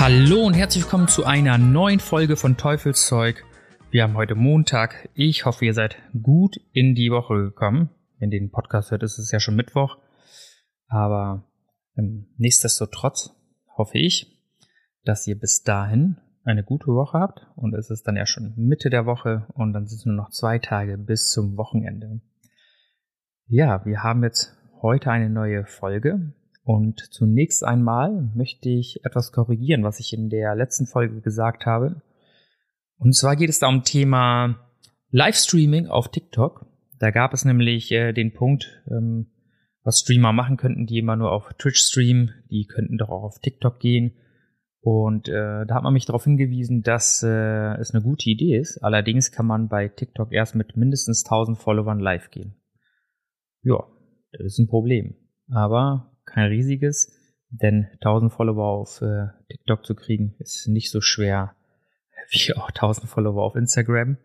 Hallo 0.00 0.46
und 0.46 0.54
herzlich 0.54 0.84
willkommen 0.84 1.08
zu 1.08 1.26
einer 1.26 1.58
neuen 1.58 2.00
Folge 2.00 2.36
von 2.36 2.56
Teufelszeug. 2.56 3.44
Wir 3.90 4.02
haben 4.02 4.16
heute 4.16 4.34
Montag. 4.34 5.10
Ich 5.12 5.44
hoffe, 5.44 5.66
ihr 5.66 5.74
seid 5.74 5.98
gut 6.22 6.58
in 6.72 6.94
die 6.94 7.10
Woche 7.10 7.34
gekommen. 7.34 7.90
Wenn 8.18 8.30
den 8.30 8.50
Podcast 8.50 8.90
hört, 8.92 9.02
ist 9.02 9.18
es 9.18 9.30
ja 9.30 9.40
schon 9.40 9.56
Mittwoch. 9.56 9.98
Aber 10.88 11.44
ähm, 11.98 12.28
nichtsdestotrotz 12.38 13.36
hoffe 13.76 13.98
ich, 13.98 14.42
dass 15.04 15.26
ihr 15.26 15.38
bis 15.38 15.64
dahin 15.64 16.16
eine 16.44 16.64
gute 16.64 16.86
Woche 16.86 17.18
habt. 17.18 17.46
Und 17.54 17.74
es 17.74 17.90
ist 17.90 18.04
dann 18.04 18.16
ja 18.16 18.24
schon 18.24 18.54
Mitte 18.56 18.88
der 18.88 19.04
Woche 19.04 19.48
und 19.52 19.74
dann 19.74 19.86
sind 19.86 19.98
es 19.98 20.06
nur 20.06 20.16
noch 20.16 20.30
zwei 20.30 20.58
Tage 20.58 20.96
bis 20.96 21.28
zum 21.28 21.58
Wochenende. 21.58 22.22
Ja, 23.48 23.84
wir 23.84 24.02
haben 24.02 24.24
jetzt 24.24 24.56
heute 24.80 25.10
eine 25.10 25.28
neue 25.28 25.66
Folge. 25.66 26.32
Und 26.62 27.00
zunächst 27.10 27.64
einmal 27.64 28.30
möchte 28.34 28.68
ich 28.68 29.04
etwas 29.04 29.32
korrigieren, 29.32 29.82
was 29.82 29.98
ich 29.98 30.12
in 30.12 30.28
der 30.28 30.54
letzten 30.54 30.86
Folge 30.86 31.20
gesagt 31.20 31.66
habe. 31.66 32.02
Und 32.98 33.16
zwar 33.16 33.36
geht 33.36 33.48
es 33.48 33.58
da 33.58 33.68
um 33.68 33.82
Thema 33.82 34.60
Livestreaming 35.10 35.88
auf 35.88 36.08
TikTok. 36.08 36.66
Da 36.98 37.10
gab 37.10 37.32
es 37.32 37.44
nämlich 37.44 37.90
äh, 37.92 38.12
den 38.12 38.34
Punkt, 38.34 38.82
ähm, 38.88 39.30
was 39.82 40.00
Streamer 40.00 40.32
machen 40.32 40.58
könnten, 40.58 40.86
die 40.86 40.98
immer 40.98 41.16
nur 41.16 41.32
auf 41.32 41.52
Twitch 41.54 41.80
streamen, 41.80 42.34
die 42.50 42.66
könnten 42.66 42.98
doch 42.98 43.08
auch 43.08 43.22
auf 43.22 43.38
TikTok 43.40 43.80
gehen. 43.80 44.12
Und 44.82 45.28
äh, 45.28 45.66
da 45.66 45.74
hat 45.74 45.82
man 45.82 45.92
mich 45.92 46.06
darauf 46.06 46.24
hingewiesen, 46.24 46.82
dass 46.82 47.22
äh, 47.22 47.74
es 47.78 47.92
eine 47.92 48.02
gute 48.02 48.28
Idee 48.30 48.58
ist. 48.58 48.82
Allerdings 48.82 49.30
kann 49.30 49.46
man 49.46 49.68
bei 49.68 49.88
TikTok 49.88 50.32
erst 50.32 50.54
mit 50.54 50.76
mindestens 50.76 51.24
1000 51.24 51.58
Followern 51.58 52.00
live 52.00 52.30
gehen. 52.30 52.54
Ja, 53.62 53.84
das 54.32 54.46
ist 54.46 54.58
ein 54.58 54.68
Problem. 54.68 55.16
Aber 55.50 56.09
kein 56.32 56.48
riesiges, 56.48 57.12
denn 57.50 57.88
1000 57.94 58.32
Follower 58.32 58.64
auf 58.64 59.02
äh, 59.02 59.28
TikTok 59.48 59.84
zu 59.84 59.94
kriegen 59.94 60.34
ist 60.38 60.68
nicht 60.68 60.90
so 60.90 61.00
schwer 61.00 61.54
wie 62.30 62.54
auch 62.54 62.68
1000 62.68 63.08
Follower 63.08 63.42
auf 63.42 63.56
Instagram. 63.56 64.16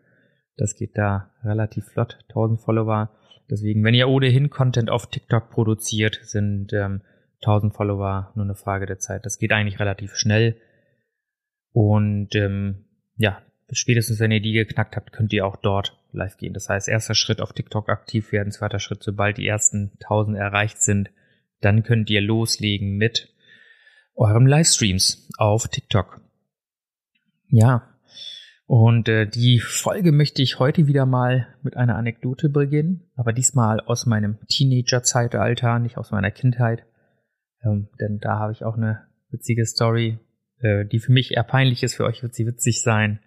Das 0.56 0.74
geht 0.74 0.96
da 0.96 1.30
relativ 1.44 1.86
flott, 1.86 2.18
1000 2.28 2.60
Follower. 2.60 3.10
Deswegen, 3.50 3.84
wenn 3.84 3.94
ihr 3.94 4.08
ohnehin 4.08 4.50
Content 4.50 4.90
auf 4.90 5.08
TikTok 5.08 5.50
produziert, 5.50 6.20
sind 6.22 6.72
ähm, 6.72 7.02
1000 7.42 7.74
Follower 7.74 8.32
nur 8.34 8.44
eine 8.44 8.54
Frage 8.54 8.86
der 8.86 8.98
Zeit. 8.98 9.26
Das 9.26 9.38
geht 9.38 9.52
eigentlich 9.52 9.78
relativ 9.78 10.14
schnell. 10.14 10.56
Und 11.72 12.34
ähm, 12.34 12.86
ja, 13.16 13.42
spätestens 13.70 14.18
wenn 14.20 14.30
ihr 14.30 14.40
die 14.40 14.52
geknackt 14.52 14.96
habt, 14.96 15.12
könnt 15.12 15.32
ihr 15.32 15.46
auch 15.46 15.56
dort 15.56 15.98
live 16.12 16.36
gehen. 16.38 16.54
Das 16.54 16.68
heißt, 16.68 16.88
erster 16.88 17.14
Schritt 17.14 17.40
auf 17.40 17.52
TikTok 17.52 17.88
aktiv 17.88 18.32
werden, 18.32 18.50
zweiter 18.50 18.78
Schritt, 18.78 19.02
sobald 19.02 19.36
die 19.36 19.46
ersten 19.46 19.92
1000 20.02 20.38
erreicht 20.38 20.80
sind, 20.80 21.10
dann 21.60 21.82
könnt 21.82 22.10
ihr 22.10 22.20
loslegen 22.20 22.96
mit 22.96 23.34
eurem 24.14 24.46
Livestreams 24.46 25.28
auf 25.38 25.68
TikTok. 25.68 26.20
Ja, 27.48 27.96
und 28.66 29.08
äh, 29.08 29.26
die 29.26 29.60
Folge 29.60 30.10
möchte 30.10 30.42
ich 30.42 30.58
heute 30.58 30.88
wieder 30.88 31.06
mal 31.06 31.46
mit 31.62 31.76
einer 31.76 31.96
Anekdote 31.96 32.48
beginnen, 32.48 33.04
aber 33.14 33.32
diesmal 33.32 33.80
aus 33.80 34.06
meinem 34.06 34.38
Teenager-Zeitalter, 34.48 35.78
nicht 35.78 35.98
aus 35.98 36.10
meiner 36.10 36.32
Kindheit. 36.32 36.84
Ähm, 37.62 37.88
denn 38.00 38.18
da 38.18 38.40
habe 38.40 38.52
ich 38.52 38.64
auch 38.64 38.76
eine 38.76 39.06
witzige 39.30 39.64
Story, 39.66 40.18
äh, 40.58 40.84
die 40.84 40.98
für 40.98 41.12
mich 41.12 41.36
eher 41.36 41.44
peinlich 41.44 41.84
ist, 41.84 41.94
für 41.94 42.04
euch 42.04 42.24
wird 42.24 42.34
sie 42.34 42.46
witzig 42.46 42.82
sein. 42.82 43.20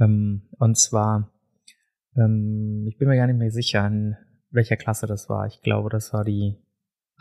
Ähm, 0.00 0.48
und 0.58 0.78
zwar, 0.78 1.30
ähm, 2.16 2.86
ich 2.88 2.96
bin 2.96 3.08
mir 3.08 3.16
gar 3.16 3.26
nicht 3.26 3.38
mehr 3.38 3.50
sicher, 3.50 3.86
in 3.86 4.16
welcher 4.50 4.76
Klasse 4.76 5.06
das 5.06 5.28
war. 5.28 5.46
Ich 5.46 5.60
glaube, 5.60 5.90
das 5.90 6.14
war 6.14 6.24
die 6.24 6.56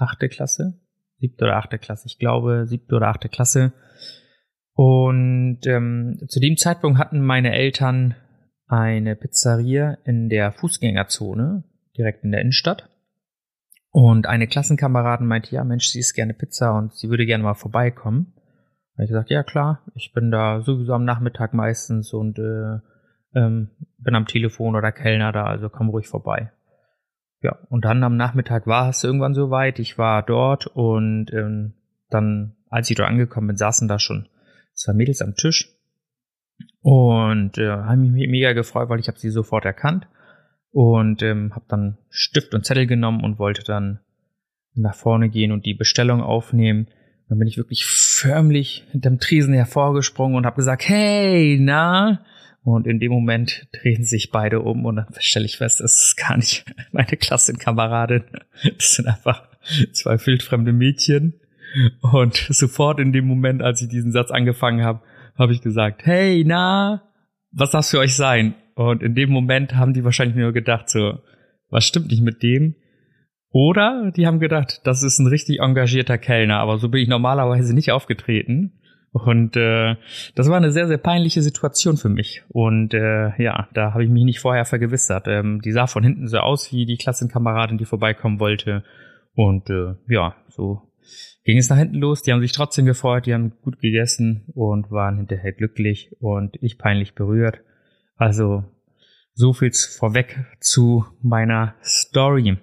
achte 0.02 0.30
Klasse, 0.30 0.80
siebte 1.20 1.46
oder 1.46 1.58
achte 1.58 1.78
Klasse, 1.78 2.08
ich 2.08 2.18
glaube 2.18 2.66
siebte 2.66 2.96
oder 2.96 3.08
achte 3.08 3.30
Klasse. 3.30 3.74
Und 4.74 5.60
ähm, 5.66 6.20
zu 6.28 6.40
dem 6.40 6.58
Zeitpunkt 6.58 6.98
hatten 6.98 7.22
meine 7.22 7.54
Eltern 7.54 8.16
eine 8.68 9.16
Pizzeria 9.16 9.98
in 10.06 10.30
der 10.30 10.52
Fußgängerzone, 10.54 11.64
direkt 11.98 12.24
in 12.24 12.32
der 12.32 12.42
Innenstadt. 12.42 12.90
Und 13.92 14.26
eine 14.26 14.48
Klassenkameradin 14.48 15.28
meinte, 15.28 15.54
ja 15.54 15.64
Mensch, 15.66 15.88
sie 15.88 16.00
isst 16.00 16.16
gerne 16.16 16.34
Pizza 16.34 16.78
und 16.78 16.94
sie 16.94 17.10
würde 17.10 17.26
gerne 17.26 17.44
mal 17.44 17.56
vorbeikommen. 17.56 18.34
Habe 18.96 19.04
ich 19.04 19.10
gesagt, 19.10 19.30
ja 19.30 19.44
klar, 19.44 19.82
ich 19.96 20.14
bin 20.14 20.32
da 20.32 20.62
sowieso 20.62 20.94
am 20.94 21.04
Nachmittag 21.04 21.54
meistens 21.54 22.14
und 22.14 22.40
äh, 22.40 22.80
ähm, 23.36 23.72
bin 23.98 24.16
am 24.16 24.26
Telefon 24.26 24.76
oder 24.76 24.92
Kellner 24.92 25.32
da, 25.34 25.46
also 25.46 25.70
komm 25.70 25.90
ruhig 25.90 26.08
vorbei. 26.08 26.52
Ja, 27.42 27.58
und 27.70 27.86
dann 27.86 28.04
am 28.04 28.18
Nachmittag 28.18 28.68
war 28.68 28.90
es 28.90 29.04
irgendwann 29.04 29.34
soweit. 29.34 29.80
Ich 29.80 29.98
war 29.98 30.24
dort 30.24 30.68
und 30.68 31.34
ähm, 31.34 31.74
dann, 32.10 32.56
als 32.70 32.90
ich 32.90 32.96
dort 32.96 33.10
angekommen 33.10 33.48
bin, 33.48 33.58
saßen 33.58 33.88
da 33.88 33.98
schon 33.98 34.28
zwei 34.74 34.94
Mädels 34.94 35.22
am 35.22 35.36
Tisch 35.36 35.70
und 36.82 37.58
äh, 37.58 37.70
haben 37.70 38.12
mich 38.12 38.28
mega 38.30 38.54
gefreut, 38.54 38.90
weil 38.90 39.00
ich 39.00 39.08
habe 39.08 39.20
sie 39.20 39.30
sofort 39.30 39.66
erkannt 39.66 40.08
und 40.72 41.24
ähm, 41.24 41.54
habe 41.56 41.66
dann 41.68 41.98
Stift 42.10 42.54
und 42.54 42.66
Zettel 42.66 42.86
genommen 42.86 43.24
und 43.24 43.40
wollte 43.40 43.64
dann 43.64 44.00
nach 44.74 44.96
vorne 44.96 45.30
gehen 45.30 45.52
und 45.52 45.66
die 45.66 45.74
Bestellung 45.74 46.22
aufnehmen. 46.22 46.88
Dann 47.28 47.40
bin 47.40 47.48
ich 47.48 47.58
wirklich 47.58 47.86
förmlich 47.86 48.86
hinterm 48.92 49.20
Tresen 49.20 49.54
hervorgesprungen 49.54 50.38
und 50.38 50.46
habe 50.46 50.58
gesagt, 50.58 50.88
hey, 50.88 51.58
na, 51.60 52.24
und 52.64 52.86
in 52.86 53.00
dem 53.00 53.12
Moment 53.12 53.68
drehen 53.72 54.04
sich 54.04 54.30
beide 54.32 54.60
um 54.60 54.86
und 54.86 54.98
dann 54.98 55.08
stelle 55.20 55.46
ich 55.46 55.58
fest, 55.58 55.80
das 55.80 56.02
ist 56.04 56.18
gar 56.18 56.38
nicht 56.38 56.66
meine 56.92 57.18
Klassenkameradin. 57.18 58.24
Das 58.78 58.96
sind 58.96 59.08
einfach 59.08 59.48
zwei 59.94 60.18
wildfremde 60.26 60.74
Mädchen. 60.74 61.40
Und 62.02 62.36
sofort 62.50 63.00
in 63.00 63.14
dem 63.14 63.26
Moment, 63.26 63.62
als 63.62 63.82
ich 63.82 63.90
diesen 63.90 64.12
Satz 64.12 64.30
angefangen 64.30 64.84
habe, 64.84 65.02
habe 65.38 65.54
ich 65.54 65.62
gesagt, 65.62 66.06
hey, 66.06 66.44
na, 66.46 67.04
was 67.52 67.72
darf 67.72 67.88
für 67.88 68.00
euch 68.00 68.16
sein? 68.16 68.56
Und 68.76 69.02
in 69.02 69.16
dem 69.16 69.32
Moment 69.32 69.76
haben 69.76 69.94
die 69.94 70.04
wahrscheinlich 70.04 70.36
nur 70.36 70.52
gedacht, 70.52 70.90
so, 70.90 71.20
was 71.70 71.86
stimmt 71.86 72.12
nicht 72.12 72.22
mit 72.22 72.44
dem? 72.44 72.76
Oder 73.52 74.12
die 74.16 74.28
haben 74.28 74.40
gedacht, 74.40 74.82
das 74.84 75.04
ist 75.04 75.20
ein 75.20 75.28
richtig 75.28 75.60
engagierter 75.60 76.18
Kellner, 76.18 76.60
aber 76.60 76.78
so 76.78 76.90
bin 76.90 77.02
ich 77.02 77.10
normalerweise 77.10 77.74
nicht 77.74 77.92
aufgetreten. 77.92 78.80
Und 79.14 79.58
äh, 79.58 79.96
das 80.36 80.50
war 80.50 80.58
eine 80.58 80.72
sehr, 80.72 80.88
sehr 80.88 80.98
peinliche 80.98 81.42
Situation 81.42 81.98
für 81.98 82.08
mich. 82.08 82.44
Und 82.48 82.94
äh, 82.94 83.32
ja, 83.42 83.68
da 83.74 83.94
habe 83.94 84.06
ich 84.06 84.10
mich 84.10 84.24
nicht 84.24 84.40
vorher 84.40 84.64
vergewissert. 84.64 85.28
Ähm, 85.28 85.62
die 85.62 85.74
sah 85.74 85.88
von 85.88 86.04
hinten 86.04 86.28
so 86.28 86.38
aus 86.38 86.72
wie 86.72 86.86
die 86.86 86.98
Klassenkameradin, 86.98 87.78
die 87.78 87.86
vorbeikommen 87.86 88.40
wollte. 88.40 88.84
Und 89.36 89.70
äh, 89.70 89.96
ja, 90.08 90.36
so 90.48 90.82
ging 91.44 91.58
es 91.58 91.70
nach 91.70 91.78
hinten 91.78 91.98
los. 91.98 92.22
Die 92.22 92.32
haben 92.32 92.42
sich 92.42 92.54
trotzdem 92.54 92.86
gefreut, 92.86 93.26
die 93.26 93.34
haben 93.34 93.54
gut 93.62 93.80
gegessen 93.80 94.46
und 94.54 94.92
waren 94.92 95.18
hinterher 95.18 95.52
glücklich 95.52 96.16
und 96.20 96.58
ich 96.62 96.78
peinlich 96.78 97.14
berührt. 97.14 97.62
Also 98.16 98.64
so 99.34 99.52
viel's 99.52 99.86
vorweg 99.86 100.46
zu 100.62 101.06
meiner 101.22 101.76
Story. 101.84 102.58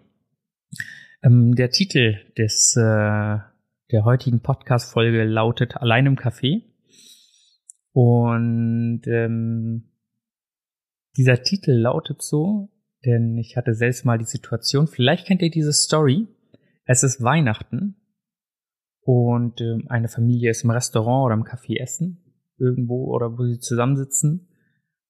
Ähm, 1.22 1.54
der 1.54 1.70
Titel 1.70 2.16
des 2.38 2.76
äh, 2.76 3.38
der 3.90 4.04
heutigen 4.04 4.40
Podcast-Folge 4.40 5.24
lautet 5.24 5.78
Allein 5.78 6.04
im 6.04 6.16
Café. 6.16 6.62
Und 7.92 9.02
ähm, 9.06 9.90
dieser 11.16 11.42
Titel 11.42 11.72
lautet 11.72 12.20
so, 12.22 12.68
denn 13.04 13.38
ich 13.38 13.56
hatte 13.56 13.74
selbst 13.74 14.04
mal 14.04 14.18
die 14.18 14.26
Situation, 14.26 14.88
vielleicht 14.88 15.26
kennt 15.26 15.40
ihr 15.40 15.50
diese 15.50 15.72
Story. 15.72 16.28
Es 16.84 17.02
ist 17.02 17.22
Weihnachten 17.22 17.96
und 19.00 19.60
ähm, 19.62 19.86
eine 19.88 20.08
Familie 20.08 20.50
ist 20.50 20.64
im 20.64 20.70
Restaurant 20.70 21.26
oder 21.26 21.34
im 21.34 21.44
Café 21.44 21.80
essen, 21.80 22.22
irgendwo 22.58 23.06
oder 23.14 23.38
wo 23.38 23.44
sie 23.44 23.58
zusammensitzen. 23.58 24.48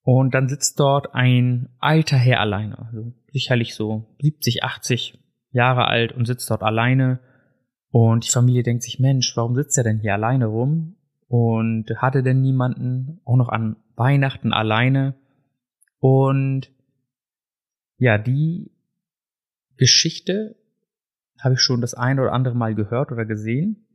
Und 0.02 0.34
dann 0.34 0.48
sitzt 0.48 0.78
dort 0.78 1.14
ein 1.14 1.69
alter 1.80 2.16
Herr 2.16 2.40
alleine, 2.40 2.78
also 2.78 3.12
sicherlich 3.32 3.75
so 3.75 4.16
70, 4.22 4.62
80 4.62 5.19
Jahre 5.50 5.86
alt 5.86 6.12
und 6.12 6.26
sitzt 6.26 6.48
dort 6.48 6.62
alleine 6.62 7.20
und 7.90 8.26
die 8.26 8.31
Familie 8.31 8.62
denkt 8.62 8.82
sich, 8.82 8.99
Mensch, 8.99 9.37
warum 9.37 9.55
sitzt 9.55 9.79
er 9.79 9.85
denn 9.85 9.99
hier 9.99 10.14
alleine 10.14 10.46
rum? 10.46 10.96
Und 11.29 11.87
hatte 11.96 12.23
denn 12.23 12.40
niemanden, 12.40 13.20
auch 13.25 13.37
noch 13.37 13.49
an 13.49 13.76
Weihnachten 13.96 14.52
alleine? 14.52 15.14
Und 15.99 16.70
ja, 17.99 18.19
die 18.19 18.70
Geschichte 19.76 20.56
habe 21.40 21.55
ich 21.55 21.61
schon 21.61 21.81
das 21.81 21.94
eine 21.94 22.23
oder 22.23 22.32
andere 22.32 22.55
Mal 22.55 22.75
gehört 22.75 23.12
oder 23.12 23.25
gesehen. 23.25 23.87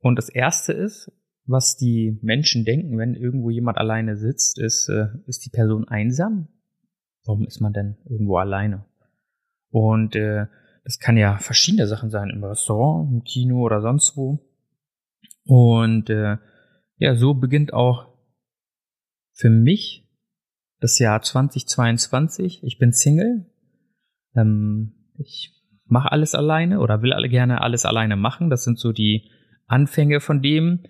Und 0.00 0.16
das 0.16 0.28
erste 0.28 0.72
ist, 0.72 1.10
was 1.46 1.76
die 1.76 2.18
Menschen 2.22 2.64
denken, 2.64 2.98
wenn 2.98 3.14
irgendwo 3.14 3.50
jemand 3.50 3.78
alleine 3.78 4.16
sitzt, 4.16 4.58
ist, 4.58 4.88
äh, 4.88 5.08
ist 5.26 5.44
die 5.44 5.50
Person 5.50 5.86
einsam? 5.88 6.48
Warum 7.24 7.46
ist 7.46 7.60
man 7.60 7.72
denn 7.72 7.96
irgendwo 8.08 8.36
alleine? 8.36 8.84
Und 9.70 10.16
äh, 10.16 10.46
das 10.84 10.98
kann 10.98 11.16
ja 11.16 11.38
verschiedene 11.38 11.86
Sachen 11.88 12.10
sein, 12.10 12.30
im 12.30 12.44
Restaurant, 12.44 13.10
im 13.10 13.24
Kino 13.24 13.60
oder 13.60 13.80
sonst 13.80 14.16
wo. 14.16 14.38
Und 15.46 16.10
äh, 16.10 16.36
ja, 16.98 17.16
so 17.16 17.34
beginnt 17.34 17.72
auch 17.72 18.08
für 19.32 19.50
mich 19.50 20.06
das 20.80 20.98
Jahr 20.98 21.22
2022. 21.22 22.62
Ich 22.62 22.78
bin 22.78 22.92
Single. 22.92 23.46
Ähm, 24.34 24.92
ich 25.16 25.52
mache 25.86 26.12
alles 26.12 26.34
alleine 26.34 26.80
oder 26.80 27.02
will 27.02 27.14
alle 27.14 27.28
gerne 27.28 27.62
alles 27.62 27.86
alleine 27.86 28.16
machen. 28.16 28.50
Das 28.50 28.64
sind 28.64 28.78
so 28.78 28.92
die 28.92 29.30
Anfänge 29.66 30.20
von 30.20 30.42
dem. 30.42 30.84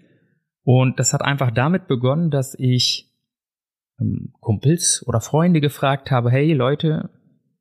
Und 0.65 0.99
das 0.99 1.13
hat 1.13 1.23
einfach 1.23 1.53
damit 1.53 1.87
begonnen, 1.87 2.31
dass 2.31 2.55
ich 2.59 3.13
ähm, 4.01 4.33
Kumpels 4.41 5.05
oder 5.07 5.21
Freunde 5.21 5.61
gefragt 5.61 6.11
habe, 6.11 6.31
hey 6.31 6.53
Leute, 6.53 7.11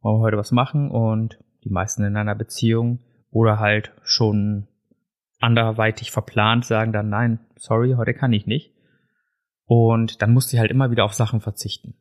wollen 0.01 0.18
wir 0.18 0.24
heute 0.24 0.38
was 0.38 0.51
machen? 0.51 0.89
Und 0.89 1.38
die 1.63 1.69
meisten 1.69 2.04
in 2.04 2.18
einer 2.18 2.36
Beziehung 2.36 3.00
oder 3.30 3.60
halt 3.60 3.92
schon 4.04 4.68
anderweitig 5.39 6.12
verplant 6.12 6.65
sagen 6.65 6.94
dann, 6.94 7.10
nein, 7.10 7.39
sorry, 7.57 7.95
heute 7.98 8.13
kann 8.13 8.33
ich 8.33 8.45
nicht. 8.45 8.74
Und 9.65 10.21
dann 10.21 10.33
musste 10.33 10.56
ich 10.56 10.60
halt 10.60 10.71
immer 10.71 10.92
wieder 10.92 11.06
auf 11.06 11.13
Sachen 11.13 11.42
verzichten. 11.42 11.95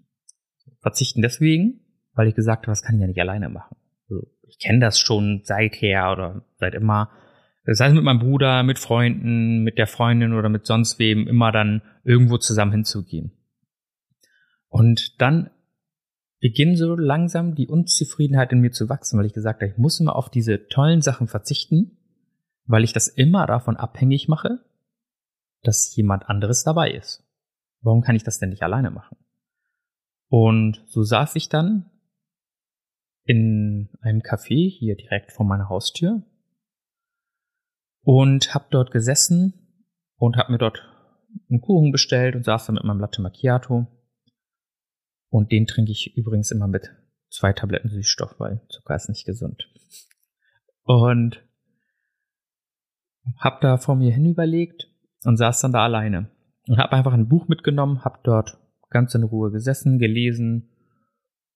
Verzichten 0.81 1.23
deswegen, 1.23 1.81
weil 2.14 2.29
ich 2.29 2.35
gesagt 2.35 2.62
habe, 2.62 2.73
das 2.73 2.82
kann 2.82 2.97
ich 2.97 3.00
ja 3.00 3.06
nicht 3.06 3.20
alleine 3.20 3.49
machen. 3.49 3.76
Ich 4.43 4.59
kenne 4.59 4.81
das 4.81 4.99
schon 4.99 5.41
seither 5.44 6.12
oder 6.12 6.44
seit 6.58 6.75
immer. 6.75 7.11
Das 7.65 7.81
heißt 7.81 7.94
mit 7.94 8.05
meinem 8.05 8.19
Bruder, 8.19 8.62
mit 8.62 8.79
Freunden, 8.79 9.62
mit 9.62 9.79
der 9.79 9.87
Freundin 9.87 10.35
oder 10.35 10.49
mit 10.49 10.67
sonst 10.67 10.99
wem 10.99 11.26
immer 11.26 11.53
dann 11.53 11.82
irgendwo 12.05 12.37
zusammen 12.37 12.73
hinzugehen. 12.73 13.32
Und 14.69 15.20
dann 15.20 15.50
beginnt 16.43 16.77
so 16.77 16.97
langsam 16.97 17.55
die 17.55 17.69
Unzufriedenheit 17.69 18.50
in 18.53 18.59
mir 18.59 18.73
zu 18.73 18.89
wachsen, 18.89 19.17
weil 19.17 19.27
ich 19.27 19.33
gesagt 19.33 19.62
habe, 19.62 19.71
ich 19.71 19.79
muss 19.79 20.00
immer 20.00 20.17
auf 20.17 20.29
diese 20.29 20.67
tollen 20.67 21.00
Sachen 21.00 21.29
verzichten, 21.29 21.97
weil 22.67 22.83
ich 22.83 22.93
das 22.93 23.06
immer 23.06 23.47
davon 23.47 23.77
abhängig 23.77 24.27
mache, 24.27 24.59
dass 25.62 25.94
jemand 25.94 26.29
anderes 26.29 26.65
dabei 26.65 26.91
ist. 26.91 27.25
Warum 27.81 28.03
kann 28.03 28.17
ich 28.17 28.25
das 28.25 28.41
denn 28.41 28.50
nicht 28.50 28.65
alleine 28.65 28.91
machen? 28.91 29.17
Und 30.29 30.83
so 30.89 31.05
saß 31.05 31.37
ich 31.37 31.49
dann 31.49 31.89
in 33.25 33.91
einem 34.00 34.21
Café 34.21 34.69
hier 34.69 34.97
direkt 34.97 35.31
vor 35.31 35.47
meiner 35.47 35.69
Haustür 35.69 36.25
und 38.03 38.53
habe 38.53 38.67
dort 38.71 38.91
gesessen 38.91 39.87
und 40.17 40.37
habe 40.37 40.50
mir 40.50 40.59
dort 40.59 40.83
einen 41.49 41.61
Kuchen 41.61 41.93
bestellt 41.93 42.35
und 42.35 42.44
saß 42.44 42.67
dann 42.67 42.75
mit 42.75 42.85
meinem 42.85 42.99
Latte 42.99 43.23
Macchiato 43.23 43.87
und 45.32 45.50
den 45.50 45.67
trinke 45.67 45.90
ich 45.90 46.14
übrigens 46.14 46.50
immer 46.50 46.69
mit 46.69 46.90
zwei 47.31 47.55
Tabletten 47.55 47.88
Süßstoff, 47.88 48.38
weil 48.38 48.61
Zucker 48.69 48.94
ist 48.94 49.08
nicht 49.08 49.25
gesund. 49.25 49.67
Und 50.84 51.43
hab 53.38 53.62
da 53.62 53.79
vor 53.79 53.96
mir 53.96 54.12
hin 54.12 54.26
überlegt 54.26 54.90
und 55.25 55.38
saß 55.38 55.62
dann 55.62 55.73
da 55.73 55.84
alleine 55.84 56.31
und 56.69 56.76
hab 56.76 56.93
einfach 56.93 57.14
ein 57.14 57.29
Buch 57.29 57.49
mitgenommen, 57.49 58.05
hab 58.05 58.23
dort 58.25 58.58
ganz 58.90 59.14
in 59.14 59.23
Ruhe 59.23 59.50
gesessen, 59.50 59.99
gelesen 59.99 60.69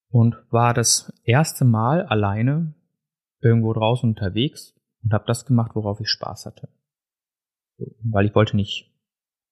und 0.08 0.36
war 0.50 0.72
das 0.72 1.12
erste 1.24 1.66
Mal 1.66 2.06
alleine 2.06 2.74
irgendwo 3.40 3.74
draußen 3.74 4.08
unterwegs 4.08 4.74
und 5.04 5.12
hab 5.12 5.26
das 5.26 5.44
gemacht, 5.44 5.72
worauf 5.74 6.00
ich 6.00 6.08
Spaß 6.08 6.46
hatte. 6.46 6.70
Weil 8.02 8.24
ich 8.24 8.34
wollte 8.34 8.56
nicht 8.56 8.90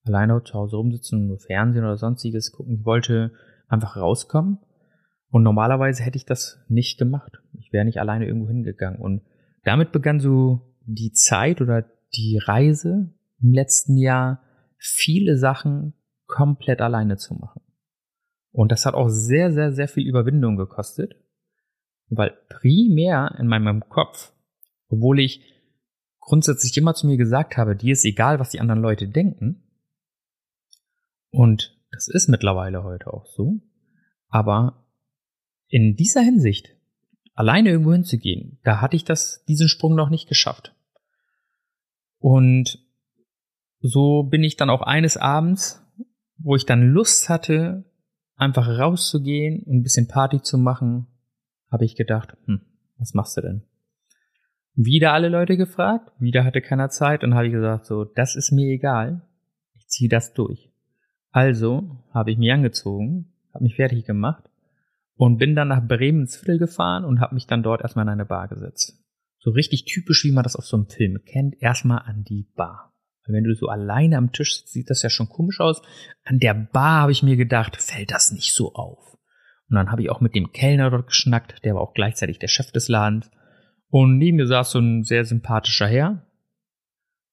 alleine 0.07 0.43
zu 0.45 0.55
Hause 0.55 0.77
rumsitzen 0.77 1.21
und 1.21 1.27
nur 1.27 1.41
Fernsehen 1.41 1.85
oder 1.85 1.99
sonstiges 1.99 2.53
gucken. 2.53 2.79
Ich 2.79 2.87
wollte 2.87 3.33
einfach 3.69 3.97
rauskommen. 3.97 4.59
Und 5.31 5.43
normalerweise 5.43 6.03
hätte 6.03 6.17
ich 6.17 6.27
das 6.27 6.65
nicht 6.69 6.99
gemacht. 6.99 7.41
Ich 7.59 7.73
wäre 7.73 7.85
nicht 7.85 7.99
alleine 7.99 8.27
irgendwo 8.27 8.49
hingegangen. 8.49 9.01
Und 9.01 9.23
damit 9.65 9.93
begann 9.93 10.21
so 10.21 10.77
die 10.87 11.13
Zeit 11.13 11.61
oder 11.61 11.85
die 12.15 12.39
Reise 12.39 13.13
im 13.43 13.53
letzten 13.53 13.97
Jahr, 13.97 14.43
viele 14.79 15.37
Sachen 15.37 15.95
komplett 16.27 16.81
alleine 16.81 17.17
zu 17.17 17.35
machen. 17.35 17.63
Und 18.53 18.71
das 18.71 18.87
hat 18.87 18.95
auch 18.95 19.09
sehr, 19.09 19.53
sehr, 19.53 19.73
sehr 19.73 19.89
viel 19.89 20.07
Überwindung 20.07 20.57
gekostet, 20.57 21.17
weil 22.09 22.37
primär 22.49 23.35
in 23.39 23.49
meinem 23.49 23.89
Kopf, 23.89 24.33
obwohl 24.89 25.19
ich 25.19 25.43
grundsätzlich 26.21 26.77
immer 26.77 26.95
zu 26.95 27.07
mir 27.07 27.17
gesagt 27.17 27.57
habe, 27.57 27.75
dir 27.75 27.93
ist 27.93 28.05
egal, 28.05 28.39
was 28.39 28.51
die 28.51 28.61
anderen 28.61 28.81
Leute 28.81 29.09
denken, 29.09 29.65
und 31.35 31.74
das 31.95 32.09
ist 32.09 32.29
mittlerweile 32.29 32.83
heute 32.83 33.13
auch 33.13 33.27
so. 33.27 33.61
Aber 34.29 34.85
in 35.69 35.97
dieser 35.97 36.21
Hinsicht, 36.21 36.77
alleine 37.35 37.71
irgendwo 37.71 37.93
hinzugehen, 37.93 38.59
da 38.65 38.81
hatte 38.81 38.97
ich 38.97 39.05
das, 39.05 39.45
diesen 39.47 39.69
Sprung 39.69 39.95
noch 39.95 40.11
nicht 40.11 40.29
geschafft. 40.29 40.75
Und 42.19 42.79
so 43.81 44.25
bin 44.25 44.43
ich 44.43 44.57
dann 44.57 44.71
auch 44.71 44.83
eines 44.83 45.17
Abends, 45.17 45.83
wo 46.39 46.57
ich 46.57 46.67
dann 46.67 46.91
Lust 46.91 47.29
hatte, 47.29 47.85
einfach 48.37 48.67
rauszugehen 48.67 49.63
und 49.63 49.77
ein 49.77 49.83
bisschen 49.83 50.09
Party 50.09 50.43
zu 50.43 50.59
machen, 50.59 51.07
habe 51.71 51.85
ich 51.85 51.95
gedacht, 51.95 52.37
hm, 52.47 52.61
was 52.99 53.15
machst 53.15 53.37
du 53.37 53.43
denn? 53.43 53.63
Wieder 54.75 55.13
alle 55.13 55.29
Leute 55.29 55.57
gefragt, 55.57 56.11
wieder 56.19 56.45
hatte 56.45 56.61
keiner 56.61 56.89
Zeit 56.89 57.23
und 57.23 57.35
habe 57.35 57.47
ich 57.47 57.53
gesagt, 57.53 57.87
so, 57.87 58.05
das 58.05 58.35
ist 58.35 58.51
mir 58.51 58.73
egal, 58.73 59.23
ich 59.75 59.87
ziehe 59.87 60.09
das 60.09 60.35
durch. 60.35 60.74
Also 61.35 61.91
habe 62.13 62.31
ich 62.31 62.39
mich 62.39 62.53
angezogen, 62.53 63.33
habe 63.53 63.65
mich 63.65 63.75
fertig 63.75 64.07
gemacht 64.07 64.45
und 65.17 65.39
bin 65.39 65.57
dann 65.57 65.67
nach 65.67 65.85
Bremensviertel 65.85 66.61
gefahren 66.61 67.05
und 67.05 67.19
habe 67.19 67.35
mich 67.35 67.49
dann 67.49 67.65
dort 67.65 67.81
erstmal 67.81 68.05
in 68.05 68.11
eine 68.11 68.25
Bar 68.25 68.47
gesetzt. 68.47 69.05
So 69.41 69.51
richtig 69.51 69.85
typisch, 69.85 70.23
wie 70.23 70.31
man 70.31 70.45
das 70.45 70.55
auf 70.55 70.65
so 70.65 70.77
einem 70.77 70.87
Film 70.87 71.25
kennt, 71.25 71.61
erstmal 71.61 72.03
an 72.07 72.23
die 72.23 72.47
Bar. 72.55 72.95
Weil 73.27 73.35
wenn 73.35 73.43
du 73.43 73.53
so 73.57 73.67
alleine 73.67 74.17
am 74.17 74.31
Tisch 74.31 74.59
sitzt, 74.59 74.73
sieht 74.73 74.91
das 74.91 75.03
ja 75.03 75.11
schon 75.11 75.29
komisch 75.29 75.59
aus. 75.59 75.83
An 76.23 76.39
der 76.39 76.55
Bar 76.55 77.01
habe 77.01 77.11
ich 77.11 77.25
mir 77.25 77.37
gedacht, 77.37 77.79
fällt 77.79 78.13
das 78.13 78.31
nicht 78.31 78.55
so 78.55 78.73
auf. 78.75 79.15
Und 79.69 79.75
dann 79.75 79.91
habe 79.91 80.03
ich 80.03 80.11
auch 80.11 80.21
mit 80.21 80.37
dem 80.37 80.53
Kellner 80.53 80.91
dort 80.91 81.09
geschnackt, 81.09 81.65
der 81.65 81.75
war 81.75 81.83
auch 81.83 81.95
gleichzeitig 81.95 82.39
der 82.39 82.47
Chef 82.47 82.71
des 82.71 82.87
Ladens. 82.87 83.29
Und 83.89 84.19
neben 84.19 84.37
mir 84.37 84.47
saß 84.47 84.71
so 84.71 84.79
ein 84.79 85.03
sehr 85.03 85.25
sympathischer 85.25 85.89
Herr 85.89 86.25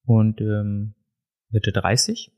und 0.05 0.41
ähm, 0.41 0.95
Mitte 1.51 1.71
30 1.71 2.31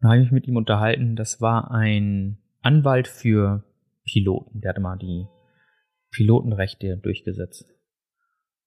da 0.00 0.08
habe 0.08 0.18
ich 0.18 0.24
mich 0.24 0.32
mit 0.32 0.46
ihm 0.48 0.56
unterhalten. 0.56 1.16
Das 1.16 1.40
war 1.40 1.70
ein 1.70 2.38
Anwalt 2.62 3.08
für 3.08 3.64
Piloten. 4.04 4.60
Der 4.60 4.70
hatte 4.70 4.80
mal 4.80 4.96
die 4.96 5.26
Pilotenrechte 6.10 6.98
durchgesetzt. 6.98 7.66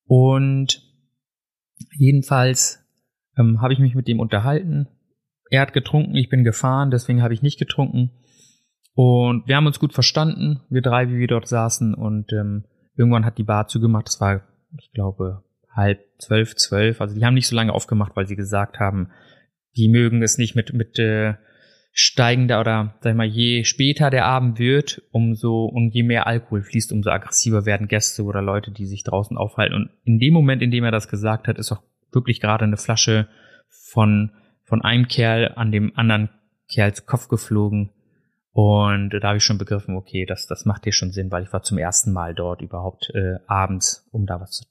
Und 0.05 0.81
jedenfalls 1.97 2.85
ähm, 3.37 3.61
habe 3.61 3.73
ich 3.73 3.79
mich 3.79 3.95
mit 3.95 4.07
dem 4.07 4.19
unterhalten. 4.19 4.87
Er 5.49 5.61
hat 5.61 5.73
getrunken, 5.73 6.15
ich 6.15 6.29
bin 6.29 6.43
gefahren, 6.43 6.91
deswegen 6.91 7.21
habe 7.21 7.33
ich 7.33 7.41
nicht 7.41 7.59
getrunken. 7.59 8.11
Und 8.93 9.47
wir 9.47 9.55
haben 9.55 9.67
uns 9.67 9.79
gut 9.79 9.93
verstanden, 9.93 10.61
wir 10.69 10.81
drei, 10.81 11.09
wie 11.09 11.17
wir 11.17 11.27
dort 11.27 11.47
saßen. 11.47 11.93
Und 11.93 12.33
ähm, 12.33 12.65
irgendwann 12.95 13.25
hat 13.25 13.37
die 13.37 13.43
Bar 13.43 13.67
zugemacht. 13.67 14.07
Das 14.07 14.19
war, 14.19 14.41
ich 14.77 14.91
glaube, 14.91 15.43
halb 15.71 15.99
zwölf, 16.17 16.55
zwölf. 16.55 17.01
Also 17.01 17.15
die 17.15 17.25
haben 17.25 17.33
nicht 17.33 17.47
so 17.47 17.55
lange 17.55 17.73
aufgemacht, 17.73 18.15
weil 18.15 18.27
sie 18.27 18.35
gesagt 18.35 18.79
haben, 18.79 19.09
die 19.75 19.89
mögen 19.89 20.21
es 20.21 20.37
nicht 20.37 20.55
mit, 20.55 20.73
mit 20.73 20.99
äh, 20.99 21.35
steigender 21.91 22.61
oder 22.61 22.95
sag 23.01 23.11
ich 23.11 23.17
mal, 23.17 23.25
je 23.25 23.63
später 23.63 24.09
der 24.09 24.25
Abend 24.25 24.59
wird, 24.59 25.01
umso 25.11 25.65
und 25.65 25.93
je 25.93 26.03
mehr 26.03 26.27
Alkohol 26.27 26.61
fließt, 26.61 26.91
umso 26.91 27.09
aggressiver 27.09 27.65
werden 27.65 27.87
Gäste 27.87 28.23
oder 28.23 28.41
Leute, 28.41 28.71
die 28.71 28.85
sich 28.85 29.03
draußen 29.03 29.37
aufhalten. 29.37 29.75
Und 29.75 29.89
in 30.03 30.19
dem 30.19 30.33
Moment, 30.33 30.61
in 30.61 30.71
dem 30.71 30.83
er 30.83 30.91
das 30.91 31.07
gesagt 31.07 31.47
hat, 31.47 31.57
ist 31.57 31.71
auch 31.71 31.83
wirklich 32.11 32.39
gerade 32.39 32.65
eine 32.65 32.77
Flasche 32.77 33.27
von, 33.67 34.31
von 34.63 34.81
einem 34.81 35.07
Kerl 35.07 35.53
an 35.55 35.71
dem 35.71 35.91
anderen 35.95 36.29
Kerls 36.71 37.05
Kopf 37.05 37.27
geflogen. 37.27 37.91
Und 38.51 39.11
da 39.11 39.27
habe 39.27 39.37
ich 39.37 39.43
schon 39.43 39.57
begriffen, 39.57 39.95
okay, 39.95 40.25
das, 40.25 40.47
das 40.47 40.65
macht 40.65 40.83
hier 40.83 40.93
schon 40.93 41.11
Sinn, 41.11 41.31
weil 41.31 41.43
ich 41.43 41.53
war 41.53 41.63
zum 41.63 41.77
ersten 41.77 42.11
Mal 42.11 42.33
dort 42.33 42.61
überhaupt 42.61 43.11
äh, 43.13 43.35
abends, 43.47 44.07
um 44.11 44.25
da 44.25 44.39
was 44.39 44.51
zu, 44.51 44.65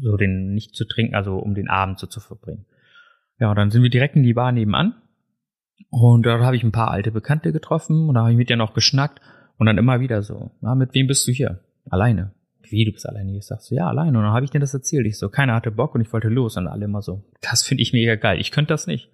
so 0.00 0.16
den 0.16 0.52
nicht 0.52 0.74
zu 0.74 0.86
trinken, 0.86 1.14
also 1.14 1.36
um 1.36 1.54
den 1.54 1.68
Abend 1.68 1.98
so 1.98 2.06
zu 2.06 2.20
verbringen. 2.20 2.66
Ja, 3.38 3.54
dann 3.54 3.70
sind 3.70 3.82
wir 3.82 3.90
direkt 3.90 4.16
in 4.16 4.22
die 4.22 4.34
Bar 4.34 4.52
nebenan. 4.52 4.94
Und 5.90 6.24
dort 6.24 6.42
habe 6.42 6.56
ich 6.56 6.64
ein 6.64 6.72
paar 6.72 6.90
alte 6.90 7.10
Bekannte 7.12 7.52
getroffen 7.52 8.08
und 8.08 8.14
da 8.14 8.20
habe 8.22 8.32
ich 8.32 8.36
mit 8.36 8.50
denen 8.50 8.62
auch 8.62 8.74
geschnackt 8.74 9.20
und 9.58 9.66
dann 9.66 9.78
immer 9.78 10.00
wieder 10.00 10.22
so, 10.22 10.50
na, 10.60 10.74
mit 10.74 10.94
wem 10.94 11.06
bist 11.06 11.26
du 11.28 11.32
hier? 11.32 11.60
Alleine. 11.88 12.32
Wie, 12.68 12.84
du 12.84 12.92
bist 12.92 13.08
alleine? 13.08 13.36
Ich 13.36 13.46
sag 13.46 13.60
so, 13.60 13.74
ja, 13.74 13.86
alleine. 13.86 14.18
Und 14.18 14.24
dann 14.24 14.32
habe 14.32 14.44
ich 14.44 14.50
denen 14.50 14.62
das 14.62 14.74
erzählt. 14.74 15.06
Ich 15.06 15.18
so, 15.18 15.28
keiner 15.28 15.54
hatte 15.54 15.70
Bock 15.70 15.94
und 15.94 16.00
ich 16.00 16.12
wollte 16.12 16.28
los. 16.28 16.56
Und 16.56 16.66
alle 16.66 16.86
immer 16.86 17.02
so, 17.02 17.22
das 17.40 17.62
finde 17.62 17.82
ich 17.82 17.92
mega 17.92 18.16
geil. 18.16 18.40
Ich 18.40 18.50
könnte 18.50 18.74
das 18.74 18.86
nicht. 18.86 19.08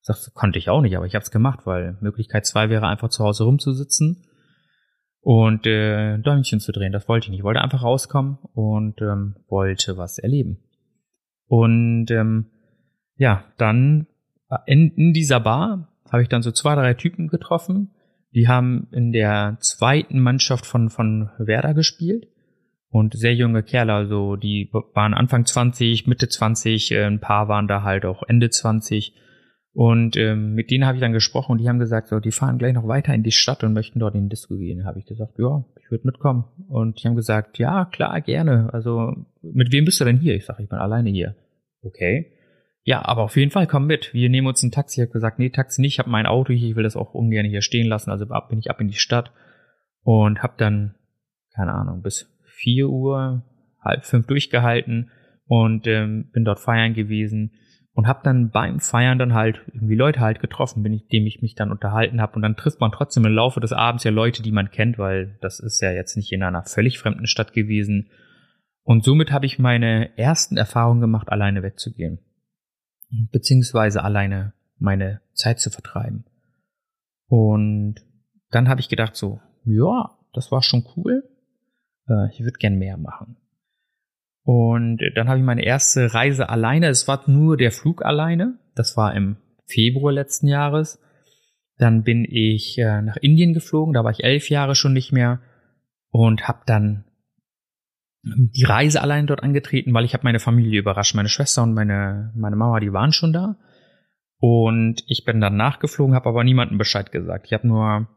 Ich 0.00 0.06
sag 0.06 0.16
so, 0.16 0.30
konnte 0.32 0.58
ich 0.58 0.68
auch 0.68 0.80
nicht, 0.80 0.96
aber 0.96 1.06
ich 1.06 1.14
habe 1.14 1.22
es 1.22 1.30
gemacht, 1.30 1.60
weil 1.64 1.96
Möglichkeit 2.00 2.46
zwei 2.46 2.68
wäre 2.68 2.86
einfach 2.86 3.08
zu 3.08 3.24
Hause 3.24 3.44
rumzusitzen 3.44 4.24
und 5.20 5.66
äh, 5.66 6.18
Däumchen 6.18 6.60
zu 6.60 6.72
drehen. 6.72 6.92
Das 6.92 7.08
wollte 7.08 7.26
ich 7.26 7.30
nicht. 7.30 7.40
Ich 7.40 7.44
wollte 7.44 7.60
einfach 7.60 7.82
rauskommen 7.82 8.38
und 8.54 9.00
ähm, 9.00 9.36
wollte 9.48 9.96
was 9.96 10.18
erleben. 10.18 10.58
Und 11.46 12.10
ähm, 12.10 12.50
ja, 13.16 13.44
dann 13.56 14.06
in, 14.66 14.92
in 14.92 15.12
dieser 15.12 15.40
Bar 15.40 15.88
habe 16.10 16.22
ich 16.22 16.28
dann 16.28 16.42
so 16.42 16.52
zwei, 16.52 16.74
drei 16.74 16.94
Typen 16.94 17.28
getroffen. 17.28 17.90
Die 18.34 18.48
haben 18.48 18.88
in 18.92 19.12
der 19.12 19.56
zweiten 19.60 20.20
Mannschaft 20.20 20.66
von, 20.66 20.90
von 20.90 21.30
Werder 21.38 21.74
gespielt. 21.74 22.28
Und 22.88 23.14
sehr 23.14 23.34
junge 23.34 23.62
Kerle, 23.62 23.92
also 23.92 24.36
die 24.36 24.70
waren 24.94 25.12
Anfang 25.12 25.44
20, 25.44 26.06
Mitte 26.06 26.28
20, 26.28 26.92
äh, 26.92 27.04
ein 27.04 27.20
paar 27.20 27.48
waren 27.48 27.68
da 27.68 27.82
halt 27.82 28.06
auch 28.06 28.22
Ende 28.22 28.48
20. 28.48 29.12
Und 29.72 30.16
ähm, 30.16 30.54
mit 30.54 30.70
denen 30.70 30.86
habe 30.86 30.96
ich 30.96 31.02
dann 31.02 31.12
gesprochen 31.12 31.52
und 31.52 31.58
die 31.58 31.68
haben 31.68 31.78
gesagt, 31.78 32.08
so, 32.08 32.20
die 32.20 32.30
fahren 32.30 32.56
gleich 32.56 32.72
noch 32.72 32.88
weiter 32.88 33.12
in 33.12 33.22
die 33.22 33.32
Stadt 33.32 33.62
und 33.64 33.74
möchten 33.74 33.98
dort 33.98 34.14
in 34.14 34.22
den 34.22 34.28
Disco 34.30 34.56
gehen. 34.56 34.86
Habe 34.86 35.00
ich 35.00 35.04
gesagt, 35.04 35.38
ja, 35.38 35.64
ich 35.82 35.90
würde 35.90 36.06
mitkommen. 36.06 36.44
Und 36.68 37.02
die 37.02 37.08
haben 37.08 37.16
gesagt, 37.16 37.58
ja, 37.58 37.84
klar, 37.84 38.22
gerne. 38.22 38.70
Also, 38.72 39.12
mit 39.42 39.72
wem 39.72 39.84
bist 39.84 40.00
du 40.00 40.04
denn 40.04 40.16
hier? 40.16 40.34
Ich 40.34 40.46
sage, 40.46 40.62
ich 40.62 40.68
bin 40.70 40.78
alleine 40.78 41.10
hier. 41.10 41.34
Okay. 41.82 42.32
Ja, 42.86 43.04
aber 43.04 43.24
auf 43.24 43.36
jeden 43.36 43.50
Fall 43.50 43.66
komm 43.66 43.88
mit. 43.88 44.14
Wir 44.14 44.30
nehmen 44.30 44.46
uns 44.46 44.62
ein 44.62 44.70
Taxi. 44.70 45.00
Ich 45.00 45.08
habe 45.08 45.12
gesagt, 45.12 45.40
nee, 45.40 45.50
Taxi 45.50 45.80
nicht. 45.80 45.94
Ich 45.94 45.98
habe 45.98 46.08
mein 46.08 46.24
Auto 46.24 46.52
hier. 46.52 46.68
Ich 46.68 46.76
will 46.76 46.84
das 46.84 46.94
auch 46.94 47.14
ungern 47.14 47.44
hier 47.44 47.60
stehen 47.60 47.88
lassen. 47.88 48.12
Also 48.12 48.26
ab, 48.26 48.48
bin 48.48 48.60
ich 48.60 48.70
ab 48.70 48.80
in 48.80 48.86
die 48.86 48.94
Stadt 48.94 49.32
und 50.02 50.40
habe 50.40 50.54
dann, 50.56 50.94
keine 51.52 51.74
Ahnung, 51.74 52.02
bis 52.02 52.32
vier 52.44 52.88
Uhr, 52.88 53.42
halb 53.82 54.04
fünf 54.04 54.28
durchgehalten 54.28 55.10
und 55.48 55.88
ähm, 55.88 56.30
bin 56.32 56.44
dort 56.44 56.60
feiern 56.60 56.94
gewesen 56.94 57.54
und 57.92 58.06
habe 58.06 58.20
dann 58.22 58.50
beim 58.50 58.78
Feiern 58.78 59.18
dann 59.18 59.34
halt 59.34 59.62
irgendwie 59.74 59.96
Leute 59.96 60.20
halt 60.20 60.38
getroffen, 60.38 60.80
mit 60.80 61.12
denen 61.12 61.26
ich 61.26 61.42
mich 61.42 61.56
dann 61.56 61.72
unterhalten 61.72 62.20
habe 62.20 62.36
und 62.36 62.42
dann 62.42 62.54
trifft 62.54 62.80
man 62.80 62.92
trotzdem 62.92 63.24
im 63.24 63.32
Laufe 63.32 63.58
des 63.58 63.72
Abends 63.72 64.04
ja 64.04 64.12
Leute, 64.12 64.44
die 64.44 64.52
man 64.52 64.70
kennt, 64.70 64.96
weil 64.96 65.38
das 65.40 65.58
ist 65.58 65.80
ja 65.80 65.90
jetzt 65.90 66.16
nicht 66.16 66.30
in 66.30 66.44
einer 66.44 66.62
völlig 66.62 67.00
fremden 67.00 67.26
Stadt 67.26 67.52
gewesen 67.52 68.10
und 68.84 69.02
somit 69.02 69.32
habe 69.32 69.46
ich 69.46 69.58
meine 69.58 70.16
ersten 70.16 70.56
Erfahrungen 70.56 71.00
gemacht, 71.00 71.30
alleine 71.30 71.64
wegzugehen 71.64 72.20
beziehungsweise 73.32 74.02
alleine 74.02 74.52
meine 74.78 75.20
Zeit 75.32 75.60
zu 75.60 75.70
vertreiben 75.70 76.24
und 77.28 77.96
dann 78.50 78.68
habe 78.68 78.80
ich 78.80 78.88
gedacht 78.88 79.16
so, 79.16 79.40
ja, 79.64 80.16
das 80.32 80.52
war 80.52 80.62
schon 80.62 80.86
cool, 80.96 81.24
äh, 82.08 82.30
ich 82.30 82.40
würde 82.40 82.58
gern 82.58 82.78
mehr 82.78 82.96
machen. 82.96 83.36
Und 84.42 85.00
dann 85.16 85.28
habe 85.28 85.38
ich 85.38 85.44
meine 85.44 85.64
erste 85.64 86.14
Reise 86.14 86.48
alleine. 86.48 86.88
Es 86.88 87.08
war 87.08 87.28
nur 87.28 87.56
der 87.56 87.72
Flug 87.72 88.04
alleine. 88.04 88.58
Das 88.76 88.96
war 88.96 89.12
im 89.14 89.38
Februar 89.66 90.12
letzten 90.12 90.46
Jahres. 90.46 91.00
Dann 91.78 92.04
bin 92.04 92.24
ich 92.24 92.78
äh, 92.78 93.02
nach 93.02 93.16
Indien 93.16 93.54
geflogen. 93.54 93.92
Da 93.92 94.04
war 94.04 94.12
ich 94.12 94.22
elf 94.22 94.48
Jahre 94.48 94.76
schon 94.76 94.92
nicht 94.92 95.10
mehr 95.10 95.40
und 96.10 96.46
habe 96.46 96.60
dann 96.64 97.05
die 98.26 98.64
Reise 98.64 99.00
allein 99.00 99.26
dort 99.26 99.42
angetreten, 99.42 99.94
weil 99.94 100.04
ich 100.04 100.12
habe 100.12 100.24
meine 100.24 100.40
Familie 100.40 100.80
überrascht. 100.80 101.14
Meine 101.14 101.28
Schwester 101.28 101.62
und 101.62 101.74
meine 101.74 102.32
meine 102.34 102.56
Mama, 102.56 102.80
die 102.80 102.92
waren 102.92 103.12
schon 103.12 103.32
da. 103.32 103.56
Und 104.38 105.02
ich 105.06 105.24
bin 105.24 105.40
dann 105.40 105.56
nachgeflogen, 105.56 106.14
habe 106.14 106.28
aber 106.28 106.44
niemandem 106.44 106.76
Bescheid 106.76 107.12
gesagt. 107.12 107.46
Ich 107.46 107.52
habe 107.52 107.66
nur 107.66 108.08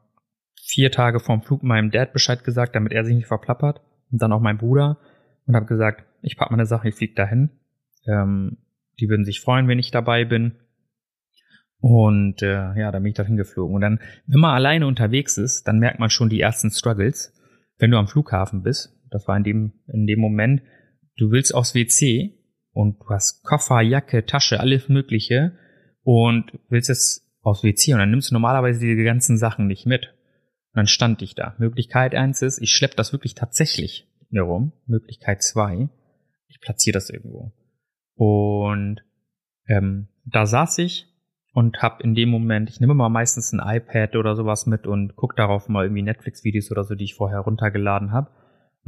vier 0.62 0.92
Tage 0.92 1.20
vorm 1.20 1.44
Flug 1.44 1.63
meinem 1.63 1.92
Dad 1.92 2.12
Bescheid 2.12 2.44
gesagt, 2.44 2.75
damit 2.75 2.92
er 2.92 3.06
sich 3.06 3.16
nicht 3.16 3.28
verplappert. 3.28 3.82
Und 4.12 4.22
dann 4.22 4.34
auch 4.34 4.42
mein 4.42 4.58
Bruder. 4.58 4.98
Und 5.46 5.56
habe 5.56 5.68
gesagt, 5.68 6.06
ich 6.22 6.38
pack 6.38 6.51
meine 6.51 6.66
Sachen, 6.66 6.88
ich 6.88 6.96
flieg 6.96 7.16
dahin. 7.16 7.51
Ähm, 8.08 8.58
die 9.00 9.10
würden 9.10 9.25
sich 9.25 9.42
freuen, 9.42 9.68
wenn 9.68 9.80
ich 9.80 9.92
dabei 9.92 10.25
bin. 10.25 10.56
Und 11.80 12.42
äh, 12.42 12.78
ja, 12.78 12.92
dann 12.92 13.04
bin 13.04 13.12
ich 13.12 13.16
dahin 13.16 13.38
geflogen. 13.38 13.75
Und 13.75 13.82
dann, 13.82 14.00
wenn 14.25 14.39
man 14.39 14.56
alleine 14.56 14.88
unterwegs 14.88 15.38
ist, 15.38 15.68
dann 15.68 15.80
merkt 15.80 16.00
man 16.00 16.10
schon 16.10 16.30
die 16.30 16.42
ersten 16.42 16.72
Struggles. 16.72 17.34
Wenn 17.78 17.92
du 17.92 17.98
am 17.98 18.08
Flughafen 18.08 18.63
bist, 18.63 18.99
das 19.12 19.28
war 19.28 19.38
in 19.38 19.44
dem, 19.44 19.74
in 19.88 20.08
dem 20.08 20.20
Moment, 20.20 20.62
du 21.18 21.32
willst 21.32 21.54
aufs 21.54 21.75
WC 21.75 22.34
und 22.72 23.00
du 23.00 23.10
hast 23.10 23.44
Koffer, 23.44 23.82
Jacke, 23.82 24.25
Tasche, 24.25 24.60
alles 24.60 24.89
Mögliche 24.89 25.58
und 26.04 26.58
willst 26.70 26.89
jetzt 26.89 27.28
aufs 27.42 27.63
WC 27.63 27.94
und 27.94 28.00
dann 28.00 28.12
nimmst 28.12 28.32
du 28.32 28.36
normalerweise 28.36 28.80
diese 28.80 29.04
ganzen 29.04 29.38
Sachen 29.38 29.68
nicht 29.68 29.86
mit. 29.86 30.08
Und 30.72 30.78
dann 30.78 30.88
stand 30.88 31.22
ich 31.22 31.36
da. 31.36 31.56
Möglichkeit 31.58 32.13
eins 32.13 32.42
ist, 32.42 32.62
ich 32.62 32.72
schlepp 32.72 32.96
das 32.96 33.12
wirklich 33.12 33.34
tatsächlich 33.34 34.08
herum. 34.32 34.74
Möglichkeit 34.86 35.42
zwei, 35.42 35.89
ich 36.48 36.60
platziere 36.62 36.94
das 36.94 37.10
irgendwo. 37.10 37.51
Und 38.16 39.01
ähm, 39.68 40.10
da 40.25 40.46
saß 40.46 40.78
ich 40.80 41.08
und 41.54 41.82
hab 41.82 42.01
in 42.01 42.16
dem 42.16 42.30
Moment, 42.30 42.70
ich 42.70 42.80
nehme 42.80 42.94
mal 42.94 43.10
meistens 43.10 43.51
ein 43.54 43.62
iPad 43.63 44.16
oder 44.16 44.36
sowas 44.36 44.66
mit 44.66 44.86
und 44.86 45.16
guck 45.16 45.36
darauf 45.36 45.68
mal 45.70 45.86
irgendwie 45.86 46.04
Netflix-Videos 46.04 46.72
oder 46.72 46.84
so, 46.84 46.96
die 46.96 47.06
ich 47.06 47.16
vorher 47.16 47.39
runtergeladen 47.39 48.12
habe. 48.12 48.32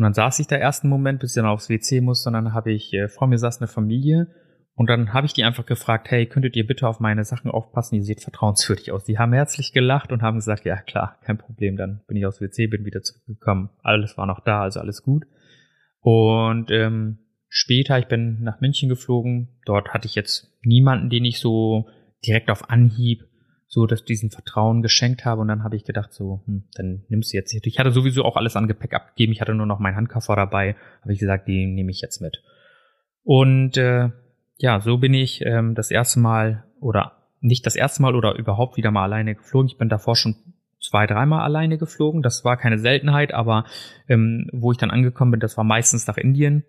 Und 0.01 0.05
dann 0.05 0.13
saß 0.15 0.39
ich 0.39 0.47
da 0.47 0.55
ersten 0.55 0.89
Moment, 0.89 1.19
bis 1.19 1.33
ich 1.33 1.35
dann 1.35 1.45
aufs 1.45 1.69
WC 1.69 2.01
musste 2.01 2.27
und 2.27 2.33
dann 2.33 2.55
habe 2.55 2.71
ich, 2.71 2.91
äh, 2.91 3.07
vor 3.07 3.27
mir 3.27 3.37
saß 3.37 3.61
eine 3.61 3.67
Familie 3.67 4.33
und 4.73 4.89
dann 4.89 5.13
habe 5.13 5.27
ich 5.27 5.33
die 5.33 5.43
einfach 5.43 5.67
gefragt, 5.67 6.09
hey, 6.09 6.25
könntet 6.25 6.55
ihr 6.55 6.65
bitte 6.65 6.87
auf 6.87 6.99
meine 6.99 7.23
Sachen 7.23 7.51
aufpassen? 7.51 7.93
Ihr 7.93 8.03
seht 8.03 8.19
vertrauenswürdig 8.19 8.91
aus. 8.91 9.03
Die 9.03 9.19
haben 9.19 9.31
herzlich 9.31 9.73
gelacht 9.73 10.11
und 10.11 10.23
haben 10.23 10.37
gesagt, 10.37 10.65
ja 10.65 10.77
klar, 10.77 11.19
kein 11.23 11.37
Problem. 11.37 11.77
Dann 11.77 12.01
bin 12.07 12.17
ich 12.17 12.25
aufs 12.25 12.41
WC, 12.41 12.65
bin 12.65 12.83
wieder 12.83 13.03
zurückgekommen. 13.03 13.69
Alles 13.83 14.17
war 14.17 14.25
noch 14.25 14.39
da, 14.39 14.63
also 14.63 14.79
alles 14.79 15.03
gut. 15.03 15.25
Und 15.99 16.71
ähm, 16.71 17.19
später, 17.47 17.99
ich 17.99 18.07
bin 18.07 18.41
nach 18.41 18.59
München 18.59 18.89
geflogen. 18.89 19.49
Dort 19.67 19.89
hatte 19.89 20.07
ich 20.07 20.15
jetzt 20.15 20.51
niemanden, 20.63 21.11
den 21.11 21.25
ich 21.25 21.39
so 21.39 21.87
direkt 22.25 22.49
auf 22.49 22.71
Anhieb 22.71 23.27
so 23.73 23.85
dass 23.85 24.03
diesen 24.03 24.31
Vertrauen 24.31 24.81
geschenkt 24.81 25.23
habe 25.23 25.39
und 25.39 25.47
dann 25.47 25.63
habe 25.63 25.77
ich 25.77 25.85
gedacht 25.85 26.11
so, 26.11 26.41
hm, 26.45 26.65
dann 26.75 27.05
nimmst 27.07 27.31
du 27.31 27.37
jetzt. 27.37 27.53
Ich 27.53 27.79
hatte 27.79 27.91
sowieso 27.91 28.25
auch 28.25 28.35
alles 28.35 28.57
an 28.57 28.67
Gepäck 28.67 28.93
abgegeben. 28.93 29.31
Ich 29.31 29.39
hatte 29.39 29.55
nur 29.55 29.65
noch 29.65 29.79
meinen 29.79 29.95
Handkoffer 29.95 30.35
dabei. 30.35 30.75
Habe 31.01 31.13
ich 31.13 31.19
gesagt, 31.19 31.47
den 31.47 31.73
nehme 31.73 31.89
ich 31.89 32.01
jetzt 32.01 32.19
mit. 32.19 32.43
Und 33.23 33.77
äh, 33.77 34.09
ja, 34.57 34.81
so 34.81 34.97
bin 34.97 35.13
ich 35.13 35.41
ähm, 35.45 35.73
das 35.73 35.89
erste 35.89 36.19
Mal 36.19 36.65
oder 36.81 37.13
nicht 37.39 37.65
das 37.65 37.77
erste 37.77 38.01
Mal 38.01 38.13
oder 38.13 38.35
überhaupt 38.35 38.75
wieder 38.75 38.91
mal 38.91 39.03
alleine 39.03 39.35
geflogen. 39.35 39.69
Ich 39.69 39.77
bin 39.77 39.87
davor 39.87 40.17
schon 40.17 40.35
zwei, 40.81 41.07
dreimal 41.07 41.39
alleine 41.39 41.77
geflogen. 41.77 42.21
Das 42.21 42.43
war 42.43 42.57
keine 42.57 42.77
Seltenheit, 42.77 43.33
aber 43.33 43.63
ähm, 44.09 44.49
wo 44.51 44.73
ich 44.73 44.79
dann 44.79 44.91
angekommen 44.91 45.31
bin, 45.31 45.39
das 45.39 45.55
war 45.55 45.63
meistens 45.63 46.05
nach 46.07 46.17
Indien, 46.17 46.65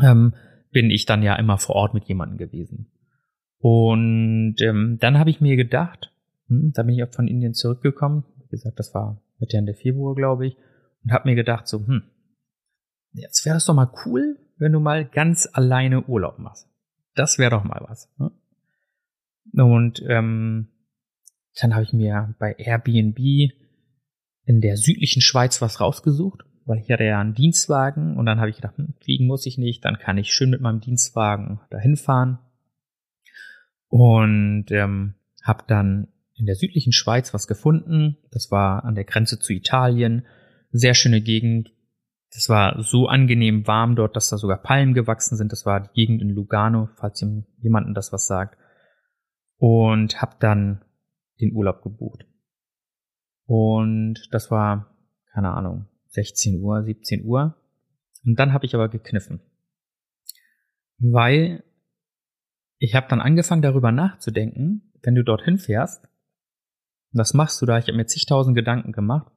ähm, 0.00 0.34
bin 0.70 0.88
ich 0.88 1.04
dann 1.04 1.24
ja 1.24 1.34
immer 1.34 1.58
vor 1.58 1.74
Ort 1.74 1.94
mit 1.94 2.04
jemandem 2.04 2.38
gewesen. 2.38 2.92
Und 3.58 4.56
ähm, 4.60 4.98
dann 5.00 5.18
habe 5.18 5.30
ich 5.30 5.40
mir 5.40 5.56
gedacht, 5.56 6.11
da 6.74 6.82
bin 6.82 6.94
ich 6.94 7.04
auch 7.04 7.12
von 7.12 7.28
Indien 7.28 7.54
zurückgekommen. 7.54 8.24
Wie 8.44 8.50
gesagt, 8.50 8.78
das 8.78 8.94
war 8.94 9.20
Mitte 9.38 9.56
Ende 9.56 9.74
Februar, 9.74 10.14
glaube 10.14 10.46
ich, 10.46 10.56
und 11.04 11.12
habe 11.12 11.28
mir 11.28 11.34
gedacht, 11.34 11.66
so, 11.66 11.86
hm, 11.86 12.02
jetzt 13.12 13.44
wäre 13.44 13.56
es 13.56 13.64
doch 13.64 13.74
mal 13.74 13.90
cool, 14.04 14.38
wenn 14.56 14.72
du 14.72 14.80
mal 14.80 15.04
ganz 15.04 15.48
alleine 15.52 16.02
Urlaub 16.04 16.38
machst. 16.38 16.68
Das 17.14 17.38
wäre 17.38 17.50
doch 17.50 17.64
mal 17.64 17.84
was. 17.86 18.08
Ne? 18.18 18.30
Und 19.64 20.02
ähm, 20.06 20.68
dann 21.60 21.74
habe 21.74 21.84
ich 21.84 21.92
mir 21.92 22.34
bei 22.38 22.54
Airbnb 22.56 23.18
in 24.44 24.60
der 24.60 24.76
südlichen 24.76 25.20
Schweiz 25.20 25.60
was 25.60 25.80
rausgesucht, 25.80 26.44
weil 26.64 26.78
ich 26.78 26.90
hatte 26.90 27.04
ja 27.04 27.20
einen 27.20 27.34
Dienstwagen 27.34 28.16
und 28.16 28.26
dann 28.26 28.38
habe 28.38 28.50
ich 28.50 28.56
gedacht, 28.56 28.76
hm, 28.76 28.94
fliegen 29.00 29.26
muss 29.26 29.46
ich 29.46 29.58
nicht, 29.58 29.84
dann 29.84 29.98
kann 29.98 30.18
ich 30.18 30.32
schön 30.32 30.50
mit 30.50 30.60
meinem 30.60 30.80
Dienstwagen 30.80 31.60
dahin 31.70 31.96
fahren 31.96 32.38
und 33.88 34.66
ähm, 34.70 35.14
habe 35.42 35.64
dann 35.66 36.08
in 36.42 36.46
der 36.46 36.56
südlichen 36.56 36.92
Schweiz 36.92 37.32
was 37.32 37.46
gefunden. 37.46 38.18
Das 38.32 38.50
war 38.50 38.84
an 38.84 38.96
der 38.96 39.04
Grenze 39.04 39.38
zu 39.38 39.52
Italien, 39.52 40.26
sehr 40.72 40.94
schöne 40.94 41.20
Gegend, 41.20 41.70
das 42.34 42.48
war 42.48 42.82
so 42.82 43.08
angenehm 43.08 43.66
warm 43.66 43.94
dort, 43.94 44.16
dass 44.16 44.30
da 44.30 44.38
sogar 44.38 44.62
Palmen 44.62 44.94
gewachsen 44.94 45.36
sind. 45.36 45.52
Das 45.52 45.66
war 45.66 45.80
die 45.80 45.92
Gegend 45.92 46.22
in 46.22 46.30
Lugano, 46.30 46.88
falls 46.96 47.24
jemanden 47.58 47.94
das 47.94 48.12
was 48.12 48.26
sagt. 48.26 48.56
Und 49.58 50.20
habe 50.22 50.36
dann 50.40 50.82
den 51.40 51.54
Urlaub 51.54 51.82
gebucht. 51.82 52.24
Und 53.44 54.28
das 54.30 54.50
war, 54.50 54.96
keine 55.32 55.52
Ahnung, 55.52 55.88
16 56.08 56.62
Uhr, 56.62 56.82
17 56.82 57.24
Uhr. 57.24 57.54
Und 58.24 58.38
dann 58.38 58.54
habe 58.54 58.64
ich 58.64 58.74
aber 58.74 58.88
gekniffen. 58.88 59.40
Weil 60.98 61.62
ich 62.78 62.94
habe 62.94 63.08
dann 63.08 63.20
angefangen 63.20 63.62
darüber 63.62 63.92
nachzudenken, 63.92 64.92
wenn 65.02 65.14
du 65.14 65.22
dorthin 65.22 65.58
fährst, 65.58 66.08
was 67.18 67.34
machst 67.34 67.60
du 67.60 67.66
da? 67.66 67.78
Ich 67.78 67.86
habe 67.86 67.96
mir 67.96 68.06
zigtausend 68.06 68.56
Gedanken 68.56 68.92
gemacht 68.92 69.30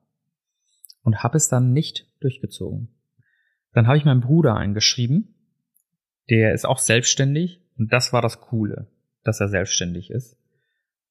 und 1.03 1.23
habe 1.23 1.37
es 1.37 1.47
dann 1.47 1.73
nicht 1.73 2.07
durchgezogen. 2.19 2.89
Dann 3.73 3.87
habe 3.87 3.97
ich 3.97 4.05
meinen 4.05 4.21
Bruder 4.21 4.55
eingeschrieben, 4.55 5.35
der 6.29 6.53
ist 6.53 6.65
auch 6.65 6.79
selbstständig 6.79 7.61
und 7.77 7.91
das 7.91 8.13
war 8.13 8.21
das 8.21 8.41
Coole, 8.41 8.87
dass 9.23 9.39
er 9.39 9.49
selbstständig 9.49 10.09
ist. 10.09 10.37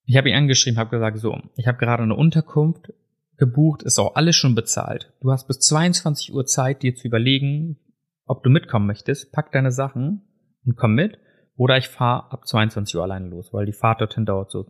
Ich 0.07 0.17
habe 0.17 0.29
ihn 0.29 0.37
angeschrieben, 0.37 0.79
habe 0.79 0.91
gesagt, 0.91 1.19
so, 1.19 1.39
ich 1.57 1.67
habe 1.67 1.79
gerade 1.79 2.03
eine 2.03 2.17
Unterkunft 2.17 2.93
gebucht, 3.37 3.83
ist 3.83 3.99
auch 3.99 4.17
alles 4.17 4.37
schon 4.37 4.55
bezahlt. 4.55 5.13
Du 5.21 5.31
hast 5.31 5.47
bis 5.47 5.61
22 5.61 6.33
Uhr 6.33 6.47
Zeit, 6.47 6.83
dir 6.83 6.95
zu 6.95 7.07
überlegen, 7.07 7.79
ob 8.27 8.43
du 8.43 8.51
mitkommen 8.51 8.87
möchtest. 8.87 9.33
Pack 9.33 9.53
deine 9.53 9.71
Sachen 9.71 10.23
und 10.65 10.77
komm 10.77 10.95
mit. 10.95 11.19
Oder 11.57 11.77
ich 11.77 11.89
fahre 11.89 12.33
ab 12.33 12.47
22 12.47 12.97
Uhr 12.97 13.03
alleine 13.03 13.29
los, 13.29 13.53
weil 13.53 13.67
die 13.67 13.73
Fahrt 13.73 14.01
dorthin 14.01 14.27
dauert 14.27 14.51
so 14.51 14.67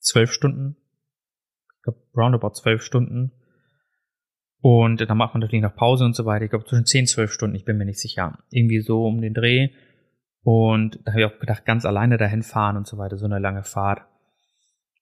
zwölf 0.00 0.32
Stunden. 0.32 0.76
Ich 1.76 1.82
glaube, 1.82 2.00
roundabout 2.16 2.54
zwölf 2.54 2.82
Stunden. 2.82 3.32
Und 4.62 5.00
dann 5.00 5.16
macht 5.16 5.34
man 5.34 5.40
natürlich 5.40 5.62
noch 5.62 5.74
Pause 5.74 6.04
und 6.04 6.14
so 6.14 6.26
weiter. 6.26 6.44
Ich 6.44 6.50
glaube, 6.50 6.66
zwischen 6.66 6.84
10, 6.84 7.06
12 7.06 7.32
Stunden, 7.32 7.56
ich 7.56 7.64
bin 7.64 7.78
mir 7.78 7.86
nicht 7.86 8.00
sicher. 8.00 8.38
Irgendwie 8.50 8.80
so 8.80 9.06
um 9.06 9.20
den 9.20 9.32
Dreh. 9.32 9.70
Und 10.42 11.00
da 11.04 11.12
habe 11.12 11.20
ich 11.20 11.26
auch 11.26 11.38
gedacht, 11.38 11.64
ganz 11.64 11.84
alleine 11.84 12.18
dahin 12.18 12.42
fahren 12.42 12.76
und 12.76 12.86
so 12.86 12.98
weiter, 12.98 13.16
so 13.16 13.26
eine 13.26 13.38
lange 13.38 13.62
Fahrt. 13.62 14.02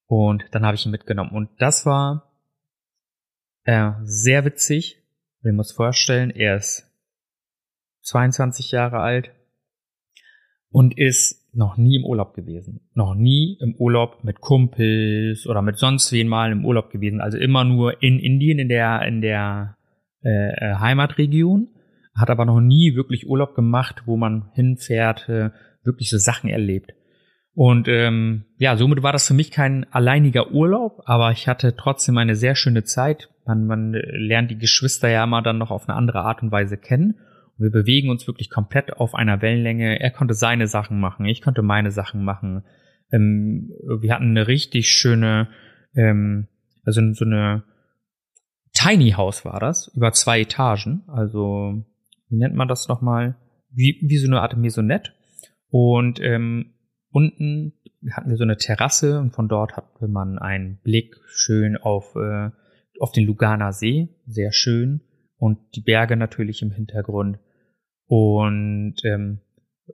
Und 0.06 0.44
dann 0.52 0.64
habe 0.64 0.76
ich 0.76 0.86
ihn 0.86 0.92
mitgenommen. 0.92 1.32
Und 1.32 1.50
das 1.58 1.86
war 1.86 2.32
äh, 3.64 3.92
sehr 4.02 4.44
witzig. 4.44 5.02
Wir 5.42 5.52
muss 5.52 5.72
vorstellen, 5.72 6.30
er 6.30 6.56
ist 6.56 6.90
22 8.02 8.70
Jahre 8.70 9.00
alt 9.00 9.30
und 10.70 10.96
ist 10.96 11.47
noch 11.58 11.76
nie 11.76 11.96
im 11.96 12.04
Urlaub 12.04 12.34
gewesen. 12.34 12.80
Noch 12.94 13.14
nie 13.14 13.58
im 13.60 13.74
Urlaub 13.74 14.22
mit 14.22 14.40
Kumpels 14.40 15.46
oder 15.46 15.60
mit 15.60 15.76
sonst 15.76 16.12
wen 16.12 16.28
mal 16.28 16.52
im 16.52 16.64
Urlaub 16.64 16.90
gewesen. 16.90 17.20
Also 17.20 17.36
immer 17.36 17.64
nur 17.64 18.00
in 18.02 18.20
Indien, 18.20 18.60
in 18.60 18.68
der, 18.68 19.02
in 19.02 19.20
der 19.20 19.76
äh, 20.24 20.50
äh, 20.50 20.74
Heimatregion. 20.76 21.68
Hat 22.14 22.30
aber 22.30 22.44
noch 22.44 22.60
nie 22.60 22.94
wirklich 22.94 23.28
Urlaub 23.28 23.54
gemacht, 23.54 24.04
wo 24.06 24.16
man 24.16 24.50
hinfährt, 24.54 25.28
äh, 25.28 25.50
wirklich 25.82 26.10
so 26.10 26.18
Sachen 26.18 26.48
erlebt. 26.48 26.92
Und 27.54 27.88
ähm, 27.88 28.44
ja, 28.58 28.76
somit 28.76 29.02
war 29.02 29.12
das 29.12 29.26
für 29.26 29.34
mich 29.34 29.50
kein 29.50 29.84
alleiniger 29.92 30.52
Urlaub, 30.52 31.02
aber 31.06 31.32
ich 31.32 31.48
hatte 31.48 31.74
trotzdem 31.76 32.18
eine 32.18 32.36
sehr 32.36 32.54
schöne 32.54 32.84
Zeit. 32.84 33.30
Man, 33.46 33.66
man 33.66 33.92
lernt 33.92 34.52
die 34.52 34.58
Geschwister 34.58 35.08
ja 35.08 35.24
immer 35.24 35.42
dann 35.42 35.58
noch 35.58 35.72
auf 35.72 35.88
eine 35.88 35.98
andere 35.98 36.20
Art 36.20 36.40
und 36.40 36.52
Weise 36.52 36.76
kennen. 36.76 37.18
Wir 37.58 37.70
bewegen 37.70 38.10
uns 38.10 38.26
wirklich 38.26 38.50
komplett 38.50 38.92
auf 38.96 39.14
einer 39.14 39.42
Wellenlänge. 39.42 40.00
Er 40.00 40.10
konnte 40.10 40.34
seine 40.34 40.68
Sachen 40.68 41.00
machen, 41.00 41.26
ich 41.26 41.42
konnte 41.42 41.62
meine 41.62 41.90
Sachen 41.90 42.24
machen. 42.24 42.64
Ähm, 43.10 43.72
wir 44.00 44.14
hatten 44.14 44.30
eine 44.30 44.46
richtig 44.46 44.88
schöne, 44.90 45.48
ähm, 45.94 46.48
also 46.84 47.00
so 47.12 47.24
eine 47.24 47.64
Tiny 48.72 49.10
House 49.12 49.44
war 49.44 49.58
das, 49.58 49.90
über 49.94 50.12
zwei 50.12 50.42
Etagen. 50.42 51.02
Also, 51.08 51.84
wie 52.28 52.36
nennt 52.36 52.54
man 52.54 52.68
das 52.68 52.86
nochmal? 52.86 53.36
Wie, 53.70 53.98
wie 54.02 54.18
so 54.18 54.28
eine 54.28 54.40
Art 54.40 54.56
Maisonette. 54.56 55.12
Und 55.70 56.20
ähm, 56.20 56.74
unten 57.10 57.72
hatten 58.12 58.30
wir 58.30 58.36
so 58.36 58.44
eine 58.44 58.56
Terrasse 58.56 59.18
und 59.18 59.34
von 59.34 59.48
dort 59.48 59.76
hatte 59.76 60.06
man 60.06 60.38
einen 60.38 60.78
Blick 60.82 61.16
schön 61.26 61.76
auf, 61.76 62.14
äh, 62.14 62.50
auf 63.00 63.12
den 63.12 63.26
Luganer 63.26 63.72
See, 63.72 64.08
sehr 64.26 64.52
schön. 64.52 65.00
Und 65.36 65.58
die 65.74 65.80
Berge 65.80 66.16
natürlich 66.16 66.62
im 66.62 66.70
Hintergrund. 66.70 67.38
Und 68.08 68.96
ähm, 69.04 69.40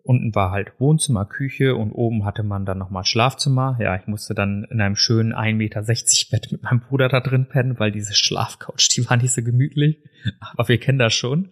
unten 0.03 0.35
war 0.35 0.51
halt 0.51 0.73
Wohnzimmer, 0.79 1.25
Küche 1.25 1.77
und 1.77 1.93
oben 1.93 2.25
hatte 2.25 2.43
man 2.43 2.65
dann 2.65 2.79
nochmal 2.79 3.05
Schlafzimmer. 3.05 3.77
Ja, 3.81 3.97
ich 3.97 4.07
musste 4.07 4.35
dann 4.35 4.67
in 4.71 4.81
einem 4.81 4.97
schönen 4.97 5.35
1,60 5.35 5.55
Meter 5.57 5.83
Bett 6.31 6.53
mit 6.53 6.63
meinem 6.63 6.81
Bruder 6.81 7.09
da 7.09 7.21
drin 7.21 7.47
pennen, 7.49 7.79
weil 7.79 7.93
diese 7.93 8.15
Schlafcouch, 8.15 8.89
die 8.95 9.09
war 9.09 9.17
nicht 9.17 9.33
so 9.33 9.43
gemütlich. 9.43 9.99
Aber 10.41 10.69
wir 10.69 10.79
kennen 10.79 10.99
das 10.99 11.13
schon. 11.13 11.51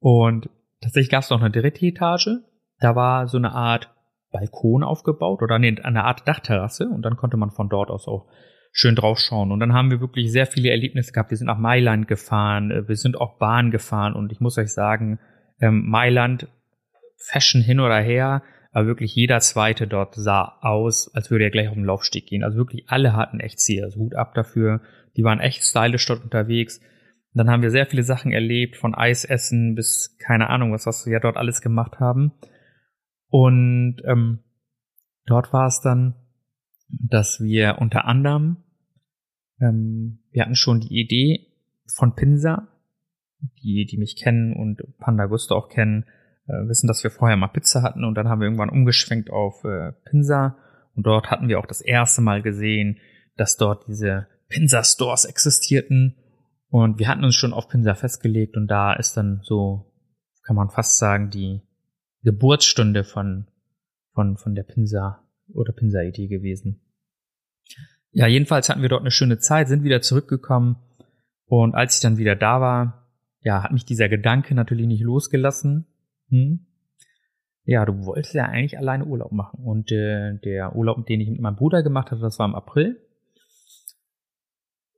Und 0.00 0.50
tatsächlich 0.80 1.10
gab 1.10 1.22
es 1.22 1.30
noch 1.30 1.40
eine 1.40 1.50
dritte 1.50 1.86
Etage. 1.86 2.30
Da 2.80 2.96
war 2.96 3.28
so 3.28 3.38
eine 3.38 3.52
Art 3.52 3.90
Balkon 4.32 4.82
aufgebaut 4.82 5.42
oder 5.42 5.58
nee, 5.58 5.76
eine 5.82 6.04
Art 6.04 6.26
Dachterrasse 6.26 6.88
und 6.88 7.02
dann 7.02 7.16
konnte 7.16 7.36
man 7.36 7.50
von 7.50 7.68
dort 7.68 7.90
aus 7.90 8.08
auch 8.08 8.26
schön 8.72 8.96
draufschauen. 8.96 9.52
Und 9.52 9.60
dann 9.60 9.74
haben 9.74 9.90
wir 9.90 10.00
wirklich 10.00 10.32
sehr 10.32 10.46
viele 10.46 10.70
Erlebnisse 10.70 11.12
gehabt. 11.12 11.30
Wir 11.30 11.36
sind 11.36 11.48
nach 11.48 11.58
Mailand 11.58 12.08
gefahren, 12.08 12.88
wir 12.88 12.96
sind 12.96 13.20
auch 13.20 13.38
Bahn 13.38 13.70
gefahren 13.70 14.14
und 14.14 14.32
ich 14.32 14.40
muss 14.40 14.56
euch 14.56 14.72
sagen, 14.72 15.20
ähm, 15.62 15.88
Mailand, 15.88 16.48
Fashion 17.16 17.62
hin 17.62 17.80
oder 17.80 18.00
her, 18.00 18.42
aber 18.72 18.86
wirklich 18.86 19.14
jeder 19.14 19.40
zweite 19.40 19.86
dort 19.86 20.14
sah 20.16 20.58
aus, 20.60 21.14
als 21.14 21.30
würde 21.30 21.44
er 21.44 21.50
gleich 21.50 21.68
auf 21.68 21.74
den 21.74 21.84
Laufsteg 21.84 22.26
gehen. 22.26 22.42
Also 22.42 22.58
wirklich 22.58 22.88
alle 22.88 23.14
hatten 23.14 23.40
echt 23.40 23.60
Ziel. 23.60 23.84
Also 23.84 24.00
Hut 24.00 24.14
ab 24.14 24.34
dafür. 24.34 24.80
Die 25.16 25.24
waren 25.24 25.40
echt 25.40 25.62
stylisch 25.62 26.06
dort 26.06 26.24
unterwegs. 26.24 26.78
Und 26.78 27.38
dann 27.38 27.50
haben 27.50 27.62
wir 27.62 27.70
sehr 27.70 27.86
viele 27.86 28.02
Sachen 28.02 28.32
erlebt, 28.32 28.76
von 28.76 28.94
Eisessen 28.94 29.74
bis 29.74 30.16
keine 30.18 30.50
Ahnung, 30.50 30.72
was, 30.72 30.86
was 30.86 31.06
wir 31.06 31.14
ja 31.14 31.20
dort 31.20 31.36
alles 31.36 31.60
gemacht 31.60 32.00
haben. 32.00 32.32
Und 33.28 34.02
ähm, 34.04 34.40
dort 35.26 35.52
war 35.52 35.66
es 35.66 35.80
dann, 35.80 36.14
dass 36.88 37.40
wir 37.40 37.76
unter 37.78 38.06
anderem, 38.06 38.58
ähm, 39.60 40.18
wir 40.30 40.42
hatten 40.42 40.56
schon 40.56 40.80
die 40.80 40.98
Idee 40.98 41.46
von 41.86 42.14
Pinsa, 42.14 42.68
die, 43.62 43.86
die 43.86 43.98
mich 43.98 44.16
kennen 44.16 44.54
und 44.54 44.82
Panda 44.98 45.26
Gusto 45.26 45.54
auch 45.56 45.68
kennen, 45.68 46.04
äh, 46.46 46.68
wissen, 46.68 46.86
dass 46.86 47.02
wir 47.04 47.10
vorher 47.10 47.36
mal 47.36 47.48
Pizza 47.48 47.82
hatten 47.82 48.04
und 48.04 48.14
dann 48.14 48.28
haben 48.28 48.40
wir 48.40 48.46
irgendwann 48.46 48.70
umgeschwenkt 48.70 49.30
auf 49.30 49.64
äh, 49.64 49.92
Pinsa. 50.04 50.56
Und 50.94 51.06
dort 51.06 51.30
hatten 51.30 51.48
wir 51.48 51.58
auch 51.58 51.66
das 51.66 51.80
erste 51.80 52.20
Mal 52.20 52.42
gesehen, 52.42 52.98
dass 53.36 53.56
dort 53.56 53.86
diese 53.88 54.26
Pinsa 54.48 54.84
Stores 54.84 55.24
existierten. 55.24 56.16
Und 56.68 56.98
wir 56.98 57.08
hatten 57.08 57.24
uns 57.24 57.34
schon 57.34 57.52
auf 57.52 57.68
Pinsa 57.68 57.94
festgelegt 57.94 58.56
und 58.56 58.66
da 58.66 58.92
ist 58.92 59.16
dann 59.16 59.40
so, 59.42 59.92
kann 60.44 60.56
man 60.56 60.70
fast 60.70 60.98
sagen, 60.98 61.30
die 61.30 61.62
Geburtsstunde 62.22 63.04
von, 63.04 63.46
von, 64.14 64.36
von 64.36 64.54
der 64.54 64.62
Pinsa 64.62 65.22
oder 65.52 65.72
Pinsa-Idee 65.72 66.28
gewesen. 66.28 66.80
Ja, 68.10 68.26
jedenfalls 68.26 68.68
hatten 68.68 68.82
wir 68.82 68.88
dort 68.88 69.02
eine 69.02 69.10
schöne 69.10 69.38
Zeit, 69.38 69.68
sind 69.68 69.84
wieder 69.84 70.02
zurückgekommen. 70.02 70.76
Und 71.46 71.74
als 71.74 71.96
ich 71.96 72.00
dann 72.02 72.18
wieder 72.18 72.36
da 72.36 72.60
war, 72.60 73.01
ja, 73.42 73.62
hat 73.62 73.72
mich 73.72 73.84
dieser 73.84 74.08
Gedanke 74.08 74.54
natürlich 74.54 74.86
nicht 74.86 75.02
losgelassen. 75.02 75.86
Hm? 76.28 76.66
Ja, 77.64 77.84
du 77.84 78.04
wolltest 78.04 78.34
ja 78.34 78.46
eigentlich 78.46 78.78
alleine 78.78 79.04
Urlaub 79.04 79.32
machen. 79.32 79.64
Und 79.64 79.92
äh, 79.92 80.38
der 80.38 80.74
Urlaub, 80.74 81.06
den 81.06 81.20
ich 81.20 81.30
mit 81.30 81.40
meinem 81.40 81.56
Bruder 81.56 81.82
gemacht 81.82 82.10
hatte, 82.10 82.20
das 82.20 82.38
war 82.38 82.46
im 82.46 82.54
April. 82.54 83.00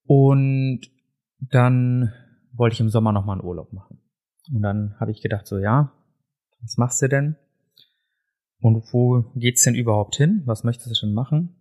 Und 0.06 0.80
dann 1.40 2.12
wollte 2.52 2.74
ich 2.74 2.80
im 2.80 2.88
Sommer 2.88 3.12
nochmal 3.12 3.38
einen 3.38 3.46
Urlaub 3.46 3.72
machen. 3.72 3.98
Und 4.52 4.62
dann 4.62 4.94
habe 5.00 5.10
ich 5.10 5.22
gedacht, 5.22 5.46
so 5.46 5.58
ja, 5.58 5.92
was 6.60 6.76
machst 6.76 7.02
du 7.02 7.08
denn? 7.08 7.36
Und 8.60 8.82
wo 8.92 9.30
geht's 9.34 9.62
denn 9.62 9.74
überhaupt 9.74 10.16
hin? 10.16 10.42
Was 10.46 10.64
möchtest 10.64 10.90
du 10.90 10.94
schon 10.94 11.12
machen? 11.12 11.54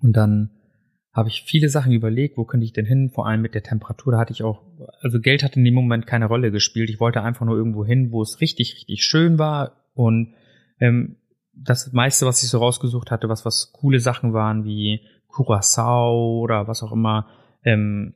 Und 0.00 0.16
dann 0.16 0.50
habe 1.16 1.30
ich 1.30 1.44
viele 1.44 1.70
Sachen 1.70 1.92
überlegt, 1.92 2.36
wo 2.36 2.44
könnte 2.44 2.66
ich 2.66 2.74
denn 2.74 2.84
hin, 2.84 3.08
vor 3.08 3.26
allem 3.26 3.40
mit 3.40 3.54
der 3.54 3.62
Temperatur, 3.62 4.12
da 4.12 4.18
hatte 4.18 4.34
ich 4.34 4.42
auch, 4.42 4.62
also 5.00 5.18
Geld 5.18 5.42
hat 5.42 5.56
in 5.56 5.64
dem 5.64 5.72
Moment 5.72 6.06
keine 6.06 6.26
Rolle 6.26 6.50
gespielt. 6.50 6.90
Ich 6.90 7.00
wollte 7.00 7.22
einfach 7.22 7.46
nur 7.46 7.56
irgendwo 7.56 7.86
hin, 7.86 8.12
wo 8.12 8.20
es 8.20 8.42
richtig, 8.42 8.74
richtig 8.74 9.02
schön 9.02 9.38
war 9.38 9.72
und 9.94 10.34
ähm, 10.78 11.16
das 11.54 11.90
meiste, 11.94 12.26
was 12.26 12.42
ich 12.42 12.50
so 12.50 12.58
rausgesucht 12.58 13.10
hatte, 13.10 13.30
was 13.30 13.46
was 13.46 13.72
coole 13.72 13.98
Sachen 13.98 14.34
waren, 14.34 14.66
wie 14.66 15.00
Curacao 15.28 16.38
oder 16.40 16.68
was 16.68 16.82
auch 16.82 16.92
immer, 16.92 17.28
ähm, 17.64 18.12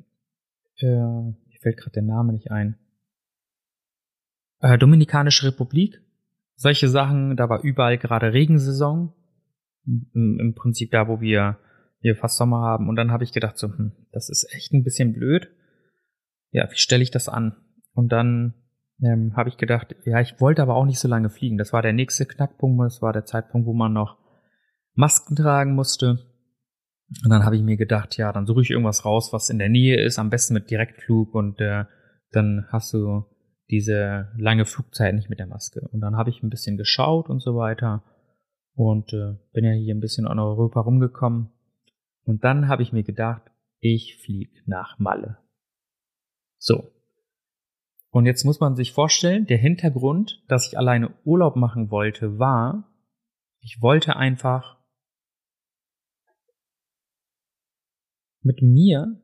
äh, 0.77 0.87
mir 0.87 1.59
fällt 1.63 1.79
gerade 1.79 1.93
der 1.93 2.03
Name 2.03 2.35
nicht 2.35 2.51
ein. 2.51 2.77
Äh, 4.61 4.77
Dominikanische 4.77 5.47
Republik, 5.47 6.03
solche 6.55 6.89
Sachen, 6.89 7.35
da 7.37 7.49
war 7.49 7.63
überall 7.63 7.97
gerade 7.97 8.35
Regensaison. 8.35 9.15
Im, 9.87 10.39
Im 10.39 10.55
Prinzip 10.55 10.91
da, 10.91 11.09
wo 11.09 11.23
wir 11.23 11.59
wir 12.01 12.17
fast 12.17 12.37
Sommer 12.37 12.61
haben. 12.61 12.89
Und 12.89 12.97
dann 12.97 13.11
habe 13.11 13.25
ich 13.25 13.33
gedacht, 13.33 13.59
so, 13.59 13.69
hm, 13.69 13.93
das 14.13 14.29
ist 14.29 14.53
echt 14.55 14.73
ein 14.73 14.85
bisschen 14.85 15.13
blöd. 15.13 15.51
Ja, 16.51 16.69
wie 16.71 16.77
stelle 16.77 17.03
ich 17.03 17.11
das 17.11 17.29
an? 17.29 17.57
Und 17.93 18.11
dann 18.13 18.55
ähm, 19.03 19.37
habe 19.37 19.49
ich 19.49 19.57
gedacht, 19.57 19.95
ja, 20.05 20.21
ich 20.21 20.41
wollte 20.41 20.63
aber 20.63 20.75
auch 20.75 20.87
nicht 20.87 20.99
so 20.99 21.09
lange 21.09 21.31
fliegen. 21.31 21.59
Das 21.59 21.73
war 21.73 21.83
der 21.83 21.93
nächste 21.93 22.27
Knackpunkt, 22.27 22.85
das 22.85 23.03
war 23.03 23.13
der 23.13 23.25
Zeitpunkt, 23.25 23.67
wo 23.67 23.73
man 23.73 23.93
noch 23.93 24.19
Masken 24.95 25.37
tragen 25.37 25.75
musste. 25.75 26.19
Und 27.25 27.31
dann 27.31 27.45
habe 27.45 27.57
ich 27.57 27.63
mir 27.63 27.77
gedacht, 27.77 28.17
ja, 28.17 28.33
dann 28.33 28.47
suche 28.47 28.63
ich 28.63 28.71
irgendwas 28.71 29.05
raus, 29.05 29.33
was 29.33 29.51
in 29.51 29.59
der 29.59 29.69
Nähe 29.69 30.01
ist, 30.01 30.19
am 30.19 30.31
besten 30.31 30.55
mit 30.55 30.71
Direktflug 30.71 31.35
und 31.35 31.61
äh, 31.61 31.85
dann 32.31 32.67
hast 32.69 32.93
du 32.93 33.25
diese 33.69 34.29
lange 34.37 34.65
Flugzeit 34.65 35.15
nicht 35.15 35.29
mit 35.29 35.41
der 35.41 35.47
Maske. 35.47 35.81
Und 35.93 36.01
dann 36.01 36.17
habe 36.17 36.31
ich 36.31 36.43
ein 36.43 36.51
bisschen 36.51 36.77
geschaut 36.77 37.29
und 37.29 37.41
so 37.41 37.57
weiter 37.57 38.05
und 38.75 39.13
äh, 39.13 39.35
bin 39.53 39.65
ja 39.65 39.73
hier 39.73 39.95
ein 39.95 40.01
bisschen 40.01 40.27
in 40.27 40.39
Europa 40.39 40.81
rumgekommen 40.81 41.51
und 42.31 42.45
dann 42.45 42.69
habe 42.69 42.85
ich 42.85 42.93
mir 42.93 43.03
gedacht, 43.03 43.43
ich 43.81 44.19
flieg 44.19 44.63
nach 44.65 45.01
Malle. 45.01 45.39
So. 46.59 46.93
Und 48.11 48.25
jetzt 48.25 48.45
muss 48.45 48.61
man 48.61 48.77
sich 48.77 48.93
vorstellen, 48.93 49.47
der 49.47 49.59
Hintergrund, 49.59 50.45
dass 50.47 50.69
ich 50.69 50.79
alleine 50.79 51.13
Urlaub 51.25 51.57
machen 51.57 51.91
wollte, 51.91 52.39
war, 52.39 52.89
ich 53.59 53.83
wollte 53.83 54.15
einfach 54.15 54.79
mit 58.43 58.63
mir 58.63 59.21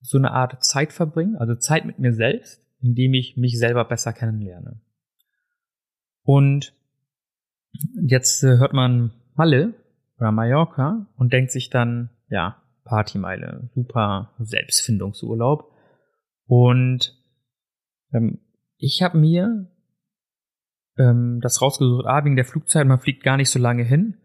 so 0.00 0.18
eine 0.18 0.32
Art 0.32 0.64
Zeit 0.64 0.92
verbringen, 0.92 1.36
also 1.36 1.54
Zeit 1.54 1.84
mit 1.84 2.00
mir 2.00 2.12
selbst, 2.12 2.60
indem 2.80 3.14
ich 3.14 3.36
mich 3.36 3.56
selber 3.56 3.84
besser 3.84 4.12
kennenlerne. 4.12 4.80
Und 6.24 6.74
jetzt 8.02 8.42
äh, 8.42 8.58
hört 8.58 8.72
man 8.72 9.12
Malle 9.36 9.85
oder 10.18 10.32
Mallorca 10.32 11.06
und 11.16 11.32
denkt 11.32 11.50
sich 11.50 11.70
dann, 11.70 12.10
ja, 12.28 12.62
Partymeile, 12.84 13.68
super 13.74 14.34
Selbstfindungsurlaub. 14.38 15.72
Und 16.46 17.20
ähm, 18.12 18.38
ich 18.78 19.02
habe 19.02 19.18
mir 19.18 19.68
ähm, 20.96 21.40
das 21.42 21.60
rausgesucht, 21.60 22.06
A, 22.06 22.24
wegen 22.24 22.36
der 22.36 22.44
Flugzeit, 22.44 22.86
man 22.86 23.00
fliegt 23.00 23.22
gar 23.22 23.36
nicht 23.36 23.50
so 23.50 23.58
lange 23.58 23.82
hin. 23.82 24.16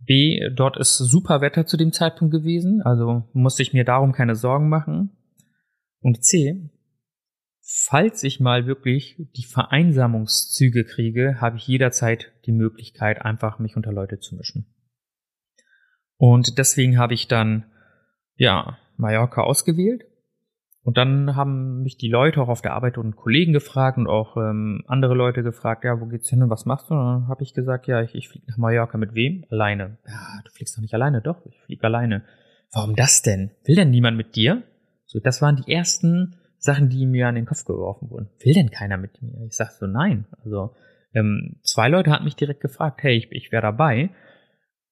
B, 0.00 0.40
dort 0.54 0.78
ist 0.78 0.96
super 0.96 1.42
Wetter 1.42 1.66
zu 1.66 1.76
dem 1.76 1.92
Zeitpunkt 1.92 2.32
gewesen, 2.32 2.80
also 2.82 3.28
musste 3.34 3.62
ich 3.62 3.74
mir 3.74 3.84
darum 3.84 4.12
keine 4.12 4.34
Sorgen 4.34 4.70
machen. 4.70 5.10
Und 6.00 6.24
C, 6.24 6.70
falls 7.60 8.22
ich 8.22 8.40
mal 8.40 8.66
wirklich 8.66 9.16
die 9.36 9.44
Vereinsamungszüge 9.44 10.84
kriege, 10.84 11.40
habe 11.42 11.58
ich 11.58 11.66
jederzeit 11.66 12.32
die 12.46 12.52
Möglichkeit, 12.52 13.20
einfach 13.22 13.58
mich 13.58 13.76
unter 13.76 13.92
Leute 13.92 14.18
zu 14.18 14.36
mischen. 14.36 14.74
Und 16.20 16.58
deswegen 16.58 16.98
habe 16.98 17.14
ich 17.14 17.28
dann, 17.28 17.64
ja, 18.36 18.76
Mallorca 18.98 19.40
ausgewählt. 19.40 20.04
Und 20.82 20.98
dann 20.98 21.34
haben 21.34 21.82
mich 21.82 21.96
die 21.96 22.10
Leute 22.10 22.42
auch 22.42 22.48
auf 22.48 22.60
der 22.60 22.74
Arbeit 22.74 22.98
und 22.98 23.16
Kollegen 23.16 23.54
gefragt 23.54 23.96
und 23.96 24.06
auch 24.06 24.36
ähm, 24.36 24.84
andere 24.86 25.14
Leute 25.14 25.42
gefragt, 25.42 25.82
ja, 25.82 25.98
wo 25.98 26.04
geht's 26.04 26.28
hin 26.28 26.42
und 26.42 26.50
was 26.50 26.66
machst 26.66 26.90
du? 26.90 26.94
Und 26.94 27.00
dann 27.00 27.28
habe 27.28 27.42
ich 27.42 27.54
gesagt, 27.54 27.86
ja, 27.86 28.02
ich, 28.02 28.14
ich 28.14 28.28
fliege 28.28 28.44
nach 28.48 28.58
Mallorca 28.58 28.98
mit 28.98 29.14
wem? 29.14 29.46
Alleine. 29.48 29.96
Ja, 30.06 30.42
du 30.44 30.50
fliegst 30.50 30.76
doch 30.76 30.82
nicht 30.82 30.92
alleine, 30.92 31.22
doch, 31.22 31.46
ich 31.46 31.58
fliege 31.62 31.84
alleine. 31.84 32.22
Warum 32.70 32.96
das 32.96 33.22
denn? 33.22 33.52
Will 33.64 33.76
denn 33.76 33.90
niemand 33.90 34.18
mit 34.18 34.36
dir? 34.36 34.62
So, 35.06 35.20
das 35.20 35.40
waren 35.40 35.56
die 35.56 35.72
ersten 35.72 36.36
Sachen, 36.58 36.90
die 36.90 37.06
mir 37.06 37.28
an 37.28 37.34
den 37.34 37.46
Kopf 37.46 37.64
geworfen 37.64 38.10
wurden. 38.10 38.28
Will 38.44 38.52
denn 38.52 38.70
keiner 38.70 38.98
mit 38.98 39.22
mir? 39.22 39.46
Ich 39.46 39.56
sag 39.56 39.70
so, 39.70 39.86
nein. 39.86 40.26
Also 40.44 40.74
ähm, 41.14 41.56
zwei 41.62 41.88
Leute 41.88 42.10
hatten 42.10 42.24
mich 42.24 42.36
direkt 42.36 42.60
gefragt, 42.60 43.02
hey, 43.02 43.16
ich, 43.16 43.32
ich 43.32 43.52
wäre 43.52 43.62
dabei. 43.62 44.10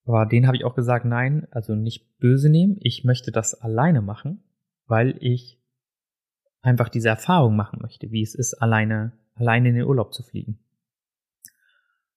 Aber 0.09 0.25
denen 0.25 0.47
habe 0.47 0.57
ich 0.57 0.65
auch 0.65 0.75
gesagt, 0.75 1.05
nein, 1.05 1.47
also 1.51 1.75
nicht 1.75 2.19
böse 2.19 2.49
nehmen. 2.49 2.79
Ich 2.81 3.05
möchte 3.05 3.31
das 3.31 3.55
alleine 3.55 4.01
machen, 4.01 4.43
weil 4.87 5.17
ich 5.21 5.61
einfach 6.63 6.89
diese 6.89 7.11
Erfahrung 7.11 7.57
machen 7.57 7.81
möchte, 7.83 8.11
wie 8.11 8.23
es 8.23 8.35
ist, 8.35 8.55
alleine, 8.55 9.13
alleine 9.35 9.69
in 9.69 9.75
den 9.75 9.85
Urlaub 9.85 10.15
zu 10.15 10.23
fliegen. 10.23 10.61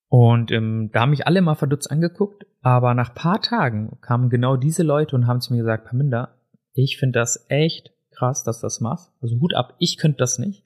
Und 0.08 0.52
ähm, 0.52 0.90
da 0.94 1.02
haben 1.02 1.10
mich 1.10 1.28
alle 1.28 1.42
mal 1.42 1.56
verdutzt 1.56 1.92
angeguckt, 1.92 2.46
aber 2.62 2.94
nach 2.94 3.14
paar 3.14 3.42
Tagen 3.42 3.98
kamen 4.00 4.30
genau 4.30 4.56
diese 4.56 4.84
Leute 4.84 5.14
und 5.18 5.28
haben 5.28 5.42
zu 5.42 5.52
mir 5.52 5.60
gesagt, 5.60 5.86
Paminda, 5.86 6.36
ich 6.74 6.98
finde 6.98 7.20
das 7.20 7.46
echt 7.50 7.92
krass, 8.12 8.46
dass 8.46 8.62
du 8.62 8.68
das 8.68 8.80
machst. 8.80 9.12
Also 9.22 9.38
Hut 9.42 9.54
ab, 9.54 9.76
ich 9.80 9.98
könnte 9.98 10.20
das 10.20 10.40
nicht. 10.40 10.64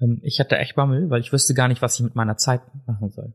Ähm, 0.00 0.20
ich 0.22 0.40
hatte 0.40 0.56
echt 0.56 0.76
Bammel, 0.76 1.10
weil 1.10 1.20
ich 1.20 1.30
wüsste 1.30 1.52
gar 1.52 1.68
nicht, 1.68 1.82
was 1.82 1.96
ich 1.96 2.04
mit 2.04 2.14
meiner 2.14 2.38
Zeit 2.38 2.62
machen 2.86 3.10
soll. 3.10 3.34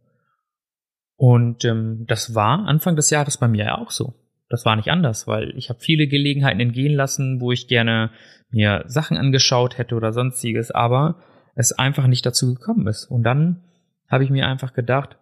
Und 1.15 1.63
ähm, 1.65 2.06
das 2.08 2.36
war 2.36 2.67
Anfang 2.67 2.95
des 2.95 3.10
Jahres 3.10 3.38
bei 3.38 3.47
mir 3.47 3.65
ja 3.65 3.78
auch 3.78 3.91
so. 3.91 4.13
Das 4.49 4.65
war 4.65 4.76
nicht 4.76 4.89
anders, 4.89 5.26
weil 5.28 5.58
ich 5.58 5.69
habe 5.69 5.80
viele 5.80 6.08
Gelegenheiten 6.08 6.60
entgehen 6.60 6.93
lassen, 6.93 7.41
wo 7.41 7.52
ich 7.52 7.67
gerne 7.67 8.12
mir 8.52 8.84
Sachen 8.88 9.17
angeschaut 9.17 9.78
hätte 9.78 9.95
oder 9.95 10.13
sonstiges, 10.13 10.69
aber 10.69 11.23
es 11.56 11.71
einfach 11.71 12.08
nicht 12.08 12.26
dazu 12.26 12.54
gekommen 12.54 12.88
ist. 12.88 13.06
Und 13.06 13.23
dann 13.23 13.63
habe 14.08 14.23
ich 14.23 14.30
mir 14.30 14.45
einfach 14.47 14.73
gedacht, 14.73 15.17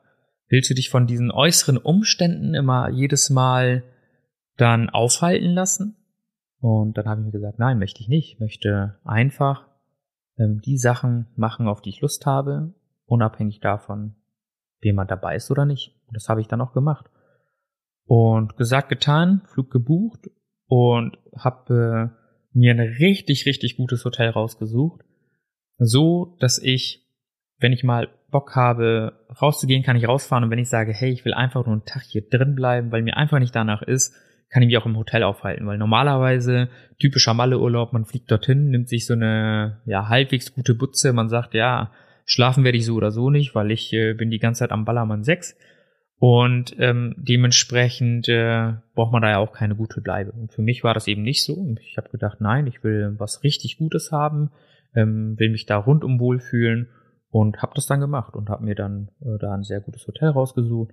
willst 0.49 0.69
du 0.69 0.73
dich 0.73 0.89
von 0.89 1.07
diesen 1.07 1.31
äußeren 1.31 1.77
Umständen 1.77 2.53
immer 2.53 2.89
jedes 2.89 3.29
Mal 3.29 3.83
dann 4.57 4.89
aufhalten 4.89 5.51
lassen? 5.51 5.95
Und 6.59 6.97
dann 6.97 7.07
habe 7.07 7.21
ich 7.21 7.25
mir 7.25 7.31
gesagt, 7.31 7.57
nein, 7.57 7.79
möchte 7.79 8.01
ich 8.01 8.07
nicht. 8.07 8.33
Ich 8.33 8.39
möchte 8.39 8.99
einfach 9.03 9.67
ähm, 10.37 10.61
die 10.61 10.77
Sachen 10.77 11.27
machen, 11.35 11.67
auf 11.67 11.81
die 11.81 11.89
ich 11.89 12.01
Lust 12.01 12.25
habe, 12.25 12.73
unabhängig 13.05 13.61
davon, 13.61 14.15
jemand 14.81 15.11
dabei 15.11 15.35
ist 15.35 15.51
oder 15.51 15.65
nicht. 15.65 15.95
Und 16.07 16.15
das 16.15 16.29
habe 16.29 16.41
ich 16.41 16.47
dann 16.47 16.61
auch 16.61 16.73
gemacht. 16.73 17.05
Und 18.05 18.57
gesagt, 18.57 18.89
getan, 18.89 19.41
Flug 19.45 19.71
gebucht 19.71 20.29
und 20.67 21.17
habe 21.37 22.11
äh, 22.13 22.57
mir 22.57 22.73
ein 22.73 22.79
richtig, 22.79 23.45
richtig 23.45 23.77
gutes 23.77 24.03
Hotel 24.03 24.29
rausgesucht. 24.29 25.01
So, 25.77 26.35
dass 26.39 26.59
ich, 26.59 27.07
wenn 27.59 27.73
ich 27.73 27.83
mal 27.83 28.09
Bock 28.29 28.55
habe, 28.55 29.25
rauszugehen, 29.41 29.83
kann 29.83 29.95
ich 29.95 30.07
rausfahren. 30.07 30.43
Und 30.43 30.49
wenn 30.51 30.59
ich 30.59 30.69
sage, 30.69 30.93
hey, 30.93 31.11
ich 31.11 31.25
will 31.25 31.33
einfach 31.33 31.65
nur 31.65 31.73
einen 31.73 31.85
Tag 31.85 32.03
hier 32.03 32.27
drin 32.27 32.55
bleiben, 32.55 32.91
weil 32.91 33.01
mir 33.01 33.17
einfach 33.17 33.39
nicht 33.39 33.55
danach 33.55 33.81
ist, 33.81 34.15
kann 34.51 34.63
ich 34.63 34.67
mich 34.67 34.77
auch 34.77 34.85
im 34.85 34.97
Hotel 34.97 35.23
aufhalten, 35.23 35.65
weil 35.65 35.77
normalerweise 35.77 36.69
typischer 36.99 37.33
Malle-Urlaub, 37.33 37.93
man 37.93 38.05
fliegt 38.05 38.29
dorthin, 38.29 38.69
nimmt 38.69 38.89
sich 38.89 39.05
so 39.05 39.13
eine 39.13 39.81
ja 39.85 40.09
halbwegs 40.09 40.53
gute 40.53 40.75
Butze, 40.75 41.13
man 41.13 41.29
sagt, 41.29 41.53
ja, 41.53 41.91
schlafen 42.31 42.63
werde 42.63 42.77
ich 42.77 42.85
so 42.85 42.95
oder 42.95 43.11
so 43.11 43.29
nicht, 43.29 43.53
weil 43.55 43.71
ich 43.71 43.91
äh, 43.91 44.13
bin 44.13 44.29
die 44.29 44.39
ganze 44.39 44.59
Zeit 44.59 44.71
am 44.71 44.85
Ballermann 44.85 45.23
6 45.23 45.57
und 46.17 46.75
ähm, 46.79 47.13
dementsprechend 47.17 48.29
äh, 48.29 48.73
braucht 48.95 49.11
man 49.11 49.21
da 49.21 49.31
ja 49.31 49.37
auch 49.39 49.51
keine 49.51 49.75
gute 49.75 50.01
Bleibe. 50.01 50.31
Und 50.31 50.53
für 50.53 50.61
mich 50.61 50.83
war 50.83 50.93
das 50.93 51.07
eben 51.07 51.23
nicht 51.23 51.43
so. 51.43 51.75
Ich 51.81 51.97
habe 51.97 52.09
gedacht, 52.09 52.39
nein, 52.39 52.67
ich 52.67 52.83
will 52.83 53.15
was 53.17 53.43
richtig 53.43 53.77
Gutes 53.77 54.11
haben, 54.11 54.51
ähm, 54.95 55.37
will 55.37 55.49
mich 55.49 55.65
da 55.65 55.77
rundum 55.77 56.19
wohlfühlen 56.19 56.87
und 57.31 57.61
habe 57.61 57.73
das 57.75 57.85
dann 57.85 57.99
gemacht 57.99 58.33
und 58.35 58.49
habe 58.49 58.63
mir 58.63 58.75
dann 58.75 59.09
äh, 59.21 59.37
da 59.39 59.53
ein 59.53 59.63
sehr 59.63 59.81
gutes 59.81 60.07
Hotel 60.07 60.29
rausgesucht 60.29 60.91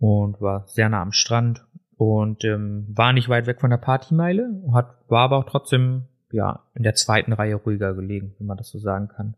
und 0.00 0.40
war 0.40 0.66
sehr 0.66 0.88
nah 0.88 1.02
am 1.02 1.12
Strand 1.12 1.64
und 1.96 2.44
ähm, 2.44 2.86
war 2.88 3.12
nicht 3.12 3.28
weit 3.28 3.46
weg 3.46 3.60
von 3.60 3.70
der 3.70 3.76
Partymeile, 3.76 4.50
hat, 4.72 4.96
war 5.08 5.20
aber 5.20 5.38
auch 5.38 5.46
trotzdem 5.46 6.08
ja 6.32 6.64
in 6.74 6.82
der 6.82 6.94
zweiten 6.94 7.32
Reihe 7.32 7.54
ruhiger 7.54 7.94
gelegen, 7.94 8.34
wenn 8.38 8.48
man 8.48 8.56
das 8.56 8.70
so 8.70 8.78
sagen 8.78 9.08
kann. 9.08 9.36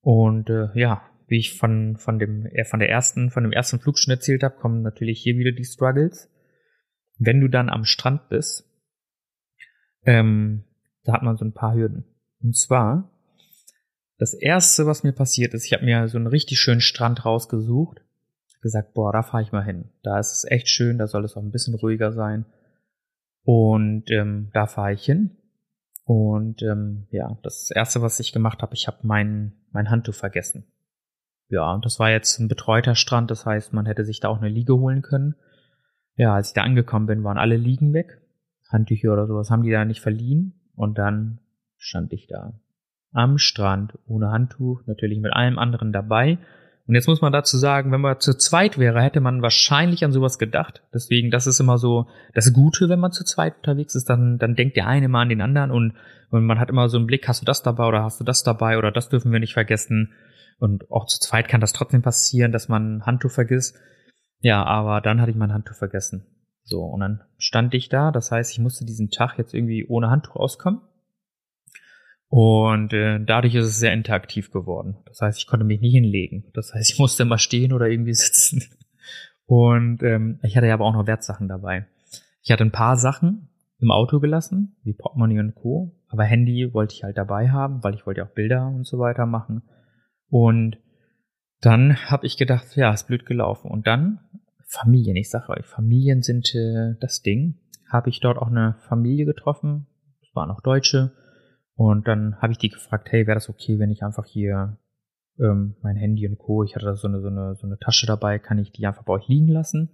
Und 0.00 0.48
äh, 0.50 0.68
ja, 0.74 1.02
wie 1.26 1.38
ich 1.38 1.58
von 1.58 1.96
von 1.96 2.18
dem 2.18 2.46
äh, 2.46 2.64
von 2.64 2.80
der 2.80 2.88
ersten 2.88 3.30
von 3.30 3.42
dem 3.42 3.52
ersten 3.52 3.80
Flug 3.80 3.98
schon 3.98 4.12
erzählt 4.12 4.42
habe, 4.42 4.56
kommen 4.56 4.82
natürlich 4.82 5.20
hier 5.20 5.36
wieder 5.36 5.52
die 5.52 5.64
Struggles. 5.64 6.30
Wenn 7.18 7.40
du 7.40 7.48
dann 7.48 7.68
am 7.68 7.84
Strand 7.84 8.28
bist, 8.28 8.64
ähm, 10.04 10.64
da 11.04 11.12
hat 11.12 11.22
man 11.22 11.36
so 11.36 11.44
ein 11.44 11.52
paar 11.52 11.74
Hürden. 11.74 12.04
Und 12.42 12.56
zwar 12.56 13.10
das 14.18 14.34
erste, 14.34 14.86
was 14.86 15.02
mir 15.02 15.12
passiert 15.12 15.54
ist, 15.54 15.66
ich 15.66 15.72
habe 15.72 15.84
mir 15.84 16.08
so 16.08 16.18
einen 16.18 16.26
richtig 16.26 16.58
schönen 16.58 16.80
Strand 16.80 17.24
rausgesucht 17.24 18.02
gesagt, 18.60 18.94
boah, 18.94 19.12
da 19.12 19.22
fahre 19.22 19.42
ich 19.42 19.52
mal 19.52 19.64
hin. 19.64 19.90
Da 20.02 20.18
ist 20.18 20.32
es 20.32 20.44
echt 20.44 20.68
schön, 20.68 20.98
da 20.98 21.06
soll 21.06 21.24
es 21.24 21.36
auch 21.36 21.42
ein 21.42 21.50
bisschen 21.50 21.74
ruhiger 21.74 22.12
sein. 22.12 22.44
Und 23.42 24.10
ähm, 24.10 24.50
da 24.52 24.66
fahre 24.66 24.92
ich 24.92 25.04
hin. 25.04 25.36
Und 26.10 26.60
ähm, 26.62 27.06
ja, 27.12 27.38
das 27.44 27.70
erste, 27.70 28.02
was 28.02 28.18
ich 28.18 28.32
gemacht 28.32 28.62
habe, 28.62 28.74
ich 28.74 28.88
habe 28.88 28.98
mein, 29.02 29.52
mein 29.70 29.90
Handtuch 29.90 30.16
vergessen. 30.16 30.64
Ja, 31.48 31.72
und 31.72 31.84
das 31.84 32.00
war 32.00 32.10
jetzt 32.10 32.40
ein 32.40 32.48
betreuter 32.48 32.96
Strand, 32.96 33.30
das 33.30 33.46
heißt, 33.46 33.72
man 33.72 33.86
hätte 33.86 34.04
sich 34.04 34.18
da 34.18 34.26
auch 34.26 34.38
eine 34.38 34.48
Liege 34.48 34.76
holen 34.76 35.02
können. 35.02 35.36
Ja, 36.16 36.34
als 36.34 36.48
ich 36.48 36.54
da 36.54 36.62
angekommen 36.62 37.06
bin, 37.06 37.22
waren 37.22 37.38
alle 37.38 37.56
Liegen 37.56 37.92
weg. 37.92 38.20
Handtücher 38.68 39.12
oder 39.12 39.28
sowas 39.28 39.52
haben 39.52 39.62
die 39.62 39.70
da 39.70 39.84
nicht 39.84 40.00
verliehen. 40.00 40.60
Und 40.74 40.98
dann 40.98 41.38
stand 41.76 42.12
ich 42.12 42.26
da 42.26 42.54
am 43.12 43.38
Strand 43.38 43.96
ohne 44.08 44.32
Handtuch, 44.32 44.82
natürlich 44.86 45.20
mit 45.20 45.32
allem 45.32 45.60
anderen 45.60 45.92
dabei 45.92 46.38
und 46.90 46.96
jetzt 46.96 47.06
muss 47.06 47.20
man 47.20 47.32
dazu 47.32 47.56
sagen, 47.56 47.92
wenn 47.92 48.00
man 48.00 48.18
zu 48.18 48.36
zweit 48.36 48.76
wäre, 48.76 49.00
hätte 49.00 49.20
man 49.20 49.42
wahrscheinlich 49.42 50.04
an 50.04 50.10
sowas 50.10 50.40
gedacht. 50.40 50.82
Deswegen, 50.92 51.30
das 51.30 51.46
ist 51.46 51.60
immer 51.60 51.78
so 51.78 52.08
das 52.34 52.52
Gute, 52.52 52.88
wenn 52.88 52.98
man 52.98 53.12
zu 53.12 53.22
zweit 53.22 53.58
unterwegs 53.58 53.94
ist, 53.94 54.10
dann, 54.10 54.38
dann 54.38 54.56
denkt 54.56 54.76
der 54.76 54.88
eine 54.88 55.06
mal 55.06 55.22
an 55.22 55.28
den 55.28 55.40
anderen 55.40 55.70
und, 55.70 55.94
und 56.30 56.44
man 56.44 56.58
hat 56.58 56.68
immer 56.68 56.88
so 56.88 56.98
einen 56.98 57.06
Blick, 57.06 57.28
hast 57.28 57.42
du 57.42 57.46
das 57.46 57.62
dabei 57.62 57.86
oder 57.86 58.02
hast 58.02 58.18
du 58.18 58.24
das 58.24 58.42
dabei 58.42 58.76
oder 58.76 58.90
das 58.90 59.08
dürfen 59.08 59.30
wir 59.30 59.38
nicht 59.38 59.52
vergessen. 59.52 60.14
Und 60.58 60.90
auch 60.90 61.06
zu 61.06 61.20
zweit 61.20 61.46
kann 61.46 61.60
das 61.60 61.72
trotzdem 61.72 62.02
passieren, 62.02 62.50
dass 62.50 62.68
man 62.68 62.96
ein 62.96 63.06
Handtuch 63.06 63.30
vergisst. 63.30 63.78
Ja, 64.40 64.64
aber 64.64 65.00
dann 65.00 65.20
hatte 65.20 65.30
ich 65.30 65.36
mein 65.36 65.52
Handtuch 65.52 65.76
vergessen. 65.76 66.26
So, 66.64 66.80
und 66.80 66.98
dann 66.98 67.20
stand 67.38 67.72
ich 67.72 67.88
da, 67.88 68.10
das 68.10 68.32
heißt, 68.32 68.50
ich 68.50 68.58
musste 68.58 68.84
diesen 68.84 69.10
Tag 69.10 69.38
jetzt 69.38 69.54
irgendwie 69.54 69.86
ohne 69.86 70.10
Handtuch 70.10 70.34
auskommen. 70.34 70.80
Und 72.30 72.92
äh, 72.92 73.18
dadurch 73.18 73.56
ist 73.56 73.66
es 73.66 73.80
sehr 73.80 73.92
interaktiv 73.92 74.52
geworden. 74.52 74.96
Das 75.04 75.20
heißt, 75.20 75.36
ich 75.36 75.48
konnte 75.48 75.66
mich 75.66 75.80
nicht 75.80 75.92
hinlegen. 75.92 76.44
Das 76.54 76.72
heißt, 76.72 76.92
ich 76.92 76.98
musste 77.00 77.24
immer 77.24 77.38
stehen 77.38 77.72
oder 77.72 77.88
irgendwie 77.88 78.14
sitzen. 78.14 78.62
Und 79.46 80.04
ähm, 80.04 80.38
ich 80.44 80.56
hatte 80.56 80.68
ja 80.68 80.74
aber 80.74 80.84
auch 80.84 80.94
noch 80.94 81.08
Wertsachen 81.08 81.48
dabei. 81.48 81.86
Ich 82.42 82.52
hatte 82.52 82.64
ein 82.64 82.70
paar 82.70 82.96
Sachen 82.96 83.48
im 83.80 83.90
Auto 83.90 84.20
gelassen, 84.20 84.76
wie 84.84 84.92
Portemonnaie 84.92 85.40
und 85.40 85.56
Co. 85.56 85.98
Aber 86.06 86.22
Handy 86.22 86.72
wollte 86.72 86.94
ich 86.94 87.02
halt 87.02 87.18
dabei 87.18 87.50
haben, 87.50 87.82
weil 87.82 87.94
ich 87.94 88.06
wollte 88.06 88.20
ja 88.20 88.26
auch 88.26 88.32
Bilder 88.32 88.68
und 88.68 88.86
so 88.86 89.00
weiter 89.00 89.26
machen. 89.26 89.62
Und 90.28 90.78
dann 91.60 91.96
habe 92.10 92.26
ich 92.26 92.36
gedacht, 92.36 92.76
ja, 92.76 92.92
ist 92.92 93.08
blöd 93.08 93.26
gelaufen. 93.26 93.72
Und 93.72 93.88
dann 93.88 94.20
Familien, 94.68 95.16
ich 95.16 95.30
sage 95.30 95.48
euch, 95.48 95.66
Familien 95.66 96.22
sind 96.22 96.54
äh, 96.54 96.94
das 97.00 97.22
Ding. 97.22 97.58
Habe 97.88 98.08
ich 98.08 98.20
dort 98.20 98.38
auch 98.38 98.46
eine 98.46 98.76
Familie 98.88 99.24
getroffen. 99.24 99.88
Es 100.22 100.32
waren 100.36 100.52
auch 100.52 100.60
Deutsche 100.60 101.12
und 101.80 102.06
dann 102.06 102.36
habe 102.42 102.52
ich 102.52 102.58
die 102.58 102.68
gefragt, 102.68 103.10
hey, 103.10 103.26
wäre 103.26 103.36
das 103.36 103.48
okay, 103.48 103.78
wenn 103.78 103.90
ich 103.90 104.02
einfach 104.02 104.26
hier 104.26 104.76
ähm, 105.38 105.76
mein 105.80 105.96
Handy 105.96 106.28
und 106.28 106.36
Co., 106.36 106.62
ich 106.62 106.76
hatte 106.76 106.84
da 106.84 106.94
so 106.94 107.08
eine, 107.08 107.22
so, 107.22 107.28
eine, 107.28 107.54
so 107.54 107.66
eine 107.66 107.78
Tasche 107.78 108.06
dabei, 108.06 108.38
kann 108.38 108.58
ich 108.58 108.70
die 108.70 108.86
einfach 108.86 109.04
bei 109.04 109.14
euch 109.14 109.28
liegen 109.28 109.48
lassen? 109.48 109.88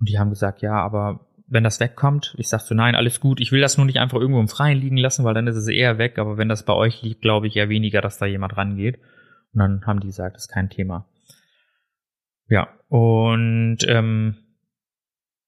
Und 0.00 0.08
die 0.08 0.18
haben 0.18 0.30
gesagt, 0.30 0.60
ja, 0.60 0.72
aber 0.72 1.28
wenn 1.46 1.62
das 1.62 1.78
wegkommt, 1.78 2.34
ich 2.36 2.48
sag 2.48 2.62
so, 2.62 2.74
nein, 2.74 2.96
alles 2.96 3.20
gut, 3.20 3.40
ich 3.40 3.52
will 3.52 3.60
das 3.60 3.76
nur 3.76 3.86
nicht 3.86 4.00
einfach 4.00 4.18
irgendwo 4.18 4.40
im 4.40 4.48
Freien 4.48 4.80
liegen 4.80 4.96
lassen, 4.96 5.24
weil 5.24 5.34
dann 5.34 5.46
ist 5.46 5.54
es 5.54 5.68
eher 5.68 5.98
weg, 5.98 6.18
aber 6.18 6.36
wenn 6.36 6.48
das 6.48 6.64
bei 6.64 6.72
euch 6.72 7.00
liegt, 7.02 7.22
glaube 7.22 7.46
ich 7.46 7.54
eher 7.54 7.68
weniger, 7.68 8.00
dass 8.00 8.18
da 8.18 8.26
jemand 8.26 8.56
rangeht. 8.56 8.98
Und 9.52 9.60
dann 9.60 9.86
haben 9.86 10.00
die 10.00 10.08
gesagt, 10.08 10.34
das 10.34 10.46
ist 10.46 10.52
kein 10.52 10.68
Thema. 10.68 11.08
Ja, 12.48 12.70
und 12.88 13.78
ähm, 13.86 14.34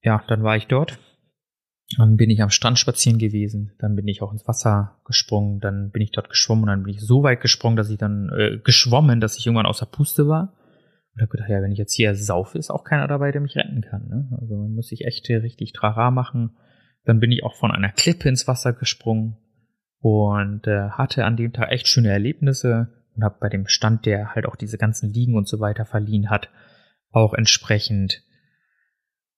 ja, 0.01 0.23
dann 0.29 0.45
war 0.45 0.57
ich 0.57 0.69
dort 0.69 1.01
dann 1.97 2.17
bin 2.17 2.31
ich 2.31 2.43
am 2.43 2.51
Strand 2.51 2.79
spazieren 2.79 3.19
gewesen, 3.19 3.73
dann 3.79 3.95
bin 3.95 4.09
ich 4.09 4.21
auch 4.21 4.33
ins 4.33 4.47
Wasser 4.49 4.99
gesprungen, 5.05 5.61
dann 5.61 5.91
bin 5.91 6.03
ich 6.03 6.11
dort 6.11 6.29
geschwommen 6.29 6.65
und 6.65 6.69
dann 6.69 6.83
bin 6.83 6.95
ich 6.95 7.01
so 7.01 7.23
weit 7.23 7.41
gesprungen, 7.41 7.77
dass 7.77 7.91
ich 7.91 7.99
dann 7.99 8.29
äh, 8.37 8.59
geschwommen, 8.59 9.21
dass 9.21 9.39
ich 9.39 9.47
irgendwann 9.47 9.67
außer 9.67 9.87
Puste 9.87 10.27
war. 10.27 10.55
Und 11.15 11.23
habe 11.23 11.31
gedacht, 11.31 11.49
ja, 11.49 11.63
wenn 11.63 11.73
ich 11.73 11.79
jetzt 11.79 11.95
hier 11.95 12.15
saufe, 12.15 12.59
ist 12.59 12.71
auch 12.71 12.85
keiner 12.85 13.07
dabei, 13.07 13.31
der 13.31 13.41
mich 13.41 13.57
retten 13.57 13.83
kann. 13.83 14.09
Ne? 14.09 14.37
Also 14.41 14.57
man 14.57 14.75
muss 14.75 14.89
sich 14.89 15.05
echt 15.05 15.29
richtig 15.31 15.73
trara 15.73 16.11
machen. 16.11 16.57
Dann 17.05 17.21
bin 17.21 17.31
ich 17.31 17.45
auch 17.45 17.55
von 17.55 17.71
einer 17.71 17.91
Klippe 17.91 18.29
ins 18.29 18.49
Wasser 18.49 18.73
gesprungen. 18.73 19.37
und 20.01 20.67
äh, 20.67 20.91
hatte 20.91 21.25
an 21.25 21.37
dem 21.37 21.53
Tag 21.53 21.71
echt 21.71 21.87
schöne 21.87 22.11
Erlebnisse 22.11 22.89
und 23.15 23.25
habe 23.25 23.37
bei 23.41 23.49
dem 23.49 23.67
Stand, 23.69 24.07
der 24.07 24.35
halt 24.35 24.47
auch 24.47 24.57
diese 24.57 24.77
ganzen 24.77 25.13
Liegen 25.13 25.37
und 25.37 25.49
so 25.49 25.61
weiter 25.61 25.87
verliehen 25.87 26.31
hat, 26.31 26.51
auch 27.13 27.33
entsprechend 27.33 28.23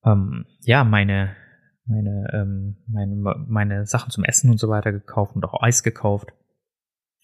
ähm, 0.04 0.46
ja 0.62 0.82
meine 0.82 1.36
meine 1.88 2.30
ähm, 2.32 2.76
meine 2.86 3.16
meine 3.16 3.86
Sachen 3.86 4.10
zum 4.10 4.24
Essen 4.24 4.50
und 4.50 4.58
so 4.58 4.68
weiter 4.68 4.92
gekauft 4.92 5.34
und 5.34 5.44
auch 5.44 5.62
Eis 5.62 5.82
gekauft. 5.82 6.32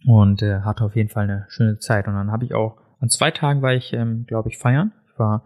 Und 0.06 0.42
äh, 0.42 0.60
hatte 0.60 0.84
auf 0.84 0.96
jeden 0.96 1.08
Fall 1.08 1.24
eine 1.24 1.46
schöne 1.48 1.78
Zeit. 1.78 2.08
Und 2.08 2.14
dann 2.14 2.30
habe 2.30 2.44
ich 2.44 2.54
auch 2.54 2.78
an 3.00 3.08
zwei 3.08 3.30
Tagen 3.30 3.62
war 3.62 3.74
ich 3.74 3.92
ähm, 3.92 4.24
glaube 4.26 4.48
ich 4.48 4.58
feiern. 4.58 4.92
Ich 5.12 5.18
war 5.18 5.44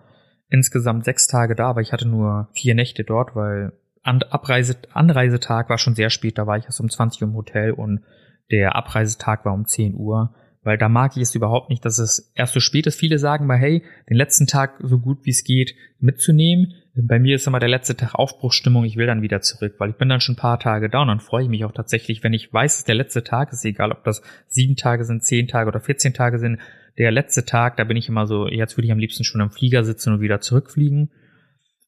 insgesamt 0.49 1.05
sechs 1.05 1.27
Tage 1.27 1.55
da 1.55 1.69
aber 1.69 1.81
ich 1.81 1.93
hatte 1.93 2.09
nur 2.09 2.49
vier 2.53 2.75
Nächte 2.75 3.05
dort 3.05 3.37
weil 3.37 3.73
an 4.03 4.23
Abreise 4.23 4.77
Anreisetag 4.93 5.69
war 5.69 5.79
schon 5.79 5.95
sehr 5.95 6.11
spät. 6.11 6.39
Da 6.39 6.47
war 6.47 6.57
ich 6.57 6.65
erst 6.65 6.81
um 6.81 6.89
20 6.89 7.23
Uhr 7.23 7.29
im 7.29 7.35
Hotel 7.35 7.73
und 7.73 8.03
der 8.51 8.77
Abreisetag 8.77 9.45
war 9.45 9.53
um 9.53 9.67
10 9.67 9.95
Uhr 9.95 10.35
weil 10.63 10.79
da 10.79 10.89
mag 10.89 11.17
ich 11.17 11.23
es 11.23 11.35
überhaupt 11.35 11.71
nicht, 11.71 11.85
dass 11.85 11.99
es 11.99 12.33
erst 12.35 12.55
so 12.55 12.61
spät 12.61 12.87
ist. 12.87 12.99
Viele 12.99 13.19
sagen 13.19 13.47
mal, 13.47 13.59
hey, 13.59 13.83
den 14.09 14.17
letzten 14.17 14.47
Tag 14.47 14.79
so 14.83 14.99
gut 14.99 15.25
wie 15.25 15.31
es 15.31 15.45
geht 15.45 15.75
mitzunehmen. 16.01 16.75
Bei 16.95 17.19
mir 17.19 17.37
ist 17.37 17.47
immer 17.47 17.61
der 17.61 17.69
letzte 17.69 17.97
Tag 17.97 18.15
Aufbruchsstimmung, 18.15 18.85
ich 18.85 18.97
will 18.97 19.07
dann 19.07 19.23
wieder 19.23 19.41
zurück, 19.41 19.77
weil 19.79 19.91
ich 19.91 19.97
bin 19.97 20.09
dann 20.09 20.21
schon 20.21 20.35
ein 20.35 20.39
paar 20.39 20.59
Tage 20.59 20.91
da 20.91 21.03
und 21.03 21.09
dann 21.09 21.21
freue 21.21 21.45
ich 21.45 21.49
mich 21.49 21.65
auch 21.65 21.73
tatsächlich, 21.73 22.25
wenn 22.25 22.33
ich 22.33 22.53
weiß, 22.53 22.79
dass 22.79 22.85
der 22.85 22.97
letzte 22.97 23.23
Tag 23.23 23.53
ist, 23.53 23.65
egal 23.65 23.93
ob 23.93 24.03
das 24.03 24.23
sieben 24.49 24.75
Tage 24.75 25.05
sind, 25.05 25.25
zehn 25.25 25.47
Tage 25.47 25.69
oder 25.69 25.81
14 25.81 26.13
Tage 26.13 26.39
sind, 26.39 26.59
der 26.99 27.13
letzte 27.13 27.45
Tag, 27.45 27.77
da 27.77 27.85
bin 27.85 27.97
ich 27.97 28.09
immer 28.09 28.27
so, 28.27 28.49
jetzt 28.49 28.77
würde 28.77 28.87
ich 28.87 28.93
am 28.93 28.99
liebsten 28.99 29.23
schon 29.23 29.41
im 29.41 29.51
Flieger 29.51 29.85
sitzen 29.85 30.15
und 30.15 30.21
wieder 30.21 30.41
zurückfliegen. 30.41 31.11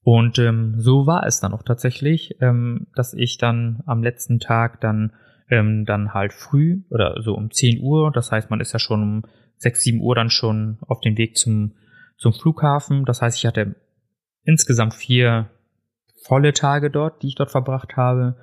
Und 0.03 0.39
ähm, 0.39 0.77
so 0.79 1.07
war 1.07 1.27
es 1.27 1.41
dann 1.41 1.53
auch 1.53 1.63
tatsächlich, 1.63 2.37
ähm, 2.41 2.87
dass 2.95 3.13
ich 3.13 3.37
dann 3.37 3.83
am 3.87 4.03
letzten 4.03 4.39
Tag 4.39 4.81
dann 4.81 5.13
ähm, 5.51 5.85
dann 5.85 6.15
halt 6.15 6.33
früh 6.33 6.83
oder 6.91 7.21
so 7.21 7.35
um 7.35 7.51
10 7.51 7.81
Uhr. 7.83 8.11
Das 8.13 8.33
heißt, 8.33 8.51
man 8.51 8.61
ist 8.61 8.73
ja 8.73 8.79
schon 8.79 9.03
um 9.03 9.23
6, 9.59 9.83
7 9.83 10.01
Uhr 10.01 10.15
dann 10.15 10.31
schon 10.31 10.79
auf 10.87 11.01
dem 11.01 11.19
Weg 11.19 11.37
zum, 11.37 11.73
zum 12.17 12.33
Flughafen. 12.33 13.05
Das 13.05 13.21
heißt, 13.21 13.37
ich 13.37 13.47
hatte 13.47 13.75
insgesamt 14.45 14.95
vier 14.95 15.51
volle 16.25 16.53
Tage 16.53 16.91
dort, 16.91 17.23
die 17.23 17.29
ich 17.29 17.35
dort 17.35 17.51
verbracht 17.51 17.97
habe. 17.97 18.37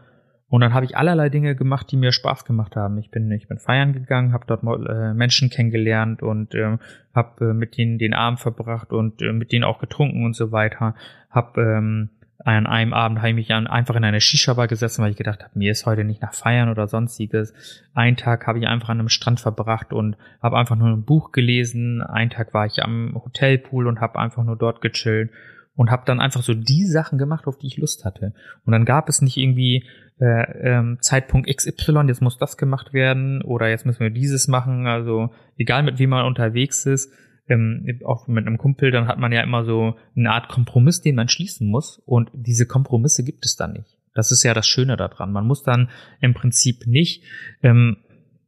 Und 0.49 0.61
dann 0.61 0.73
habe 0.73 0.85
ich 0.85 0.95
allerlei 0.95 1.29
Dinge 1.29 1.55
gemacht, 1.55 1.91
die 1.91 1.97
mir 1.97 2.13
Spaß 2.13 2.45
gemacht 2.45 2.75
haben. 2.75 2.97
Ich 2.97 3.11
bin, 3.11 3.29
ich 3.31 3.47
bin 3.47 3.59
feiern 3.59 3.91
gegangen, 3.91 4.31
habe 4.31 4.45
dort 4.47 4.63
äh, 4.63 5.13
Menschen 5.13 5.49
kennengelernt 5.49 6.23
und 6.23 6.55
äh, 6.55 6.77
habe 7.13 7.49
äh, 7.49 7.53
mit 7.53 7.77
denen 7.77 7.97
den 7.97 8.13
Abend 8.13 8.39
verbracht 8.39 8.93
und 8.93 9.21
äh, 9.21 9.33
mit 9.33 9.51
denen 9.51 9.65
auch 9.65 9.79
getrunken 9.79 10.23
und 10.23 10.35
so 10.35 10.53
weiter. 10.53 10.95
Habe 11.29 11.61
ähm, 11.61 12.09
an 12.43 12.67
einem 12.67 12.93
Abend 12.93 13.19
habe 13.19 13.29
ich 13.29 13.35
mich 13.35 13.53
einfach 13.53 13.95
in 13.95 14.03
eine 14.03 14.21
Shisha-Bar 14.21 14.67
gesessen, 14.67 15.03
weil 15.03 15.11
ich 15.11 15.17
gedacht 15.17 15.43
habe, 15.43 15.57
mir 15.57 15.71
ist 15.71 15.85
heute 15.85 16.03
nicht 16.03 16.21
nach 16.21 16.33
Feiern 16.33 16.69
oder 16.69 16.87
sonstiges. 16.87 17.53
Einen 17.93 18.15
Tag 18.15 18.45
habe 18.45 18.59
ich 18.59 18.67
einfach 18.67 18.89
an 18.89 18.99
einem 18.99 19.09
Strand 19.09 19.39
verbracht 19.39 19.91
und 19.91 20.17
habe 20.41 20.57
einfach 20.57 20.75
nur 20.75 20.89
ein 20.89 21.03
Buch 21.03 21.31
gelesen. 21.31 22.01
Einen 22.01 22.29
Tag 22.29 22.53
war 22.53 22.65
ich 22.65 22.83
am 22.83 23.15
Hotelpool 23.15 23.87
und 23.87 24.01
habe 24.01 24.19
einfach 24.19 24.43
nur 24.43 24.55
dort 24.55 24.81
gechillt 24.81 25.31
und 25.75 25.91
habe 25.91 26.03
dann 26.05 26.19
einfach 26.19 26.41
so 26.41 26.53
die 26.53 26.85
Sachen 26.85 27.17
gemacht, 27.17 27.47
auf 27.47 27.57
die 27.57 27.67
ich 27.67 27.77
Lust 27.77 28.05
hatte. 28.05 28.33
Und 28.65 28.71
dann 28.71 28.85
gab 28.85 29.09
es 29.09 29.21
nicht 29.21 29.37
irgendwie 29.37 29.85
äh, 30.19 30.77
ähm, 30.77 30.97
Zeitpunkt 31.01 31.47
XY, 31.47 32.05
jetzt 32.07 32.21
muss 32.21 32.37
das 32.37 32.57
gemacht 32.57 32.93
werden 32.93 33.41
oder 33.41 33.69
jetzt 33.69 33.85
müssen 33.85 33.99
wir 33.99 34.09
dieses 34.09 34.47
machen. 34.47 34.87
Also 34.87 35.31
egal 35.57 35.83
mit 35.83 35.99
wem 35.99 36.11
man 36.11 36.25
unterwegs 36.25 36.85
ist, 36.85 37.11
ähm, 37.49 37.85
auch 38.05 38.27
mit 38.27 38.45
einem 38.45 38.57
Kumpel, 38.57 38.91
dann 38.91 39.07
hat 39.07 39.19
man 39.19 39.31
ja 39.31 39.41
immer 39.41 39.63
so 39.65 39.95
eine 40.15 40.31
Art 40.31 40.49
Kompromiss, 40.49 41.01
den 41.01 41.15
man 41.15 41.29
schließen 41.29 41.69
muss. 41.69 42.01
Und 42.05 42.29
diese 42.33 42.65
Kompromisse 42.65 43.23
gibt 43.23 43.45
es 43.45 43.55
dann 43.55 43.73
nicht. 43.73 43.97
Das 44.13 44.31
ist 44.31 44.43
ja 44.43 44.53
das 44.53 44.67
Schöne 44.67 44.97
daran. 44.97 45.31
Man 45.31 45.45
muss 45.45 45.63
dann 45.63 45.89
im 46.21 46.33
Prinzip 46.33 46.87
nicht 46.87 47.23
ähm, 47.61 47.97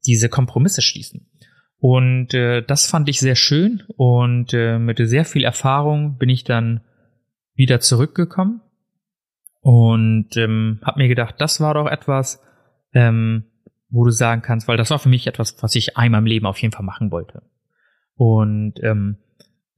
diese 0.05 0.29
Kompromisse 0.29 0.81
schließen. 0.81 1.27
Und 1.79 2.33
äh, 2.33 2.61
das 2.61 2.87
fand 2.87 3.07
ich 3.07 3.19
sehr 3.19 3.35
schön 3.35 3.83
und 3.95 4.53
äh, 4.53 4.79
mit 4.79 4.97
sehr 4.97 5.23
viel 5.23 5.45
Erfahrung 5.45 6.17
bin 6.17 6.27
ich 6.27 6.43
dann 6.43 6.81
wieder 7.55 7.79
zurückgekommen 7.79 8.61
und 9.61 10.35
ähm, 10.35 10.79
habe 10.83 10.99
mir 10.99 11.07
gedacht, 11.07 11.35
das 11.39 11.61
war 11.61 11.73
doch 11.73 11.87
etwas, 11.87 12.43
ähm, 12.93 13.45
wo 13.89 14.03
du 14.03 14.11
sagen 14.11 14.41
kannst, 14.41 14.67
weil 14.67 14.77
das 14.77 14.89
war 14.89 14.99
für 14.99 15.09
mich 15.09 15.27
etwas, 15.27 15.55
was 15.61 15.75
ich 15.75 15.97
einmal 15.97 16.19
im 16.19 16.25
Leben 16.25 16.45
auf 16.45 16.57
jeden 16.57 16.73
Fall 16.73 16.85
machen 16.85 17.11
wollte. 17.11 17.43
Und 18.19 18.73
ähm, 18.83 19.15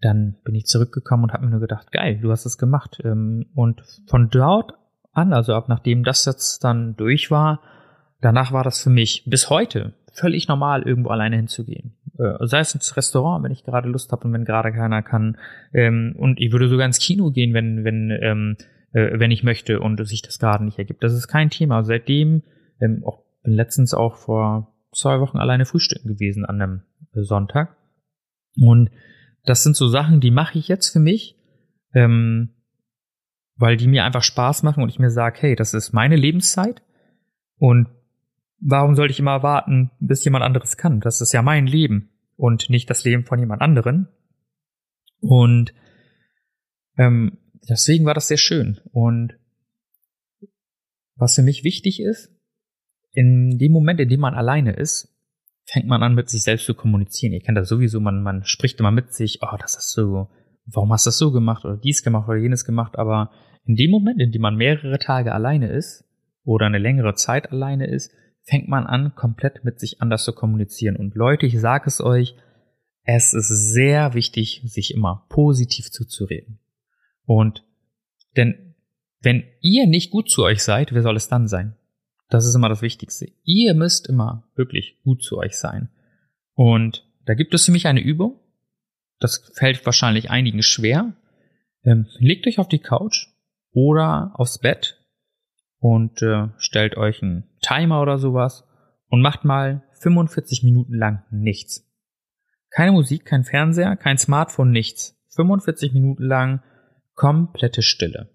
dann 0.01 0.35
bin 0.43 0.55
ich 0.55 0.65
zurückgekommen 0.65 1.25
und 1.25 1.31
habe 1.31 1.45
mir 1.45 1.51
nur 1.51 1.59
gedacht, 1.59 1.91
geil, 1.91 2.17
du 2.19 2.31
hast 2.31 2.47
es 2.47 2.57
gemacht. 2.57 2.99
Ähm, 3.03 3.45
und 3.53 3.83
von 4.07 4.31
dort 4.31 4.73
an, 5.13 5.31
also 5.31 5.53
ab 5.53 5.69
nachdem 5.69 6.03
das 6.03 6.25
jetzt 6.25 6.63
dann 6.63 6.95
durch 6.95 7.29
war, 7.29 7.61
danach 8.19 8.51
war 8.51 8.63
das 8.63 8.81
für 8.81 8.89
mich 8.89 9.25
bis 9.27 9.51
heute 9.51 9.93
völlig 10.11 10.47
normal, 10.47 10.81
irgendwo 10.81 11.09
alleine 11.09 11.35
hinzugehen. 11.35 11.93
Äh, 12.17 12.47
sei 12.47 12.61
es 12.61 12.73
ins 12.73 12.97
Restaurant, 12.97 13.43
wenn 13.43 13.51
ich 13.51 13.63
gerade 13.63 13.87
Lust 13.87 14.11
habe 14.11 14.27
und 14.27 14.33
wenn 14.33 14.43
gerade 14.43 14.71
keiner 14.71 15.03
kann. 15.03 15.37
Ähm, 15.71 16.15
und 16.17 16.41
ich 16.41 16.51
würde 16.51 16.67
sogar 16.67 16.87
ins 16.87 16.97
Kino 16.97 17.29
gehen, 17.29 17.53
wenn, 17.53 17.83
wenn, 17.83 18.09
ähm, 18.09 18.57
äh, 18.91 19.19
wenn 19.19 19.29
ich 19.29 19.43
möchte 19.43 19.79
und 19.81 20.03
sich 20.07 20.23
das 20.23 20.39
gerade 20.39 20.65
nicht 20.65 20.79
ergibt. 20.79 21.03
Das 21.03 21.13
ist 21.13 21.27
kein 21.27 21.51
Thema. 21.51 21.83
Seitdem, 21.83 22.41
ähm, 22.79 23.03
auch 23.05 23.21
bin 23.43 23.53
letztens 23.53 23.93
auch 23.93 24.15
vor 24.15 24.73
zwei 24.91 25.19
Wochen 25.19 25.37
alleine 25.37 25.65
frühstücken 25.65 26.07
gewesen 26.07 26.43
an 26.43 26.59
einem 26.59 26.81
Sonntag. 27.13 27.77
Und 28.57 28.89
das 29.45 29.63
sind 29.63 29.75
so 29.75 29.87
Sachen, 29.87 30.19
die 30.19 30.31
mache 30.31 30.57
ich 30.59 30.67
jetzt 30.67 30.89
für 30.89 30.99
mich, 30.99 31.37
ähm, 31.93 32.49
weil 33.55 33.77
die 33.77 33.87
mir 33.87 34.03
einfach 34.03 34.23
Spaß 34.23 34.63
machen 34.63 34.83
und 34.83 34.89
ich 34.89 34.99
mir 34.99 35.11
sage, 35.11 35.37
hey, 35.41 35.55
das 35.55 35.73
ist 35.73 35.93
meine 35.93 36.15
Lebenszeit 36.15 36.81
und 37.57 37.87
warum 38.59 38.95
sollte 38.95 39.11
ich 39.11 39.19
immer 39.19 39.43
warten, 39.43 39.91
bis 39.99 40.23
jemand 40.23 40.43
anderes 40.43 40.77
kann? 40.77 40.99
Das 40.99 41.21
ist 41.21 41.33
ja 41.33 41.41
mein 41.41 41.67
Leben 41.67 42.09
und 42.37 42.69
nicht 42.69 42.89
das 42.89 43.03
Leben 43.03 43.25
von 43.25 43.39
jemand 43.39 43.61
anderen. 43.61 44.07
Und 45.19 45.73
ähm, 46.97 47.37
deswegen 47.67 48.05
war 48.05 48.13
das 48.13 48.27
sehr 48.27 48.37
schön. 48.37 48.79
Und 48.91 49.37
was 51.15 51.35
für 51.35 51.43
mich 51.43 51.63
wichtig 51.63 52.01
ist, 52.01 52.31
in 53.11 53.57
dem 53.59 53.71
Moment, 53.71 53.99
in 53.99 54.09
dem 54.09 54.19
man 54.19 54.33
alleine 54.33 54.73
ist, 54.73 55.10
fängt 55.71 55.87
man 55.87 56.03
an, 56.03 56.15
mit 56.15 56.29
sich 56.29 56.43
selbst 56.43 56.65
zu 56.65 56.73
kommunizieren. 56.73 57.33
Ihr 57.33 57.39
kennt 57.39 57.57
das 57.57 57.69
sowieso, 57.69 57.99
man, 58.01 58.21
man 58.23 58.43
spricht 58.43 58.79
immer 58.79 58.91
mit 58.91 59.13
sich, 59.13 59.39
oh, 59.41 59.55
das 59.59 59.75
ist 59.75 59.91
so, 59.91 60.29
warum 60.65 60.91
hast 60.91 61.05
du 61.05 61.09
das 61.09 61.17
so 61.17 61.31
gemacht 61.31 61.63
oder 61.63 61.77
dies 61.77 62.03
gemacht 62.03 62.27
oder 62.27 62.37
jenes 62.37 62.65
gemacht, 62.65 62.97
aber 62.97 63.31
in 63.65 63.75
dem 63.75 63.91
Moment, 63.91 64.19
in 64.19 64.31
dem 64.31 64.41
man 64.41 64.55
mehrere 64.55 64.99
Tage 64.99 65.33
alleine 65.33 65.71
ist 65.71 66.03
oder 66.43 66.65
eine 66.65 66.79
längere 66.79 67.13
Zeit 67.13 67.51
alleine 67.51 67.87
ist, 67.87 68.11
fängt 68.43 68.67
man 68.67 68.85
an, 68.85 69.15
komplett 69.15 69.63
mit 69.63 69.79
sich 69.79 70.01
anders 70.01 70.25
zu 70.25 70.33
kommunizieren. 70.33 70.97
Und 70.97 71.15
Leute, 71.15 71.45
ich 71.45 71.59
sage 71.59 71.85
es 71.87 72.01
euch, 72.01 72.35
es 73.03 73.33
ist 73.33 73.71
sehr 73.73 74.13
wichtig, 74.13 74.61
sich 74.65 74.93
immer 74.93 75.25
positiv 75.29 75.89
zuzureden. 75.89 76.59
Und 77.25 77.63
denn 78.35 78.75
wenn 79.21 79.43
ihr 79.61 79.87
nicht 79.87 80.11
gut 80.11 80.29
zu 80.29 80.43
euch 80.43 80.63
seid, 80.63 80.93
wer 80.93 81.03
soll 81.03 81.15
es 81.15 81.27
dann 81.27 81.47
sein? 81.47 81.75
Das 82.31 82.45
ist 82.45 82.55
immer 82.55 82.69
das 82.69 82.81
Wichtigste. 82.81 83.27
Ihr 83.43 83.73
müsst 83.73 84.07
immer 84.07 84.49
wirklich 84.55 84.97
gut 85.03 85.21
zu 85.21 85.37
euch 85.37 85.57
sein. 85.57 85.89
Und 86.53 87.05
da 87.25 87.33
gibt 87.33 87.53
es 87.53 87.65
für 87.65 87.73
mich 87.73 87.87
eine 87.87 87.99
Übung. 87.99 88.39
Das 89.19 89.51
fällt 89.53 89.85
wahrscheinlich 89.85 90.31
einigen 90.31 90.63
schwer. 90.63 91.13
Ähm, 91.83 92.07
legt 92.19 92.47
euch 92.47 92.57
auf 92.57 92.69
die 92.69 92.79
Couch 92.79 93.27
oder 93.73 94.31
aufs 94.35 94.59
Bett 94.59 94.97
und 95.79 96.21
äh, 96.21 96.47
stellt 96.57 96.95
euch 96.95 97.21
einen 97.21 97.49
Timer 97.61 98.01
oder 98.01 98.17
sowas 98.17 98.63
und 99.07 99.21
macht 99.21 99.43
mal 99.43 99.83
45 99.99 100.63
Minuten 100.63 100.93
lang 100.93 101.25
nichts. 101.31 101.85
Keine 102.69 102.93
Musik, 102.93 103.25
kein 103.25 103.43
Fernseher, 103.43 103.97
kein 103.97 104.17
Smartphone, 104.17 104.71
nichts. 104.71 105.21
45 105.35 105.91
Minuten 105.91 106.23
lang 106.23 106.63
komplette 107.13 107.81
Stille. 107.81 108.29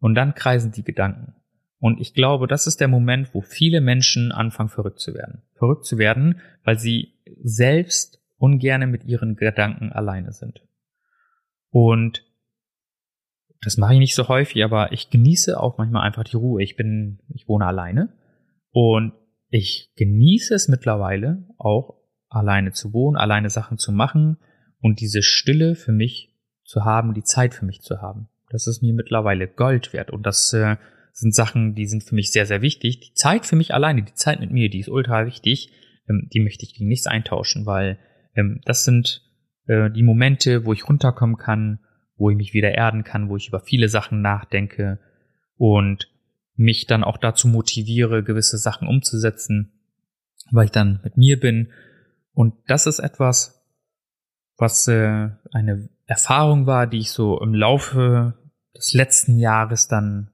Und 0.00 0.16
dann 0.16 0.34
kreisen 0.34 0.72
die 0.72 0.82
Gedanken. 0.82 1.39
Und 1.80 1.98
ich 1.98 2.12
glaube, 2.12 2.46
das 2.46 2.66
ist 2.66 2.80
der 2.80 2.88
Moment, 2.88 3.34
wo 3.34 3.40
viele 3.40 3.80
Menschen 3.80 4.32
anfangen, 4.32 4.68
verrückt 4.68 5.00
zu 5.00 5.14
werden. 5.14 5.42
Verrückt 5.54 5.86
zu 5.86 5.96
werden, 5.96 6.40
weil 6.62 6.78
sie 6.78 7.14
selbst 7.42 8.20
ungerne 8.36 8.86
mit 8.86 9.04
ihren 9.04 9.34
Gedanken 9.34 9.90
alleine 9.90 10.32
sind. 10.32 10.62
Und 11.70 12.24
das 13.62 13.78
mache 13.78 13.94
ich 13.94 13.98
nicht 13.98 14.14
so 14.14 14.28
häufig, 14.28 14.62
aber 14.62 14.92
ich 14.92 15.10
genieße 15.10 15.58
auch 15.58 15.78
manchmal 15.78 16.06
einfach 16.06 16.24
die 16.24 16.36
Ruhe. 16.36 16.62
Ich 16.62 16.76
bin, 16.76 17.20
ich 17.28 17.48
wohne 17.48 17.66
alleine 17.66 18.12
und 18.72 19.12
ich 19.48 19.92
genieße 19.96 20.54
es 20.54 20.68
mittlerweile 20.68 21.46
auch 21.58 21.96
alleine 22.28 22.72
zu 22.72 22.92
wohnen, 22.92 23.16
alleine 23.16 23.50
Sachen 23.50 23.78
zu 23.78 23.90
machen 23.90 24.38
und 24.80 25.00
diese 25.00 25.22
Stille 25.22 25.74
für 25.74 25.92
mich 25.92 26.34
zu 26.64 26.84
haben, 26.84 27.14
die 27.14 27.24
Zeit 27.24 27.54
für 27.54 27.64
mich 27.64 27.80
zu 27.80 28.00
haben. 28.00 28.28
Das 28.50 28.66
ist 28.66 28.82
mir 28.82 28.94
mittlerweile 28.94 29.48
Gold 29.48 29.92
wert 29.92 30.10
und 30.10 30.24
das 30.24 30.52
äh, 30.52 30.76
sind 31.12 31.34
Sachen, 31.34 31.74
die 31.74 31.86
sind 31.86 32.04
für 32.04 32.14
mich 32.14 32.32
sehr, 32.32 32.46
sehr 32.46 32.62
wichtig. 32.62 33.00
Die 33.00 33.14
Zeit 33.14 33.46
für 33.46 33.56
mich 33.56 33.74
alleine, 33.74 34.02
die 34.02 34.14
Zeit 34.14 34.40
mit 34.40 34.50
mir, 34.50 34.70
die 34.70 34.80
ist 34.80 34.88
ultra 34.88 35.26
wichtig. 35.26 35.72
Ähm, 36.08 36.28
die 36.32 36.40
möchte 36.40 36.64
ich 36.64 36.74
gegen 36.74 36.88
nichts 36.88 37.06
eintauschen, 37.06 37.66
weil 37.66 37.98
ähm, 38.34 38.60
das 38.64 38.84
sind 38.84 39.22
äh, 39.66 39.90
die 39.90 40.02
Momente, 40.02 40.64
wo 40.64 40.72
ich 40.72 40.88
runterkommen 40.88 41.36
kann, 41.36 41.80
wo 42.16 42.30
ich 42.30 42.36
mich 42.36 42.52
wieder 42.52 42.72
erden 42.72 43.04
kann, 43.04 43.28
wo 43.28 43.36
ich 43.36 43.48
über 43.48 43.60
viele 43.60 43.88
Sachen 43.88 44.20
nachdenke 44.20 44.98
und 45.56 46.08
mich 46.54 46.86
dann 46.86 47.04
auch 47.04 47.16
dazu 47.16 47.48
motiviere, 47.48 48.22
gewisse 48.22 48.58
Sachen 48.58 48.86
umzusetzen. 48.86 49.72
weil 50.52 50.66
ich 50.66 50.72
dann 50.72 51.00
mit 51.04 51.16
mir 51.16 51.38
bin. 51.38 51.72
Und 52.32 52.54
das 52.66 52.86
ist 52.86 52.98
etwas, 52.98 53.64
was 54.56 54.88
äh, 54.88 55.30
eine 55.52 55.88
Erfahrung 56.06 56.66
war, 56.66 56.86
die 56.86 56.98
ich 56.98 57.12
so 57.12 57.40
im 57.40 57.54
Laufe 57.54 58.34
des 58.76 58.92
letzten 58.92 59.38
Jahres 59.38 59.88
dann 59.88 60.30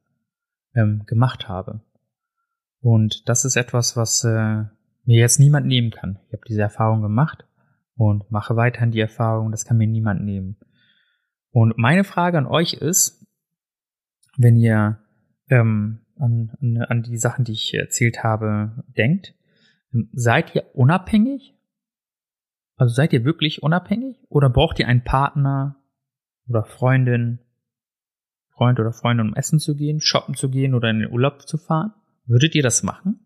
ähm, 0.76 1.02
gemacht 1.06 1.48
habe. 1.48 1.80
Und 2.80 3.28
das 3.28 3.44
ist 3.44 3.56
etwas, 3.56 3.96
was 3.96 4.22
äh, 4.22 4.64
mir 5.04 5.18
jetzt 5.18 5.40
niemand 5.40 5.66
nehmen 5.66 5.90
kann. 5.90 6.20
Ich 6.26 6.32
habe 6.32 6.42
diese 6.46 6.62
Erfahrung 6.62 7.02
gemacht 7.02 7.44
und 7.96 8.30
mache 8.30 8.54
weiterhin 8.54 8.92
die 8.92 9.00
Erfahrung, 9.00 9.50
das 9.50 9.64
kann 9.64 9.78
mir 9.78 9.88
niemand 9.88 10.22
nehmen. 10.22 10.56
Und 11.50 11.78
meine 11.78 12.04
Frage 12.04 12.38
an 12.38 12.46
euch 12.46 12.74
ist, 12.74 13.26
wenn 14.36 14.56
ihr 14.56 14.98
ähm, 15.48 16.00
an, 16.18 16.52
an, 16.60 16.82
an 16.82 17.02
die 17.02 17.16
Sachen, 17.16 17.44
die 17.44 17.52
ich 17.52 17.74
erzählt 17.74 18.22
habe, 18.22 18.84
denkt, 18.96 19.34
ähm, 19.94 20.10
seid 20.12 20.54
ihr 20.54 20.64
unabhängig? 20.74 21.54
Also 22.76 22.94
seid 22.94 23.12
ihr 23.14 23.24
wirklich 23.24 23.62
unabhängig? 23.62 24.18
Oder 24.28 24.50
braucht 24.50 24.78
ihr 24.78 24.88
einen 24.88 25.04
Partner 25.04 25.76
oder 26.46 26.64
Freundin, 26.64 27.40
Freund 28.56 28.80
oder 28.80 28.92
Freundin, 28.92 29.28
um 29.28 29.34
essen 29.34 29.58
zu 29.58 29.76
gehen, 29.76 30.00
shoppen 30.00 30.34
zu 30.34 30.50
gehen 30.50 30.74
oder 30.74 30.90
in 30.90 31.00
den 31.00 31.12
Urlaub 31.12 31.42
zu 31.42 31.58
fahren? 31.58 31.92
Würdet 32.26 32.54
ihr 32.54 32.62
das 32.62 32.82
machen? 32.82 33.20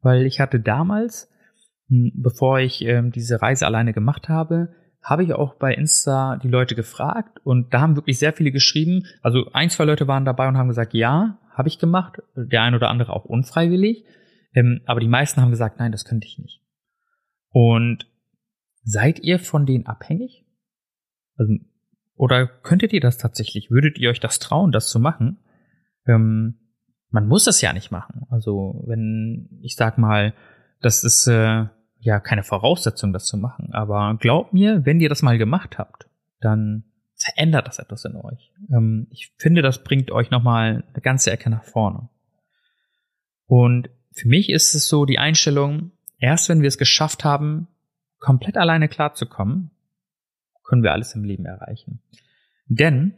Weil 0.00 0.26
ich 0.26 0.40
hatte 0.40 0.60
damals, 0.60 1.30
hm, 1.88 2.12
bevor 2.14 2.60
ich 2.60 2.82
ähm, 2.82 3.10
diese 3.10 3.42
Reise 3.42 3.66
alleine 3.66 3.92
gemacht 3.92 4.28
habe, 4.28 4.74
habe 5.02 5.24
ich 5.24 5.32
auch 5.32 5.54
bei 5.54 5.74
Insta 5.74 6.36
die 6.36 6.48
Leute 6.48 6.74
gefragt 6.74 7.40
und 7.44 7.72
da 7.72 7.80
haben 7.80 7.96
wirklich 7.96 8.18
sehr 8.18 8.32
viele 8.32 8.52
geschrieben. 8.52 9.06
Also 9.22 9.50
ein, 9.52 9.70
zwei 9.70 9.84
Leute 9.84 10.06
waren 10.06 10.24
dabei 10.24 10.46
und 10.46 10.56
haben 10.56 10.68
gesagt, 10.68 10.94
ja, 10.94 11.38
habe 11.52 11.68
ich 11.68 11.78
gemacht. 11.78 12.22
Der 12.36 12.62
ein 12.62 12.74
oder 12.74 12.88
andere 12.88 13.12
auch 13.12 13.24
unfreiwillig. 13.24 14.04
Ähm, 14.54 14.80
aber 14.86 15.00
die 15.00 15.08
meisten 15.08 15.40
haben 15.40 15.50
gesagt, 15.50 15.78
nein, 15.78 15.92
das 15.92 16.04
könnte 16.04 16.26
ich 16.26 16.38
nicht. 16.38 16.60
Und 17.50 18.06
seid 18.82 19.20
ihr 19.20 19.38
von 19.38 19.66
denen 19.66 19.86
abhängig? 19.86 20.44
Also, 21.36 21.54
oder 22.20 22.46
könntet 22.46 22.92
ihr 22.92 23.00
das 23.00 23.16
tatsächlich? 23.16 23.70
Würdet 23.70 23.98
ihr 23.98 24.10
euch 24.10 24.20
das 24.20 24.38
trauen, 24.38 24.72
das 24.72 24.90
zu 24.90 25.00
machen? 25.00 25.38
Ähm, 26.06 26.58
man 27.08 27.26
muss 27.26 27.44
das 27.44 27.62
ja 27.62 27.72
nicht 27.72 27.90
machen. 27.90 28.26
Also 28.28 28.84
wenn 28.86 29.58
ich 29.62 29.74
sag 29.74 29.96
mal, 29.96 30.34
das 30.82 31.02
ist 31.02 31.26
äh, 31.28 31.64
ja 31.98 32.20
keine 32.20 32.42
Voraussetzung, 32.42 33.14
das 33.14 33.24
zu 33.24 33.38
machen. 33.38 33.70
Aber 33.72 34.18
glaubt 34.20 34.52
mir, 34.52 34.84
wenn 34.84 35.00
ihr 35.00 35.08
das 35.08 35.22
mal 35.22 35.38
gemacht 35.38 35.78
habt, 35.78 36.10
dann 36.40 36.84
verändert 37.14 37.66
das 37.66 37.78
etwas 37.78 38.04
in 38.04 38.16
euch. 38.16 38.52
Ähm, 38.70 39.06
ich 39.10 39.32
finde, 39.38 39.62
das 39.62 39.82
bringt 39.82 40.10
euch 40.10 40.30
nochmal 40.30 40.84
eine 40.92 41.02
ganze 41.02 41.30
Ecke 41.30 41.48
nach 41.48 41.64
vorne. 41.64 42.10
Und 43.46 43.88
für 44.12 44.28
mich 44.28 44.50
ist 44.50 44.74
es 44.74 44.88
so 44.88 45.06
die 45.06 45.18
Einstellung, 45.18 45.92
erst 46.18 46.50
wenn 46.50 46.60
wir 46.60 46.68
es 46.68 46.76
geschafft 46.76 47.24
haben, 47.24 47.66
komplett 48.18 48.58
alleine 48.58 48.88
klarzukommen, 48.88 49.70
können 50.70 50.84
wir 50.84 50.92
alles 50.92 51.16
im 51.16 51.24
Leben 51.24 51.46
erreichen. 51.46 52.00
Denn, 52.68 53.14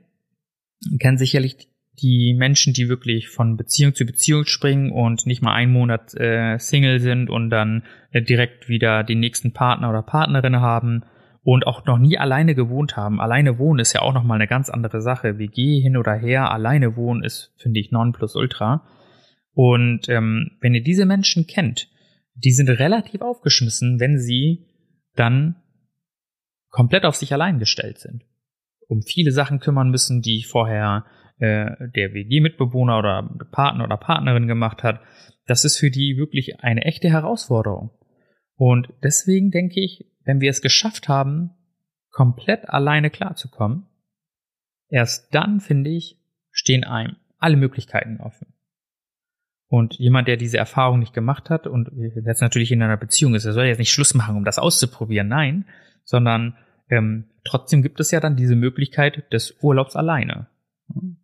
kennen 0.99 1.19
sicherlich 1.19 1.69
die 2.01 2.33
Menschen, 2.33 2.73
die 2.73 2.88
wirklich 2.88 3.29
von 3.29 3.59
Beziehung 3.59 3.95
zu 3.95 4.07
Beziehung 4.07 4.47
springen 4.47 4.91
und 4.91 5.27
nicht 5.27 5.43
mal 5.43 5.53
einen 5.53 5.71
Monat 5.71 6.15
äh, 6.15 6.59
Single 6.59 6.99
sind 7.01 7.29
und 7.29 7.51
dann 7.51 7.83
äh, 8.11 8.23
direkt 8.23 8.71
wieder 8.71 9.05
den 9.05 9.21
nächsten 9.21 9.53
Partner 9.53 9.91
oder 9.91 10.03
Partnerin 10.03 10.57
haben 10.57 11.03
und 11.43 11.67
auch 11.67 11.85
noch 11.85 11.99
nie 11.99 12.17
alleine 12.17 12.55
gewohnt 12.55 12.97
haben. 12.97 13.21
Alleine 13.21 13.59
wohnen 13.59 13.81
ist 13.81 13.93
ja 13.93 14.01
auch 14.01 14.15
noch 14.15 14.25
mal 14.25 14.37
eine 14.37 14.49
ganz 14.49 14.71
andere 14.71 15.03
Sache. 15.03 15.38
WG 15.38 15.83
hin 15.83 15.99
oder 15.99 16.15
her, 16.15 16.51
alleine 16.51 16.97
wohnen 16.97 17.23
ist, 17.23 17.53
finde 17.59 17.81
ich, 17.81 17.91
non 17.91 18.12
plus 18.12 18.35
ultra. 18.35 18.88
Und 19.53 20.09
ähm, 20.09 20.53
wenn 20.62 20.73
ihr 20.73 20.83
diese 20.83 21.05
Menschen 21.05 21.47
kennt, 21.47 21.91
die 22.35 22.53
sind 22.53 22.71
relativ 22.71 23.21
aufgeschmissen, 23.21 24.01
wenn 24.01 24.19
sie 24.19 24.65
dann 25.15 25.57
komplett 26.73 27.05
auf 27.05 27.15
sich 27.15 27.33
allein 27.33 27.61
gestellt 27.61 27.99
sind. 27.99 28.25
Um 28.89 29.03
viele 29.03 29.31
Sachen 29.31 29.61
kümmern 29.61 29.91
müssen, 29.91 30.23
die 30.23 30.43
vorher 30.43 31.05
äh, 31.39 31.71
der 31.95 32.13
WG-Mitbewohner 32.15 32.99
oder 32.99 33.31
Partner 33.53 33.85
oder 33.85 33.97
Partnerin 33.97 34.49
gemacht 34.49 34.83
hat, 34.83 35.01
das 35.47 35.65
ist 35.65 35.79
für 35.79 35.91
die 35.91 36.17
wirklich 36.17 36.61
eine 36.61 36.85
echte 36.85 37.09
Herausforderung. 37.09 37.91
Und 38.57 38.89
deswegen 39.03 39.51
denke 39.51 39.81
ich, 39.81 40.07
wenn 40.25 40.41
wir 40.41 40.51
es 40.51 40.63
geschafft 40.63 41.09
haben, 41.09 41.51
komplett 42.11 42.69
alleine 42.69 43.11
klarzukommen, 43.11 43.87
erst 44.89 45.35
dann, 45.35 45.61
finde 45.61 45.91
ich, 45.91 46.19
stehen 46.51 46.85
einem 46.85 47.17
alle 47.39 47.57
Möglichkeiten 47.57 48.19
offen. 48.21 48.55
Und 49.69 49.95
jemand, 49.95 50.29
der 50.29 50.37
diese 50.37 50.59
Erfahrung 50.59 50.99
nicht 50.99 51.15
gemacht 51.15 51.49
hat 51.49 51.67
und 51.67 51.91
jetzt 52.25 52.43
natürlich 52.43 52.71
in 52.73 52.83
einer 52.83 52.99
Beziehung 52.99 53.35
ist, 53.35 53.47
der 53.47 53.55
soll 53.55 53.65
jetzt 53.65 53.79
nicht 53.79 53.91
Schluss 53.91 54.15
machen, 54.15 54.37
um 54.37 54.45
das 54.45 54.59
auszuprobieren, 54.59 55.29
nein, 55.29 55.65
sondern 56.12 56.59
ähm, 56.90 57.25
trotzdem 57.42 57.83
gibt 57.83 57.98
es 57.98 58.11
ja 58.11 58.20
dann 58.20 58.37
diese 58.37 58.55
Möglichkeit 58.55 59.33
des 59.33 59.57
Urlaubs 59.62 59.96
alleine. 59.96 60.46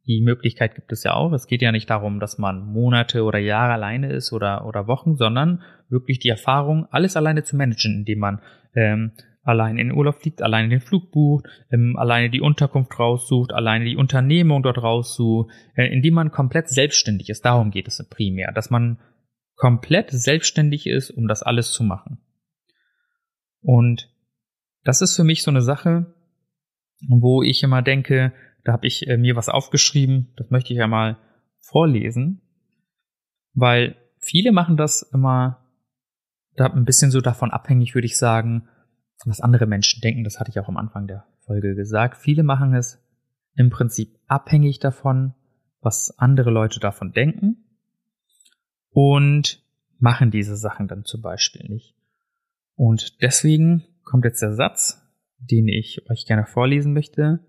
Die 0.07 0.23
Möglichkeit 0.23 0.75
gibt 0.75 0.93
es 0.93 1.05
ja 1.05 1.13
auch. 1.13 1.31
Es 1.33 1.47
geht 1.47 1.61
ja 1.61 1.73
nicht 1.73 1.91
darum, 1.91 2.21
dass 2.21 2.39
man 2.39 2.65
Monate 2.65 3.23
oder 3.23 3.39
Jahre 3.39 3.75
alleine 3.75 4.11
ist 4.11 4.33
oder, 4.33 4.65
oder 4.65 4.87
Wochen, 4.87 5.17
sondern 5.17 5.63
wirklich 5.91 6.21
die 6.21 6.31
Erfahrung, 6.31 6.87
alles 6.91 7.19
alleine 7.19 7.45
zu 7.45 7.55
managen, 7.55 7.99
indem 7.99 8.19
man 8.19 8.41
ähm, 8.75 9.13
allein 9.43 9.77
in 9.77 9.89
den 9.89 9.97
Urlaub 9.97 10.23
fliegt, 10.23 10.41
alleine 10.41 10.71
den 10.71 10.81
Flug 10.81 11.11
bucht, 11.11 11.45
ähm, 11.71 11.99
alleine 11.99 12.31
die 12.31 12.41
Unterkunft 12.41 12.99
raussucht, 12.99 13.53
alleine 13.53 13.85
die 13.85 13.97
Unternehmung 13.97 14.63
dort 14.63 14.83
raussucht, 14.83 15.51
äh, 15.75 15.85
indem 15.93 16.15
man 16.15 16.33
komplett 16.33 16.71
selbstständig 16.71 17.29
ist. 17.29 17.45
Darum 17.45 17.71
geht 17.71 17.89
es 17.89 18.03
primär, 18.09 18.53
dass 18.53 18.71
man 18.71 18.99
komplett 19.55 20.11
selbstständig 20.13 20.87
ist, 20.87 21.11
um 21.11 21.29
das 21.29 21.43
alles 21.43 21.73
zu 21.73 21.85
machen. 21.85 22.19
Und 23.61 24.09
das 24.85 25.01
ist 25.01 25.17
für 25.17 25.25
mich 25.25 25.43
so 25.43 25.51
eine 25.51 25.63
Sache, 25.63 26.15
wo 27.09 27.43
ich 27.43 27.63
immer 27.63 27.83
denke, 27.83 28.33
da 28.65 28.73
habe 28.73 28.87
ich 28.87 29.07
äh, 29.07 29.17
mir 29.17 29.37
was 29.37 29.49
aufgeschrieben, 29.49 30.33
das 30.37 30.51
möchte 30.51 30.73
ich 30.73 30.79
ja 30.79 30.87
mal 30.87 31.19
vorlesen, 31.61 32.43
weil 33.55 33.97
viele 34.21 34.53
machen 34.53 34.77
das 34.77 35.03
immer 35.03 35.65
da 36.57 36.67
ein 36.67 36.85
bisschen 36.85 37.11
so 37.11 37.21
davon 37.21 37.51
abhängig, 37.51 37.95
würde 37.95 38.07
ich 38.07 38.19
sagen, 38.19 38.69
was 39.25 39.41
andere 39.41 39.67
Menschen 39.67 40.01
denken. 40.01 40.25
Das 40.25 40.39
hatte 40.39 40.51
ich 40.51 40.59
auch 40.59 40.69
am 40.69 40.77
Anfang 40.77 41.07
der 41.07 41.27
Folge 41.41 41.75
gesagt. 41.75 42.19
Viele 42.19 42.43
machen 42.43 42.75
es 42.75 43.03
im 43.55 43.71
Prinzip 43.71 44.19
abhängig 44.27 44.79
davon, 44.79 45.35
was 45.81 46.17
andere 46.19 46.51
Leute 46.51 46.81
davon 46.81 47.13
denken 47.13 47.65
und 48.91 49.63
machen 49.99 50.31
diese 50.31 50.57
Sachen 50.57 50.89
dann 50.89 51.05
zum 51.05 51.23
Beispiel 51.23 51.69
nicht. 51.69 51.95
Und 52.75 53.23
deswegen 53.23 53.85
kommt 54.09 54.25
jetzt 54.25 54.41
der 54.41 54.55
Satz, 54.55 55.03
den 55.39 55.69
ich 55.69 56.09
euch 56.11 56.27
gerne 56.27 56.47
vorlesen 56.47 56.93
möchte. 56.95 57.41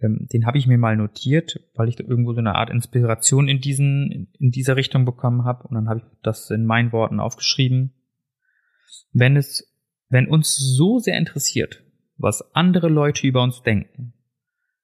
Ähm, 0.00 0.26
den 0.32 0.46
habe 0.46 0.58
ich 0.58 0.66
mir 0.66 0.78
mal 0.78 0.96
notiert, 0.96 1.60
weil 1.74 1.88
ich 1.88 1.96
da 1.96 2.04
irgendwo 2.04 2.32
so 2.32 2.38
eine 2.38 2.54
Art 2.54 2.70
Inspiration 2.70 3.48
in 3.48 3.60
diesen 3.60 4.32
in 4.38 4.50
dieser 4.50 4.76
Richtung 4.76 5.04
bekommen 5.04 5.44
habe 5.44 5.66
und 5.66 5.74
dann 5.74 5.88
habe 5.88 6.00
ich 6.00 6.06
das 6.22 6.50
in 6.50 6.64
meinen 6.64 6.92
Worten 6.92 7.20
aufgeschrieben. 7.20 7.92
Wenn 9.12 9.36
es 9.36 9.72
wenn 10.08 10.28
uns 10.28 10.56
so 10.56 10.98
sehr 10.98 11.18
interessiert, 11.18 11.82
was 12.16 12.54
andere 12.54 12.88
Leute 12.88 13.26
über 13.26 13.42
uns 13.42 13.62
denken, 13.62 14.14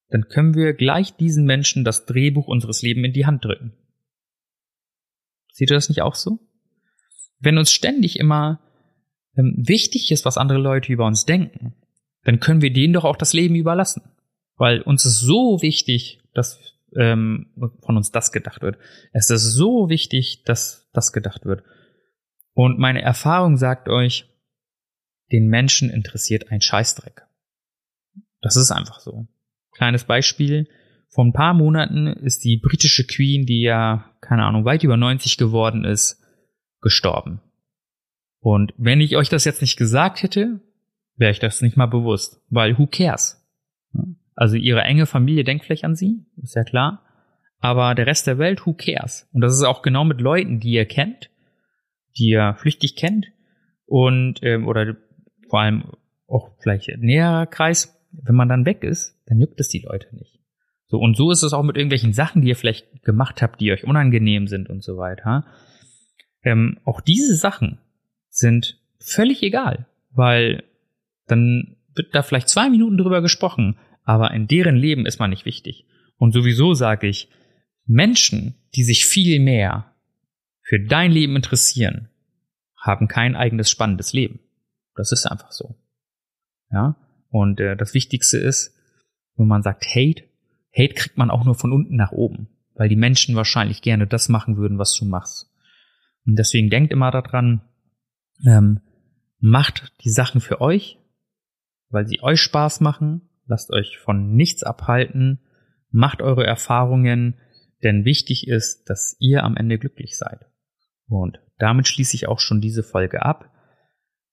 dann 0.08 0.28
können 0.28 0.54
wir 0.54 0.74
gleich 0.74 1.16
diesen 1.16 1.44
Menschen 1.44 1.85
das 1.85 2.04
Drehbuch 2.04 2.48
unseres 2.48 2.82
Lebens 2.82 3.06
in 3.06 3.12
die 3.12 3.26
Hand 3.26 3.44
drücken. 3.44 3.72
Seht 5.52 5.70
ihr 5.70 5.76
das 5.76 5.88
nicht 5.88 6.02
auch 6.02 6.14
so? 6.14 6.40
Wenn 7.38 7.58
uns 7.58 7.70
ständig 7.70 8.18
immer 8.18 8.61
ähm, 9.36 9.54
wichtig 9.56 10.10
ist, 10.10 10.24
was 10.24 10.38
andere 10.38 10.58
Leute 10.58 10.92
über 10.92 11.06
uns 11.06 11.24
denken, 11.24 11.74
dann 12.24 12.40
können 12.40 12.62
wir 12.62 12.72
denen 12.72 12.92
doch 12.92 13.04
auch 13.04 13.16
das 13.16 13.32
Leben 13.32 13.54
überlassen 13.54 14.02
weil 14.62 14.80
uns 14.80 15.04
ist 15.04 15.18
so 15.18 15.60
wichtig, 15.60 16.20
dass 16.34 16.60
ähm, 16.94 17.48
von 17.80 17.96
uns 17.96 18.12
das 18.12 18.30
gedacht 18.30 18.62
wird. 18.62 18.78
Es 19.12 19.28
ist 19.28 19.42
so 19.42 19.88
wichtig, 19.88 20.44
dass 20.44 20.88
das 20.92 21.12
gedacht 21.12 21.44
wird. 21.44 21.64
Und 22.54 22.78
meine 22.78 23.02
Erfahrung 23.02 23.56
sagt 23.56 23.88
euch, 23.88 24.26
den 25.32 25.48
Menschen 25.48 25.90
interessiert 25.90 26.52
ein 26.52 26.60
Scheißdreck. 26.60 27.22
Das 28.40 28.54
ist 28.54 28.70
einfach 28.70 29.00
so. 29.00 29.26
Kleines 29.72 30.04
Beispiel. 30.04 30.68
Vor 31.08 31.24
ein 31.24 31.33
paar 31.33 31.54
Monaten 31.54 32.06
ist 32.06 32.44
die 32.44 32.58
britische 32.58 33.04
Queen, 33.04 33.46
die 33.46 33.62
ja, 33.62 34.12
keine 34.20 34.44
Ahnung, 34.44 34.64
weit 34.64 34.85
über 34.85 34.96
90 34.96 35.38
geworden 35.38 35.85
ist, 35.85 36.20
gestorben. 36.80 37.40
Und 38.42 38.74
wenn 38.76 39.00
ich 39.00 39.16
euch 39.16 39.28
das 39.28 39.44
jetzt 39.44 39.62
nicht 39.62 39.76
gesagt 39.76 40.22
hätte, 40.24 40.60
wäre 41.16 41.30
ich 41.30 41.38
das 41.38 41.62
nicht 41.62 41.76
mal 41.76 41.86
bewusst. 41.86 42.42
Weil 42.50 42.76
who 42.76 42.88
cares? 42.88 43.40
Also 44.34 44.56
ihre 44.56 44.82
enge 44.82 45.06
Familie 45.06 45.44
denkt 45.44 45.64
vielleicht 45.64 45.84
an 45.84 45.94
sie, 45.94 46.26
ist 46.42 46.56
ja 46.56 46.64
klar. 46.64 47.04
Aber 47.60 47.94
der 47.94 48.08
Rest 48.08 48.26
der 48.26 48.38
Welt, 48.38 48.66
who 48.66 48.74
cares? 48.74 49.28
Und 49.32 49.42
das 49.42 49.54
ist 49.54 49.62
auch 49.62 49.82
genau 49.82 50.04
mit 50.04 50.20
Leuten, 50.20 50.58
die 50.58 50.72
ihr 50.72 50.86
kennt, 50.86 51.30
die 52.18 52.30
ihr 52.30 52.56
flüchtig 52.58 52.96
kennt 52.96 53.26
und 53.86 54.40
ähm, 54.42 54.66
oder 54.66 54.96
vor 55.48 55.60
allem 55.60 55.84
auch 56.26 56.50
vielleicht 56.58 56.88
näherer 56.98 57.46
Kreis. 57.46 57.96
Wenn 58.10 58.34
man 58.34 58.48
dann 58.48 58.66
weg 58.66 58.82
ist, 58.82 59.16
dann 59.26 59.38
juckt 59.38 59.60
es 59.60 59.68
die 59.68 59.84
Leute 59.86 60.08
nicht. 60.16 60.40
So 60.86 60.98
und 60.98 61.16
so 61.16 61.30
ist 61.30 61.44
es 61.44 61.52
auch 61.52 61.62
mit 61.62 61.76
irgendwelchen 61.76 62.12
Sachen, 62.12 62.42
die 62.42 62.48
ihr 62.48 62.56
vielleicht 62.56 63.04
gemacht 63.04 63.40
habt, 63.40 63.60
die 63.60 63.70
euch 63.70 63.84
unangenehm 63.84 64.48
sind 64.48 64.68
und 64.68 64.82
so 64.82 64.96
weiter. 64.96 65.46
Ähm, 66.42 66.80
auch 66.84 67.00
diese 67.00 67.36
Sachen 67.36 67.78
sind 68.42 68.78
völlig 69.00 69.42
egal, 69.42 69.86
weil 70.10 70.64
dann 71.26 71.76
wird 71.94 72.14
da 72.14 72.22
vielleicht 72.22 72.50
zwei 72.50 72.68
Minuten 72.68 72.98
drüber 72.98 73.22
gesprochen, 73.22 73.78
aber 74.04 74.32
in 74.32 74.46
deren 74.46 74.76
Leben 74.76 75.06
ist 75.06 75.18
man 75.18 75.30
nicht 75.30 75.46
wichtig. 75.46 75.86
Und 76.18 76.32
sowieso 76.32 76.74
sage 76.74 77.06
ich, 77.06 77.30
Menschen, 77.86 78.54
die 78.74 78.84
sich 78.84 79.06
viel 79.06 79.40
mehr 79.40 79.94
für 80.62 80.78
dein 80.78 81.10
Leben 81.10 81.36
interessieren, 81.36 82.08
haben 82.76 83.08
kein 83.08 83.36
eigenes 83.36 83.70
spannendes 83.70 84.12
Leben. 84.12 84.40
Das 84.94 85.12
ist 85.12 85.26
einfach 85.26 85.52
so. 85.52 85.74
Ja. 86.70 86.96
Und 87.30 87.60
äh, 87.60 87.76
das 87.76 87.94
Wichtigste 87.94 88.38
ist, 88.38 88.76
wenn 89.36 89.46
man 89.46 89.62
sagt 89.62 89.84
Hate, 89.86 90.24
Hate 90.76 90.94
kriegt 90.94 91.16
man 91.16 91.30
auch 91.30 91.44
nur 91.44 91.54
von 91.54 91.72
unten 91.72 91.96
nach 91.96 92.12
oben, 92.12 92.48
weil 92.74 92.88
die 92.88 92.96
Menschen 92.96 93.36
wahrscheinlich 93.36 93.82
gerne 93.82 94.06
das 94.06 94.28
machen 94.28 94.56
würden, 94.56 94.78
was 94.78 94.94
du 94.94 95.04
machst. 95.04 95.50
Und 96.26 96.38
deswegen 96.38 96.70
denkt 96.70 96.92
immer 96.92 97.10
daran, 97.10 97.62
ähm, 98.46 98.80
macht 99.40 99.92
die 100.04 100.10
Sachen 100.10 100.40
für 100.40 100.60
euch, 100.60 100.98
weil 101.90 102.06
sie 102.06 102.22
euch 102.22 102.40
Spaß 102.40 102.80
machen, 102.80 103.28
lasst 103.46 103.70
euch 103.72 103.98
von 103.98 104.34
nichts 104.34 104.62
abhalten, 104.62 105.40
macht 105.90 106.22
eure 106.22 106.46
Erfahrungen, 106.46 107.38
denn 107.82 108.04
wichtig 108.04 108.48
ist, 108.48 108.88
dass 108.88 109.16
ihr 109.18 109.44
am 109.44 109.56
Ende 109.56 109.78
glücklich 109.78 110.16
seid. 110.16 110.46
Und 111.08 111.40
damit 111.58 111.88
schließe 111.88 112.16
ich 112.16 112.28
auch 112.28 112.38
schon 112.38 112.60
diese 112.60 112.82
Folge 112.82 113.22
ab, 113.22 113.50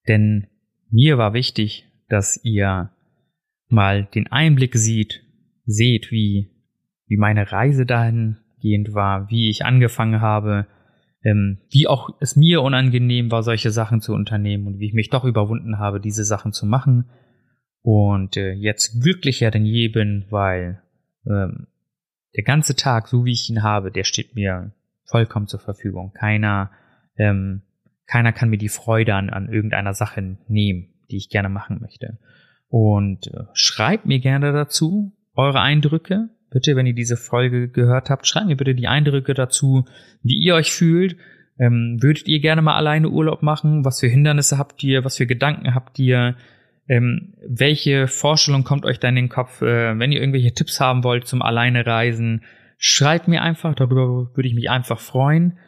denn 0.08 0.48
mir 0.90 1.18
war 1.18 1.34
wichtig, 1.34 1.88
dass 2.08 2.40
ihr 2.44 2.92
mal 3.68 4.06
den 4.06 4.28
Einblick 4.28 4.76
sieht, 4.76 5.24
seht, 5.66 6.12
wie, 6.12 6.52
wie 7.06 7.18
meine 7.18 7.52
Reise 7.52 7.86
dahingehend 7.86 8.94
war, 8.94 9.30
wie 9.30 9.50
ich 9.50 9.66
angefangen 9.66 10.22
habe, 10.22 10.68
ähm, 11.24 11.60
wie 11.70 11.88
auch 11.88 12.10
es 12.20 12.36
mir 12.36 12.62
unangenehm 12.62 13.32
war, 13.32 13.44
solche 13.44 13.72
Sachen 13.72 14.02
zu 14.02 14.14
unternehmen 14.14 14.68
und 14.68 14.80
wie 14.80 14.88
ich 14.88 14.94
mich 14.94 15.10
doch 15.10 15.26
überwunden 15.26 15.80
habe, 15.80 16.00
diese 16.00 16.24
Sachen 16.24 16.54
zu 16.54 16.66
machen 16.66 17.10
und 17.82 18.38
äh, 18.38 18.54
jetzt 18.54 19.02
glücklicher 19.02 19.52
denn 19.52 19.66
je 19.66 19.88
bin, 19.90 20.26
weil 20.30 20.82
ähm, 21.26 21.68
der 22.36 22.44
ganze 22.44 22.76
Tag, 22.76 23.08
so 23.08 23.26
wie 23.26 23.32
ich 23.32 23.50
ihn 23.50 23.64
habe, 23.64 23.92
der 23.92 24.04
steht 24.04 24.36
mir 24.36 24.72
vollkommen 25.06 25.48
zur 25.48 25.60
Verfügung. 25.60 26.14
Keiner, 26.14 26.72
ähm, 27.18 27.64
keiner 28.06 28.32
kann 28.32 28.50
mir 28.50 28.58
die 28.58 28.70
Freude 28.70 29.16
an, 29.16 29.30
an 29.30 29.50
irgendeiner 29.50 29.94
Sache 29.94 30.38
nehmen, 30.48 30.94
die 31.10 31.18
ich 31.18 31.30
gerne 31.30 31.50
machen 31.50 31.80
möchte. 31.82 32.20
Und 32.68 33.28
äh, 33.28 33.46
schreibt 33.54 34.06
mir 34.06 34.20
gerne 34.20 34.54
dazu 34.54 35.12
eure 35.34 35.62
Eindrücke. 35.62 36.30
Bitte, 36.52 36.76
wenn 36.76 36.88
ihr 36.88 36.94
diese 36.94 37.18
Folge 37.18 37.68
gehört 37.68 38.10
habt, 38.10 38.28
schreibt 38.28 38.48
mir 38.48 38.58
bitte 38.58 38.74
die 38.76 38.88
Eindrücke 38.88 39.34
dazu, 39.34 39.86
wie 40.24 40.40
ihr 40.40 40.56
euch 40.56 40.74
fühlt. 40.74 41.16
Ähm, 41.60 41.98
würdet 42.02 42.28
ihr 42.28 42.40
gerne 42.40 42.62
mal 42.62 42.76
alleine 42.76 43.10
Urlaub 43.10 43.44
machen? 43.44 43.86
Was 43.86 44.00
für 44.00 44.08
Hindernisse 44.08 44.58
habt 44.58 44.84
ihr? 44.84 45.04
Was 45.04 45.18
für 45.18 45.28
Gedanken 45.28 45.76
habt 45.76 46.00
ihr? 46.00 46.36
Ähm, 46.88 47.34
welche 47.48 48.08
Vorstellung 48.08 48.64
kommt 48.64 48.86
euch 48.86 49.00
da 49.00 49.10
in 49.10 49.16
den 49.16 49.30
Kopf, 49.30 49.62
äh, 49.62 50.00
wenn 50.00 50.12
ihr 50.12 50.22
irgendwelche 50.22 50.54
Tipps 50.54 50.80
haben 50.80 51.04
wollt 51.04 51.28
zum 51.28 51.42
Alleine 51.42 51.86
reisen? 51.86 52.44
Schreibt 52.78 53.28
mir 53.28 53.44
einfach, 53.44 53.76
darüber 53.76 54.36
würde 54.36 54.48
ich 54.48 54.56
mich 54.56 54.70
einfach 54.70 55.00
freuen. 55.00 55.60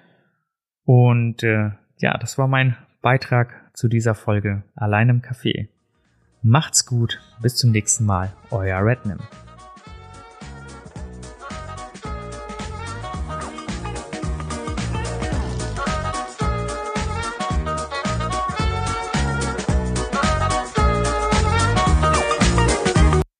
Und 0.84 1.44
äh, 1.44 1.72
ja, 2.00 2.18
das 2.18 2.38
war 2.38 2.48
mein 2.48 2.76
Beitrag 3.02 3.54
zu 3.74 3.88
dieser 3.88 4.16
Folge 4.16 4.64
Allein 4.76 5.10
im 5.10 5.22
Café. 5.22 5.68
Macht's 6.42 6.88
gut, 6.88 7.20
bis 7.42 7.56
zum 7.56 7.72
nächsten 7.72 8.06
Mal, 8.06 8.32
euer 8.50 8.84
Rednam. 8.84 9.20